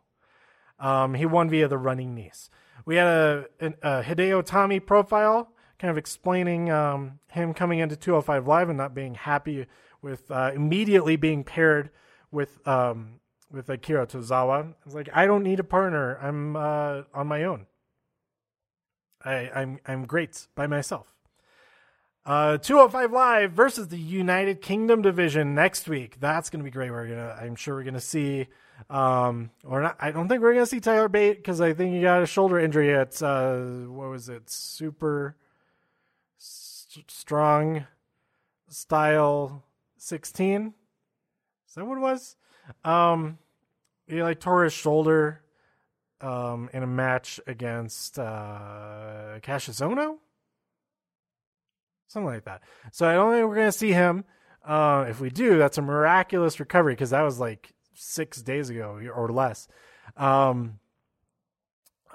Um, 0.78 1.14
he 1.14 1.24
won 1.24 1.48
via 1.48 1.68
the 1.68 1.78
running 1.78 2.14
knees. 2.14 2.50
We 2.84 2.96
had 2.96 3.06
a, 3.06 3.46
a, 3.60 3.66
a 3.82 4.02
Hideo 4.02 4.42
Itami 4.42 4.84
profile, 4.84 5.52
kind 5.80 5.90
of 5.90 5.96
explaining 5.96 6.70
um, 6.70 7.18
him 7.28 7.54
coming 7.54 7.78
into 7.78 7.96
205 7.96 8.46
Live 8.46 8.68
and 8.68 8.76
not 8.76 8.94
being 8.94 9.14
happy 9.14 9.66
with 10.02 10.30
uh, 10.30 10.52
immediately 10.54 11.16
being 11.16 11.42
paired 11.42 11.90
with 12.30 12.66
um, 12.68 13.20
with 13.50 13.68
Akira 13.68 14.06
Tozawa. 14.06 14.74
It's 14.84 14.94
like 14.94 15.08
I 15.14 15.26
don't 15.26 15.42
need 15.42 15.58
a 15.58 15.64
partner. 15.64 16.18
I'm 16.20 16.54
uh, 16.54 17.02
on 17.14 17.26
my 17.26 17.44
own. 17.44 17.66
I, 19.24 19.50
I'm 19.54 19.80
I'm 19.86 20.06
great 20.06 20.46
by 20.54 20.66
myself. 20.66 21.14
Uh, 22.26 22.58
205 22.58 23.12
Live 23.12 23.52
versus 23.52 23.88
the 23.88 23.98
United 23.98 24.60
Kingdom 24.60 25.00
division 25.00 25.54
next 25.54 25.88
week. 25.88 26.20
That's 26.20 26.50
going 26.50 26.60
to 26.60 26.64
be 26.64 26.70
great. 26.70 26.90
We're 26.90 27.08
gonna, 27.08 27.36
I'm 27.40 27.56
sure 27.56 27.74
we're 27.74 27.84
gonna 27.84 27.98
see, 27.98 28.46
um, 28.90 29.50
or 29.64 29.80
not. 29.80 29.96
I 29.98 30.10
don't 30.10 30.28
think 30.28 30.42
we're 30.42 30.52
gonna 30.52 30.66
see 30.66 30.80
Tyler 30.80 31.08
Bate 31.08 31.38
because 31.38 31.62
I 31.62 31.72
think 31.72 31.94
he 31.94 32.02
got 32.02 32.22
a 32.22 32.26
shoulder 32.26 32.60
injury 32.60 32.94
at 32.94 33.22
uh, 33.22 33.60
what 33.88 34.10
was 34.10 34.28
it? 34.28 34.50
Super 34.50 35.36
st- 36.90 37.10
strong 37.10 37.86
style 38.68 39.64
16. 39.98 40.74
Is 41.68 41.74
that 41.74 41.84
what 41.84 41.98
it 41.98 42.00
was? 42.00 42.36
Um, 42.84 43.38
he 44.06 44.22
like 44.22 44.40
tore 44.40 44.64
his 44.64 44.72
shoulder, 44.72 45.42
um, 46.20 46.68
in 46.72 46.82
a 46.82 46.86
match 46.86 47.40
against 47.46 48.18
uh, 48.18 49.38
Kassius 49.42 49.80
Ohno 49.80 50.18
something 52.10 52.26
like 52.26 52.44
that. 52.44 52.62
So 52.92 53.08
I 53.08 53.14
don't 53.14 53.32
think 53.32 53.46
we're 53.48 53.54
gonna 53.54 53.72
see 53.72 53.92
him. 53.92 54.24
Uh, 54.64 55.06
if 55.08 55.20
we 55.20 55.30
do, 55.30 55.58
that's 55.58 55.78
a 55.78 55.82
miraculous 55.82 56.60
recovery 56.60 56.92
because 56.92 57.10
that 57.10 57.22
was 57.22 57.38
like 57.38 57.72
six 57.94 58.42
days 58.42 58.68
ago 58.68 59.00
or 59.14 59.28
less. 59.30 59.68
Um, 60.16 60.80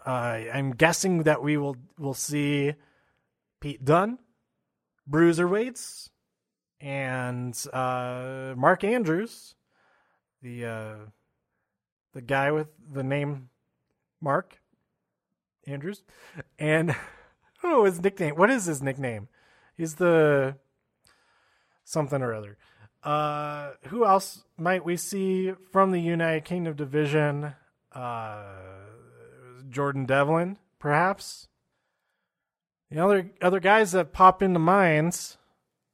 uh, 0.06 0.10
I'm 0.54 0.72
guessing 0.72 1.24
that 1.24 1.42
we 1.42 1.58
will 1.58 1.78
will 1.98 2.14
see 2.14 2.74
Pete 3.62 3.84
Dunne, 3.84 4.20
Bruiserweights, 5.10 6.10
and 6.82 7.56
uh, 7.74 8.54
Mark 8.56 8.84
Andrews, 8.84 9.56
the 10.42 10.66
uh, 10.66 10.96
the 12.14 12.22
guy 12.22 12.52
with 12.52 12.68
the 12.92 13.04
name 13.04 13.50
Mark 14.22 14.60
Andrews, 15.68 16.04
and 16.58 16.96
I 17.64 17.84
his 17.86 18.02
nickname. 18.02 18.36
What 18.36 18.50
is 18.50 18.66
his 18.66 18.82
nickname? 18.82 19.28
He's 19.78 19.96
the 19.96 20.56
something 21.84 22.22
or 22.22 22.34
other. 22.34 22.58
Uh, 23.04 23.72
who 23.88 24.06
else 24.06 24.44
might 24.58 24.84
we 24.84 24.98
see 24.98 25.54
from 25.72 25.92
the 25.92 26.02
United 26.02 26.44
Kingdom 26.44 26.76
division? 26.76 27.54
Uh, 27.92 28.44
Jordan 29.70 30.06
Devlin, 30.06 30.58
perhaps. 30.80 31.48
The 32.92 33.00
other 33.00 33.32
other 33.42 33.60
guys 33.60 33.92
that 33.94 34.14
pop 34.14 34.42
into 34.42 34.60
minds 34.60 35.38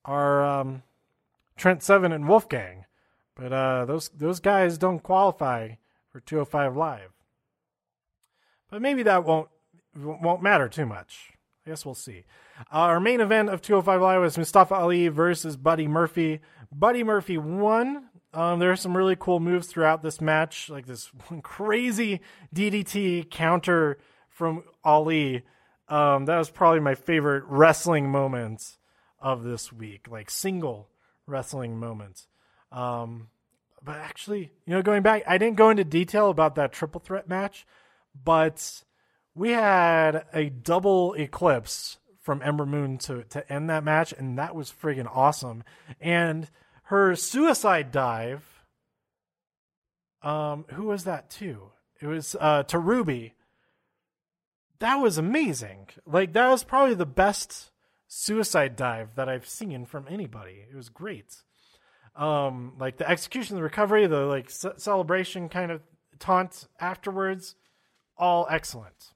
are 0.06 0.44
um, 0.44 0.84
Trent 1.56 1.84
Seven 1.84 2.12
and 2.12 2.28
Wolfgang, 2.28 2.86
but 3.36 3.54
uh, 3.54 3.86
those 3.86 4.10
those 4.10 4.40
guys 4.40 4.78
don't 4.78 5.02
qualify 5.02 5.76
for 6.10 6.20
205 6.20 6.76
Live. 6.76 7.12
But 8.70 8.82
maybe 8.82 9.04
that 9.04 9.24
won't 9.24 9.50
won't 9.96 10.42
matter 10.42 10.68
too 10.68 10.86
much. 10.86 11.34
I 11.66 11.70
guess 11.70 11.86
we'll 11.86 11.96
see. 11.96 12.26
Uh, 12.72 12.78
our 12.78 13.00
main 13.00 13.22
event 13.22 13.50
of 13.50 13.62
205 13.62 14.02
Live 14.02 14.22
was 14.22 14.38
Mustafa 14.38 14.76
Ali 14.76 15.08
versus 15.08 15.58
Buddy 15.58 15.88
Murphy. 15.88 16.40
Buddy 16.72 17.04
Murphy 17.04 17.38
won. 17.38 18.10
Um, 18.34 18.60
there 18.60 18.72
are 18.72 18.78
some 18.78 18.96
really 18.96 19.18
cool 19.20 19.40
moves 19.40 19.68
throughout 19.68 20.02
this 20.02 20.22
match, 20.22 20.70
like 20.70 20.86
this 20.86 21.12
crazy 21.44 22.22
DDT 22.56 23.30
counter 23.30 23.98
from 24.30 24.64
Ali. 24.84 25.44
Um, 25.92 26.26
that 26.26 26.38
was 26.38 26.50
probably 26.50 26.80
my 26.80 26.96
favorite 26.96 27.44
wrestling 27.48 28.10
moment 28.10 28.78
of 29.20 29.44
this 29.44 29.74
week, 29.74 30.08
like 30.10 30.30
single 30.30 30.88
wrestling 31.28 31.78
moment. 31.78 32.28
Um, 32.72 33.28
but 33.84 33.98
actually, 33.98 34.52
you 34.66 34.74
know, 34.74 34.82
going 34.82 35.04
back, 35.04 35.24
I 35.28 35.38
didn't 35.38 35.58
go 35.58 35.70
into 35.70 35.84
detail 35.84 36.30
about 36.30 36.56
that 36.56 36.72
triple 36.72 37.02
threat 37.02 37.28
match, 37.28 37.66
but 38.24 38.84
we 39.36 39.50
had 39.52 40.26
a 40.34 40.50
double 40.50 41.14
eclipse 41.14 41.98
from 42.22 42.42
Ember 42.42 42.66
Moon 42.66 42.98
to 43.00 43.24
to 43.26 43.52
end 43.52 43.70
that 43.70 43.84
match, 43.84 44.14
and 44.18 44.38
that 44.38 44.56
was 44.56 44.72
friggin' 44.72 45.14
awesome. 45.14 45.62
And 46.00 46.50
her 46.84 47.16
suicide 47.18 47.92
dive. 47.92 48.64
Um, 50.24 50.66
who 50.70 50.84
was 50.84 51.04
that 51.04 51.30
too? 51.30 51.72
It 52.00 52.08
was 52.08 52.36
uh 52.40 52.64
to 52.64 52.80
Ruby. 52.80 53.34
That 54.82 54.96
was 54.96 55.20
amazing. 55.20 55.90
Like 56.08 56.34
that 56.34 56.50
was 56.50 56.64
probably 56.64 56.96
the 56.96 57.06
best 57.06 57.70
suicide 58.08 58.76
dive 58.76 59.14
that 59.14 59.30
I've 59.30 59.48
seen 59.48 59.86
from 59.86 60.08
anybody. 60.10 60.66
It 60.68 60.76
was 60.76 60.90
great. 60.90 61.44
Um, 62.16 62.74
like 62.80 62.98
the 62.98 63.08
execution, 63.08 63.56
the 63.56 63.62
recovery, 63.62 64.08
the 64.08 64.22
like 64.22 64.50
celebration 64.50 65.50
kind 65.50 65.72
of 65.72 65.82
taunt 66.18 66.68
afterwards, 66.80 67.54
all 68.18 68.48
excellent. 68.50 69.14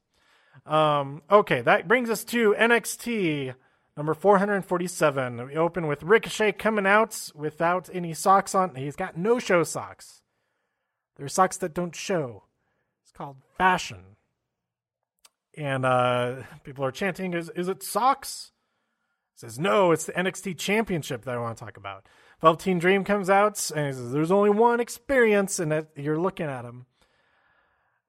Um, 0.68 1.24
okay, 1.32 1.62
that 1.62 1.88
brings 1.88 2.12
us 2.12 2.24
to 2.26 2.54
NXT 2.60 3.56
number 3.98 4.14
447. 4.14 5.48
We 5.48 5.58
open 5.58 5.88
with 5.88 6.04
Ricochet 6.04 6.52
coming 6.52 6.86
out 6.86 7.32
without 7.34 7.90
any 7.92 8.14
socks 8.14 8.54
on. 8.54 8.76
He's 8.76 8.96
got 8.96 9.18
no 9.18 9.40
show 9.40 9.64
socks. 9.64 10.22
They're 11.16 11.28
socks 11.28 11.58
that 11.58 11.74
don't 11.74 11.96
show. 11.96 12.44
It's 13.04 13.12
called 13.12 13.38
fashion. 13.58 14.15
And 15.58 15.86
uh, 15.86 16.36
people 16.64 16.84
are 16.84 16.92
chanting, 16.92 17.34
is, 17.34 17.50
is 17.56 17.68
it 17.68 17.82
socks? 17.82 18.52
He 19.36 19.40
says, 19.40 19.58
no, 19.60 19.92
it's 19.92 20.06
the 20.06 20.14
NXT 20.14 20.58
championship 20.58 21.24
that 21.26 21.36
I 21.36 21.38
want 21.38 21.58
to 21.58 21.64
talk 21.64 21.78
about. 21.78 22.08
Velveteen 22.42 22.80
Dream 22.80 23.04
comes 23.04 23.30
out 23.30 23.72
and 23.76 23.88
he 23.88 23.94
says, 23.94 24.12
there's 24.12 24.32
only 24.32 24.50
one 24.50 24.80
experience, 24.80 25.60
and 25.60 25.72
that 25.72 25.88
you're 25.96 26.20
looking 26.20 26.48
at 26.48 26.66
him. 26.66 26.86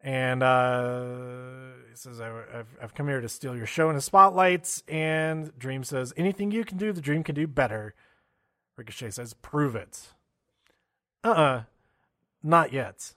And 0.00 0.42
uh, 0.42 1.72
he 1.90 1.96
says, 1.96 2.20
I've, 2.20 2.66
I've 2.80 2.94
come 2.94 3.08
here 3.08 3.20
to 3.20 3.28
steal 3.28 3.56
your 3.56 3.66
show 3.66 3.88
in 3.90 3.96
the 3.96 4.02
spotlights. 4.02 4.82
And 4.86 5.56
Dream 5.58 5.82
says, 5.82 6.12
anything 6.16 6.52
you 6.52 6.64
can 6.64 6.78
do, 6.78 6.92
the 6.92 7.00
Dream 7.00 7.24
can 7.24 7.34
do 7.34 7.46
better. 7.46 7.94
Ricochet 8.76 9.10
says, 9.10 9.34
prove 9.34 9.74
it. 9.74 10.12
Uh 11.24 11.28
uh-uh, 11.28 11.42
uh 11.42 11.62
not 12.42 12.72
yet, 12.72 13.14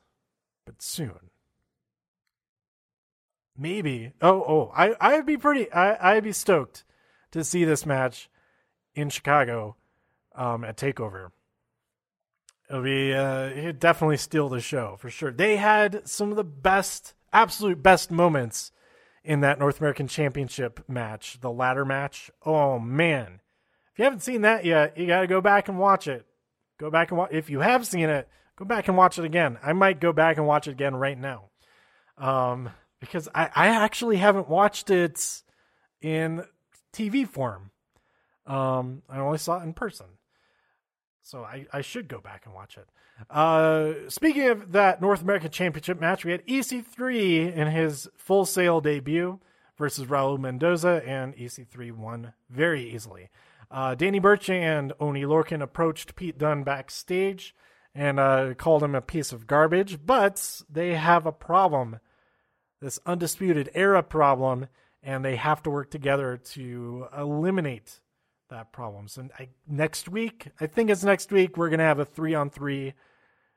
but 0.66 0.82
soon. 0.82 1.29
Maybe. 3.60 4.14
Oh, 4.22 4.44
oh, 4.48 4.72
I, 4.76 4.96
I'd 5.00 5.26
be 5.26 5.38
pretty, 5.38 5.72
I, 5.72 6.16
I'd 6.16 6.24
be 6.24 6.32
stoked 6.32 6.84
to 7.32 7.44
see 7.44 7.66
this 7.66 7.86
match 7.86 8.30
in 8.96 9.10
Chicago 9.10 9.76
um, 10.36 10.64
at 10.64 10.78
TakeOver. 10.78 11.32
It'll 12.70 12.84
be 12.84 13.14
uh, 13.14 13.50
he'd 13.50 13.80
definitely 13.80 14.18
steal 14.18 14.48
the 14.48 14.62
show 14.62 14.96
for 15.00 15.10
sure. 15.10 15.32
They 15.32 15.58
had 15.58 16.08
some 16.08 16.30
of 16.30 16.36
the 16.36 16.44
best, 16.44 17.16
absolute 17.34 17.82
best 17.82 18.12
moments 18.12 18.72
in 19.24 19.42
that 19.42 19.60
North 19.60 19.80
American 19.80 20.08
Championship 20.08 20.88
match, 20.88 21.40
the 21.42 21.52
ladder 21.52 21.84
match. 21.84 22.30
Oh 22.46 22.78
man, 22.78 23.42
if 23.92 24.00
you 24.00 24.04
haven't 24.04 24.22
seen 24.22 24.42
that 24.42 24.66
yet, 24.66 24.98
you 24.98 25.08
got 25.08 25.22
to 25.22 25.28
go 25.28 25.42
back 25.42 25.68
and 25.68 25.80
watch 25.80 26.08
it. 26.08 26.28
Go 26.80 26.92
back 26.92 27.10
and 27.10 27.18
watch. 27.18 27.32
If 27.32 27.50
you 27.50 27.60
have 27.62 27.88
seen 27.88 28.08
it, 28.10 28.30
Go 28.60 28.66
back 28.66 28.90
and 28.90 28.98
watch 28.98 29.18
it 29.18 29.24
again. 29.24 29.58
I 29.64 29.72
might 29.72 30.02
go 30.02 30.12
back 30.12 30.36
and 30.36 30.46
watch 30.46 30.68
it 30.68 30.72
again 30.72 30.94
right 30.94 31.18
now. 31.18 31.46
Um, 32.18 32.70
because 33.00 33.28
I, 33.34 33.50
I 33.56 33.68
actually 33.68 34.18
haven't 34.18 34.50
watched 34.50 34.90
it 34.90 35.44
in 36.02 36.44
TV 36.94 37.28
form. 37.28 37.72
Um, 38.46 39.04
I 39.10 39.20
only 39.20 39.38
saw 39.38 39.60
it 39.60 39.64
in 39.64 39.74
person. 39.74 40.08
So 41.22 41.44
I, 41.44 41.68
I 41.72 41.82
should 41.82 42.08
go 42.08 42.20
back 42.20 42.46
and 42.46 42.56
watch 42.56 42.78
it. 42.78 42.88
Uh, 43.30 44.10
speaking 44.10 44.48
of 44.50 44.72
that 44.72 45.02
North 45.02 45.22
American 45.22 45.52
Championship 45.52 46.00
match, 46.00 46.26
we 46.26 46.32
had 46.32 46.46
EC3 46.48 47.54
in 47.54 47.68
his 47.68 48.08
Full 48.18 48.46
Sail 48.46 48.82
debut 48.82 49.40
versus 49.78 50.08
Raul 50.08 50.40
Mendoza, 50.40 51.02
and 51.06 51.36
EC3 51.36 51.92
won 51.92 52.34
very 52.50 52.90
easily. 52.94 53.30
Uh, 53.72 53.96
Danny 53.96 54.20
Burch 54.20 54.50
and 54.50 54.94
Oni 55.00 55.24
Lorcan 55.24 55.62
approached 55.62 56.16
Pete 56.16 56.38
Dunne 56.38 56.64
backstage 56.64 57.56
and 57.94 58.20
uh, 58.20 58.54
called 58.56 58.84
him 58.84 58.96
a 58.96 59.02
piece 59.02 59.32
of 59.32 59.48
garbage, 59.48 60.00
but 60.06 60.62
they 60.70 60.96
have 60.96 61.26
a 61.26 61.32
problem 61.32 62.00
this 62.82 63.00
undisputed 63.06 63.70
era 63.74 64.04
problem, 64.04 64.68
and 65.04 65.24
they 65.24 65.36
have 65.36 65.62
to 65.64 65.70
work 65.70 65.92
together 65.92 66.38
to 66.38 67.08
eliminate 67.18 68.00
that 68.50 68.72
problem. 68.72 69.08
So 69.08 69.28
I, 69.38 69.50
next 69.68 70.10
week, 70.10 70.48
I 70.60 70.68
think 70.68 70.90
it's 70.90 71.04
next 71.04 71.32
week, 71.32 71.58
we're 71.58 71.70
gonna 71.70 71.84
have 71.84 72.00
a 72.00 72.06
three 72.06 72.34
on 72.34 72.50
three, 72.50 72.94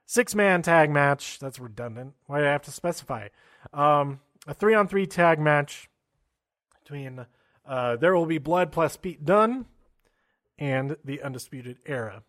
six 0.06 0.34
man 0.34 0.62
tag 0.62 0.90
match. 0.90 1.38
That's 1.38 1.58
redundant. 1.58 2.14
Why 2.26 2.40
do 2.40 2.46
I 2.46 2.50
have 2.50 2.62
to 2.62 2.70
specify? 2.70 3.28
Um, 3.72 4.20
a 4.46 4.54
three 4.54 4.74
on 4.74 4.88
three 4.88 5.06
tag 5.06 5.38
match 5.38 5.88
between 6.82 7.26
uh, 7.66 7.96
there 7.96 8.14
will 8.14 8.26
be 8.26 8.38
blood 8.38 8.72
plus 8.72 8.96
Pete 8.96 9.24
Dunne 9.24 9.66
and 10.58 10.96
the 11.04 11.22
undisputed 11.22 11.78
era. 11.86 12.22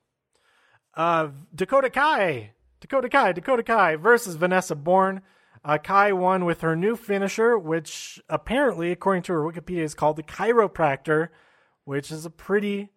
Uh, 0.95 1.29
Dakota 1.53 1.89
Kai, 1.89 2.51
Dakota 2.79 3.09
Kai, 3.09 3.31
Dakota 3.31 3.63
Kai 3.63 3.95
versus 3.95 4.35
Vanessa 4.35 4.75
Borne. 4.75 5.21
Uh, 5.65 5.77
Kai 5.77 6.11
won 6.11 6.43
with 6.43 6.61
her 6.61 6.75
new 6.75 6.95
finisher, 6.95 7.57
which 7.57 8.21
apparently, 8.27 8.91
according 8.91 9.23
to 9.23 9.33
her 9.33 9.39
Wikipedia, 9.39 9.83
is 9.83 9.93
called 9.93 10.17
the 10.17 10.23
Chiropractor, 10.23 11.29
which 11.85 12.11
is 12.11 12.25
a 12.25 12.29
pretty 12.29 12.89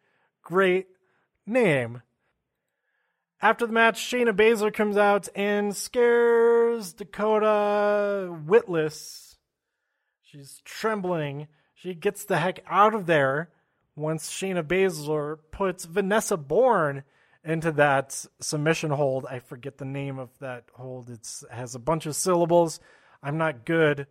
great 0.42 0.88
name. 1.46 2.02
After 3.40 3.66
the 3.66 3.72
match, 3.72 4.00
Shayna 4.00 4.32
Baszler 4.32 4.72
comes 4.72 4.96
out 4.96 5.28
and 5.36 5.76
scares 5.76 6.92
Dakota 6.94 8.36
witless. 8.46 9.36
She's 10.22 10.60
trembling. 10.64 11.46
She 11.74 11.94
gets 11.94 12.24
the 12.24 12.38
heck 12.38 12.60
out 12.66 12.94
of 12.94 13.06
there 13.06 13.50
once 13.94 14.30
Shayna 14.30 14.62
Baszler 14.62 15.38
puts 15.52 15.84
Vanessa 15.84 16.36
Borne 16.36 17.04
into 17.46 17.72
that 17.72 18.26
submission 18.40 18.90
hold. 18.90 19.24
I 19.26 19.38
forget 19.38 19.78
the 19.78 19.84
name 19.84 20.18
of 20.18 20.30
that 20.40 20.64
hold. 20.74 21.08
It's, 21.08 21.42
it 21.44 21.52
has 21.52 21.74
a 21.74 21.78
bunch 21.78 22.04
of 22.06 22.16
syllables. 22.16 22.80
I'm 23.22 23.38
not 23.38 23.64
good 23.64 24.06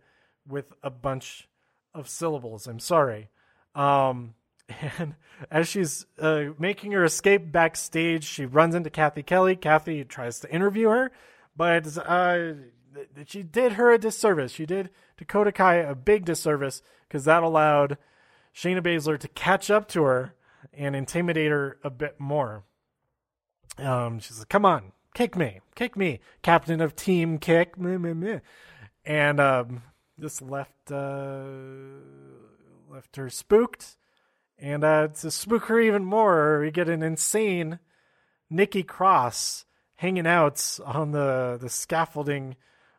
with 0.48 0.72
a 0.82 0.90
bunch 0.90 1.48
of 1.94 2.08
syllables. 2.08 2.66
I'm 2.66 2.80
sorry. 2.80 3.28
Um, 3.74 4.34
and 4.98 5.14
as 5.50 5.68
she's 5.68 6.06
uh, 6.18 6.44
making 6.58 6.92
her 6.92 7.04
escape 7.04 7.52
backstage, 7.52 8.24
she 8.24 8.46
runs 8.46 8.74
into 8.74 8.90
Cathy 8.90 9.22
Kelly. 9.22 9.54
Cathy 9.54 10.02
tries 10.04 10.40
to 10.40 10.52
interview 10.52 10.88
her, 10.88 11.12
but 11.56 11.96
uh, 11.98 12.54
she 13.26 13.42
did 13.42 13.72
her 13.72 13.92
a 13.92 13.98
disservice. 13.98 14.52
She 14.52 14.66
did 14.66 14.90
Dakota 15.18 15.52
Kai 15.52 15.76
a 15.76 15.94
big 15.94 16.24
disservice 16.24 16.82
because 17.06 17.24
that 17.26 17.42
allowed 17.42 17.98
Shayna 18.54 18.80
Baszler 18.82 19.18
to 19.18 19.28
catch 19.28 19.70
up 19.70 19.88
to 19.88 20.02
her 20.04 20.34
and 20.72 20.96
intimidate 20.96 21.50
her 21.50 21.78
a 21.84 21.90
bit 21.90 22.18
more. 22.18 22.64
Um, 23.78 24.18
she's 24.20 24.38
like, 24.38 24.48
"Come 24.48 24.64
on, 24.64 24.92
kick 25.14 25.36
me, 25.36 25.60
kick 25.74 25.96
me, 25.96 26.20
captain 26.42 26.80
of 26.80 26.96
Team 26.96 27.38
Kick." 27.38 27.78
Meh, 27.78 27.98
meh, 27.98 28.14
meh. 28.14 28.40
And 29.04 29.38
um, 29.40 29.82
this 30.18 30.40
left 30.40 30.90
uh, 30.90 31.44
left 32.88 33.16
her 33.16 33.30
spooked, 33.30 33.96
and 34.58 34.82
uh, 34.84 35.08
to 35.08 35.30
spook 35.30 35.64
her 35.64 35.80
even 35.80 36.04
more, 36.04 36.60
we 36.60 36.70
get 36.70 36.88
an 36.88 37.02
insane 37.02 37.78
Nikki 38.48 38.82
Cross 38.82 39.64
hanging 39.96 40.26
out 40.26 40.78
on 40.84 41.12
the 41.12 41.58
the 41.60 41.68
scaffolding 41.68 42.56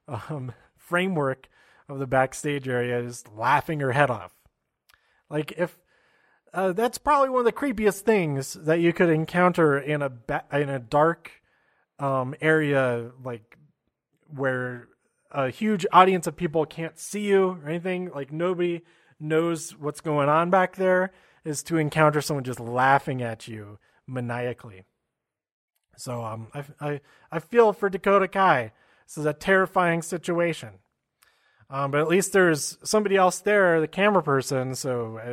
um, 0.07 0.53
framework 0.75 1.49
of 1.89 1.99
the 1.99 2.07
backstage 2.07 2.67
area, 2.67 3.01
just 3.01 3.31
laughing 3.33 3.79
her 3.79 3.91
head 3.91 4.09
off. 4.09 4.33
Like 5.29 5.53
if 5.57 5.77
uh, 6.53 6.73
that's 6.73 6.97
probably 6.97 7.29
one 7.29 7.39
of 7.39 7.45
the 7.45 7.51
creepiest 7.51 8.01
things 8.01 8.53
that 8.53 8.79
you 8.79 8.93
could 8.93 9.09
encounter 9.09 9.77
in 9.77 10.01
a 10.01 10.09
ba- 10.09 10.45
in 10.51 10.69
a 10.69 10.79
dark 10.79 11.31
um, 11.99 12.35
area, 12.41 13.11
like 13.23 13.57
where 14.33 14.87
a 15.31 15.49
huge 15.49 15.85
audience 15.91 16.27
of 16.27 16.35
people 16.35 16.65
can't 16.65 16.99
see 16.99 17.27
you 17.27 17.59
or 17.63 17.69
anything. 17.69 18.11
Like 18.13 18.31
nobody 18.31 18.81
knows 19.19 19.71
what's 19.71 20.01
going 20.01 20.29
on 20.29 20.49
back 20.49 20.75
there. 20.75 21.11
Is 21.45 21.63
to 21.63 21.77
encounter 21.77 22.19
someone 22.19 22.43
just 22.43 22.59
laughing 22.59 23.21
at 23.21 23.47
you 23.47 23.79
maniacally. 24.05 24.83
So 25.95 26.23
um, 26.23 26.47
I 26.53 26.63
I 26.79 27.01
I 27.31 27.39
feel 27.39 27.73
for 27.73 27.89
Dakota 27.89 28.27
Kai. 28.27 28.73
This 29.05 29.17
is 29.17 29.25
a 29.25 29.33
terrifying 29.33 30.01
situation. 30.01 30.79
Um, 31.69 31.91
but 31.91 31.99
at 31.99 32.07
least 32.07 32.31
there's 32.31 32.77
somebody 32.83 33.17
else 33.17 33.39
there, 33.39 33.81
the 33.81 33.87
camera 33.87 34.23
person. 34.23 34.73
So 34.75 35.17
uh, 35.17 35.25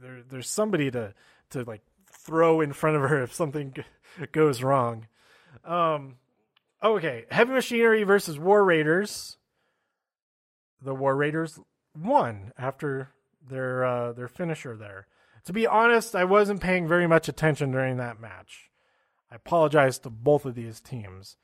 there, 0.00 0.22
there's 0.28 0.48
somebody 0.48 0.90
to 0.92 1.14
to 1.50 1.64
like 1.64 1.82
throw 2.10 2.60
in 2.60 2.72
front 2.72 2.96
of 2.96 3.02
her 3.02 3.22
if 3.22 3.34
something 3.34 3.74
goes 4.32 4.62
wrong. 4.62 5.06
Um, 5.64 6.16
okay, 6.82 7.24
Heavy 7.30 7.52
Machinery 7.52 8.04
versus 8.04 8.38
War 8.38 8.64
Raiders. 8.64 9.36
The 10.82 10.94
War 10.94 11.16
Raiders 11.16 11.58
won 12.00 12.52
after 12.56 13.10
their 13.48 13.84
uh, 13.84 14.12
their 14.12 14.28
finisher 14.28 14.76
there. 14.76 15.06
To 15.46 15.52
be 15.52 15.66
honest, 15.66 16.14
I 16.14 16.24
wasn't 16.24 16.60
paying 16.60 16.88
very 16.88 17.06
much 17.06 17.28
attention 17.28 17.70
during 17.70 17.96
that 17.96 18.20
match. 18.20 18.70
I 19.30 19.36
apologize 19.36 19.98
to 20.00 20.10
both 20.10 20.44
of 20.44 20.54
these 20.54 20.80
teams. 20.80 21.36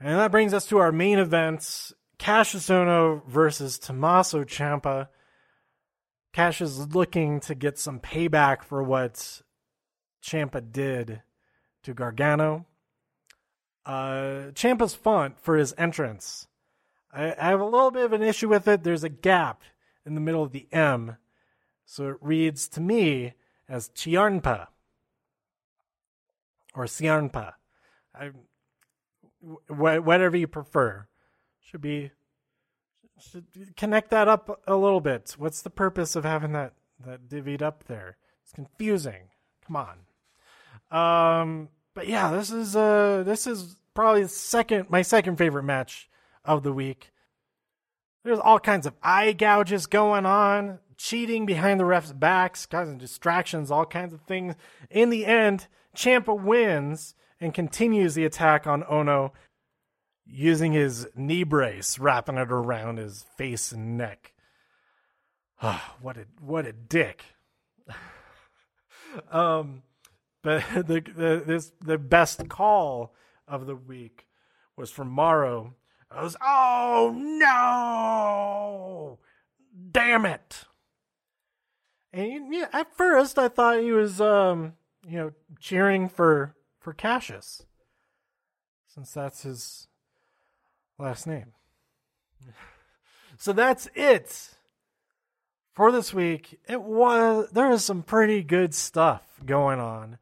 And 0.00 0.18
that 0.18 0.30
brings 0.30 0.54
us 0.54 0.66
to 0.66 0.78
our 0.78 0.92
main 0.92 1.18
events 1.18 1.92
Kassius 2.18 2.68
Ohno 2.68 3.24
versus 3.26 3.78
Tommaso 3.78 4.44
Ciampa. 4.44 5.08
Cash 6.32 6.60
is 6.60 6.94
looking 6.94 7.40
to 7.40 7.54
get 7.54 7.78
some 7.78 8.00
payback 8.00 8.62
for 8.62 8.82
what 8.82 9.42
Ciampa 10.22 10.60
did 10.72 11.22
to 11.84 11.94
Gargano. 11.94 12.66
Uh, 13.86 14.50
Ciampa's 14.52 14.94
font 14.94 15.40
for 15.40 15.56
his 15.56 15.74
entrance. 15.78 16.48
I, 17.12 17.34
I 17.40 17.48
have 17.48 17.60
a 17.60 17.64
little 17.64 17.90
bit 17.90 18.04
of 18.04 18.12
an 18.12 18.22
issue 18.22 18.48
with 18.48 18.68
it. 18.68 18.82
There's 18.82 19.04
a 19.04 19.08
gap 19.08 19.62
in 20.04 20.14
the 20.14 20.20
middle 20.20 20.42
of 20.42 20.52
the 20.52 20.68
M, 20.72 21.16
so 21.86 22.08
it 22.08 22.16
reads 22.20 22.68
to 22.70 22.80
me 22.80 23.34
as 23.68 23.88
Chiarnpa 23.90 24.66
or 26.74 26.84
Ciarnpa. 26.84 27.54
I, 28.14 28.30
whatever 29.68 30.36
you 30.36 30.48
prefer 30.48 31.06
should 31.70 31.80
be 31.80 32.10
should 33.20 33.44
connect 33.76 34.10
that 34.10 34.28
up 34.28 34.62
a 34.66 34.76
little 34.76 35.00
bit. 35.00 35.34
What's 35.36 35.62
the 35.62 35.70
purpose 35.70 36.16
of 36.16 36.24
having 36.24 36.52
that 36.52 36.72
that 37.04 37.28
divvied 37.28 37.62
up 37.62 37.84
there? 37.84 38.16
It's 38.42 38.52
confusing. 38.52 39.30
Come 39.66 39.76
on. 39.76 39.98
Um, 40.90 41.68
but 41.94 42.08
yeah, 42.08 42.30
this 42.30 42.50
is 42.50 42.74
uh 42.74 43.22
this 43.26 43.46
is 43.46 43.76
probably 43.94 44.26
second 44.28 44.88
my 44.88 45.02
second 45.02 45.36
favorite 45.36 45.64
match 45.64 46.08
of 46.44 46.62
the 46.62 46.72
week. 46.72 47.12
There's 48.24 48.38
all 48.38 48.60
kinds 48.60 48.86
of 48.86 48.94
eye 49.02 49.32
gouges 49.32 49.86
going 49.86 50.26
on, 50.26 50.78
cheating 50.96 51.44
behind 51.44 51.78
the 51.78 51.84
refs' 51.84 52.18
backs, 52.18 52.66
causing 52.66 52.98
distractions, 52.98 53.70
all 53.70 53.86
kinds 53.86 54.12
of 54.14 54.22
things. 54.22 54.54
In 54.90 55.10
the 55.10 55.26
end, 55.26 55.66
Ciampa 55.94 56.38
wins 56.38 57.14
and 57.40 57.54
continues 57.54 58.14
the 58.14 58.24
attack 58.24 58.66
on 58.66 58.82
Ohno 58.84 59.32
using 60.30 60.72
his 60.72 61.08
knee 61.14 61.44
brace, 61.44 61.98
wrapping 61.98 62.36
it 62.36 62.52
around 62.52 62.98
his 62.98 63.24
face 63.36 63.72
and 63.72 63.96
neck. 63.96 64.32
Ah, 65.60 65.96
what 66.00 66.16
a 66.16 66.26
what 66.40 66.66
a 66.66 66.72
dick. 66.72 67.24
um, 69.32 69.82
but 70.42 70.62
the, 70.74 71.02
the 71.14 71.42
this 71.44 71.72
the 71.80 71.98
best 71.98 72.48
call 72.48 73.14
of 73.46 73.66
the 73.66 73.76
week 73.76 74.26
was 74.76 74.90
from 74.90 75.08
Mauro. 75.08 75.74
I 76.10 76.22
was 76.22 76.36
oh 76.40 77.14
no, 77.16 79.18
damn 79.90 80.24
it. 80.24 80.64
And 82.12 82.54
yeah, 82.54 82.68
at 82.72 82.96
first 82.96 83.38
I 83.38 83.48
thought 83.48 83.80
he 83.80 83.92
was 83.92 84.20
um 84.20 84.74
you 85.06 85.18
know 85.18 85.32
cheering 85.60 86.08
for 86.08 86.54
for 86.80 86.94
Kassius, 86.94 87.62
since 88.86 89.12
that's 89.12 89.42
his 89.42 89.87
last 90.98 91.26
name. 91.26 91.52
So 93.40 93.52
that's 93.52 93.88
it 93.94 94.56
for 95.74 95.92
this 95.92 96.12
week. 96.12 96.58
It 96.68 96.82
was 96.82 97.48
there 97.52 97.68
was 97.68 97.84
some 97.84 98.02
pretty 98.02 98.42
good 98.42 98.74
stuff 98.74 99.22
going 99.46 99.78
on. 99.78 100.18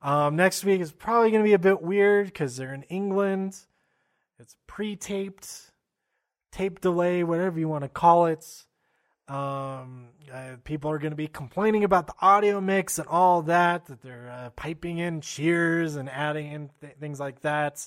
Um, 0.00 0.36
next 0.36 0.64
week 0.64 0.80
is 0.80 0.92
probably 0.92 1.32
going 1.32 1.42
to 1.42 1.48
be 1.48 1.54
a 1.54 1.58
bit 1.58 1.82
weird 1.82 2.26
because 2.26 2.56
they're 2.56 2.72
in 2.72 2.84
England. 2.84 3.58
It's 4.38 4.54
pre 4.68 4.94
taped, 4.94 5.72
tape 6.52 6.80
delay, 6.80 7.24
whatever 7.24 7.58
you 7.58 7.68
want 7.68 7.82
to 7.82 7.88
call 7.88 8.26
it. 8.26 8.46
Um, 9.26 10.10
uh, 10.32 10.56
people 10.62 10.90
are 10.90 10.98
going 10.98 11.10
to 11.10 11.16
be 11.16 11.28
complaining 11.28 11.82
about 11.82 12.06
the 12.06 12.14
audio 12.20 12.60
mix 12.60 12.98
and 12.98 13.06
all 13.08 13.42
that, 13.42 13.86
that 13.86 14.02
they're 14.02 14.30
uh, 14.30 14.50
piping 14.50 14.98
in 14.98 15.20
cheers 15.20 15.96
and 15.96 16.08
adding 16.08 16.50
in 16.50 16.70
th- 16.80 16.94
things 17.00 17.20
like 17.20 17.40
that. 17.42 17.86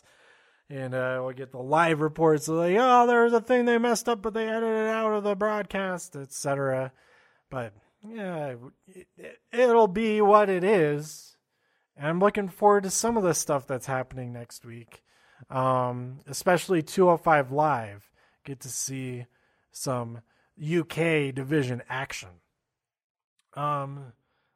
And 0.73 0.95
uh, 0.95 1.19
we'll 1.21 1.35
get 1.35 1.51
the 1.51 1.59
live 1.59 2.01
reports 2.01 2.47
of 2.47 2.55
like, 2.55 2.75
oh, 2.79 3.05
there's 3.05 3.31
a 3.31 3.39
thing 3.39 3.65
they 3.65 3.77
messed 3.77 4.09
up, 4.09 4.23
but 4.23 4.33
they 4.33 4.47
edited 4.47 4.87
it 4.87 4.89
out 4.89 5.13
of 5.13 5.23
the 5.23 5.35
broadcast, 5.35 6.15
etc. 6.15 6.91
But 7.51 7.73
yeah, 8.03 8.55
it, 8.87 9.07
it'll 9.51 9.87
be 9.87 10.19
what 10.19 10.49
it 10.49 10.63
is. 10.63 11.37
And 11.95 12.07
I'm 12.07 12.19
looking 12.19 12.49
forward 12.49 12.85
to 12.85 12.89
some 12.89 13.17
of 13.17 13.23
the 13.23 13.35
stuff 13.35 13.67
that's 13.67 13.85
happening 13.85 14.33
next 14.33 14.65
week, 14.65 15.03
um, 15.51 16.21
especially 16.25 16.81
205 16.81 17.51
Live. 17.51 18.09
Get 18.43 18.61
to 18.61 18.69
see 18.69 19.27
some 19.71 20.21
UK 20.59 21.35
division 21.35 21.83
action. 21.87 22.29
Um, 23.53 24.13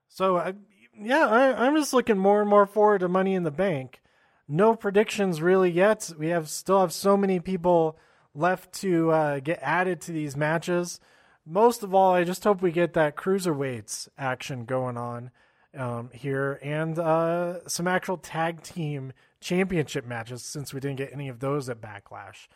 so 0.07 0.37
I, 0.37 0.55
yeah, 0.99 1.27
I, 1.27 1.67
I'm 1.67 1.75
just 1.75 1.93
looking 1.93 2.17
more 2.17 2.41
and 2.41 2.49
more 2.49 2.65
forward 2.65 3.01
to 3.01 3.07
Money 3.07 3.35
in 3.35 3.43
the 3.43 3.51
Bank. 3.51 4.01
No 4.47 4.75
predictions 4.75 5.41
really 5.41 5.69
yet. 5.69 6.11
We 6.17 6.27
have 6.27 6.49
still 6.49 6.79
have 6.79 6.93
so 6.93 7.17
many 7.17 7.39
people 7.39 7.97
left 8.33 8.71
to 8.81 9.11
uh, 9.11 9.39
get 9.39 9.59
added 9.61 9.99
to 10.01 10.11
these 10.11 10.37
matches. 10.37 10.99
Most 11.45 11.83
of 11.83 11.93
all, 11.93 12.13
I 12.13 12.23
just 12.23 12.43
hope 12.43 12.61
we 12.61 12.71
get 12.71 12.93
that 12.93 13.15
cruiserweights 13.15 14.09
action 14.17 14.65
going 14.65 14.97
on 14.97 15.31
um, 15.75 16.09
here 16.13 16.59
and 16.61 16.97
uh, 16.97 17.67
some 17.67 17.87
actual 17.87 18.17
tag 18.17 18.61
team 18.61 19.13
championship 19.39 20.05
matches 20.05 20.43
since 20.43 20.73
we 20.73 20.79
didn't 20.79 20.97
get 20.97 21.13
any 21.13 21.29
of 21.29 21.39
those 21.39 21.69
at 21.69 21.81
Backlash. 21.81 22.47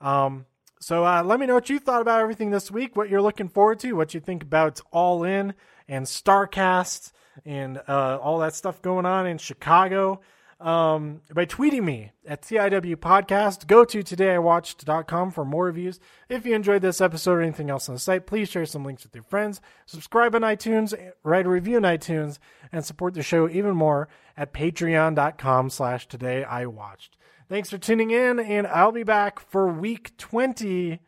Um, 0.00 0.46
so 0.80 1.04
uh, 1.04 1.22
let 1.24 1.40
me 1.40 1.46
know 1.46 1.54
what 1.54 1.70
you 1.70 1.78
thought 1.78 2.02
about 2.02 2.20
everything 2.20 2.50
this 2.50 2.70
week, 2.70 2.94
what 2.94 3.08
you're 3.08 3.22
looking 3.22 3.48
forward 3.48 3.80
to, 3.80 3.94
what 3.94 4.14
you 4.14 4.20
think 4.20 4.42
about 4.42 4.80
All 4.92 5.24
In 5.24 5.54
and 5.88 6.06
Starrcast 6.06 7.12
and 7.44 7.80
uh, 7.88 8.18
all 8.20 8.38
that 8.38 8.54
stuff 8.54 8.80
going 8.82 9.06
on 9.06 9.26
in 9.26 9.38
Chicago 9.38 10.20
um, 10.60 11.20
by 11.32 11.46
tweeting 11.46 11.84
me 11.84 12.12
at 12.26 12.42
TIW 12.42 12.96
Podcast. 12.96 13.66
Go 13.66 13.84
to 13.84 14.02
todayiwatched.com 14.02 15.30
for 15.30 15.44
more 15.44 15.66
reviews. 15.66 16.00
If 16.28 16.44
you 16.44 16.54
enjoyed 16.54 16.82
this 16.82 17.00
episode 17.00 17.32
or 17.32 17.42
anything 17.42 17.70
else 17.70 17.88
on 17.88 17.94
the 17.94 18.00
site, 18.00 18.26
please 18.26 18.48
share 18.48 18.66
some 18.66 18.84
links 18.84 19.04
with 19.04 19.14
your 19.14 19.24
friends. 19.24 19.60
Subscribe 19.86 20.34
on 20.34 20.42
iTunes, 20.42 20.94
write 21.22 21.46
a 21.46 21.50
review 21.50 21.76
on 21.76 21.82
iTunes, 21.82 22.38
and 22.72 22.84
support 22.84 23.14
the 23.14 23.22
show 23.22 23.48
even 23.48 23.76
more 23.76 24.08
at 24.36 24.52
patreon.com 24.52 25.70
slash 25.70 26.08
todayiwatched. 26.08 27.10
Thanks 27.48 27.70
for 27.70 27.78
tuning 27.78 28.10
in, 28.10 28.38
and 28.38 28.66
I'll 28.66 28.92
be 28.92 29.04
back 29.04 29.40
for 29.40 29.68
week 29.68 30.16
20 30.18 31.00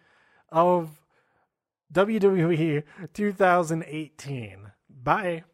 of 0.50 1.00
WWE 1.92 2.84
2018. 3.12 4.70
Bye. 4.88 5.44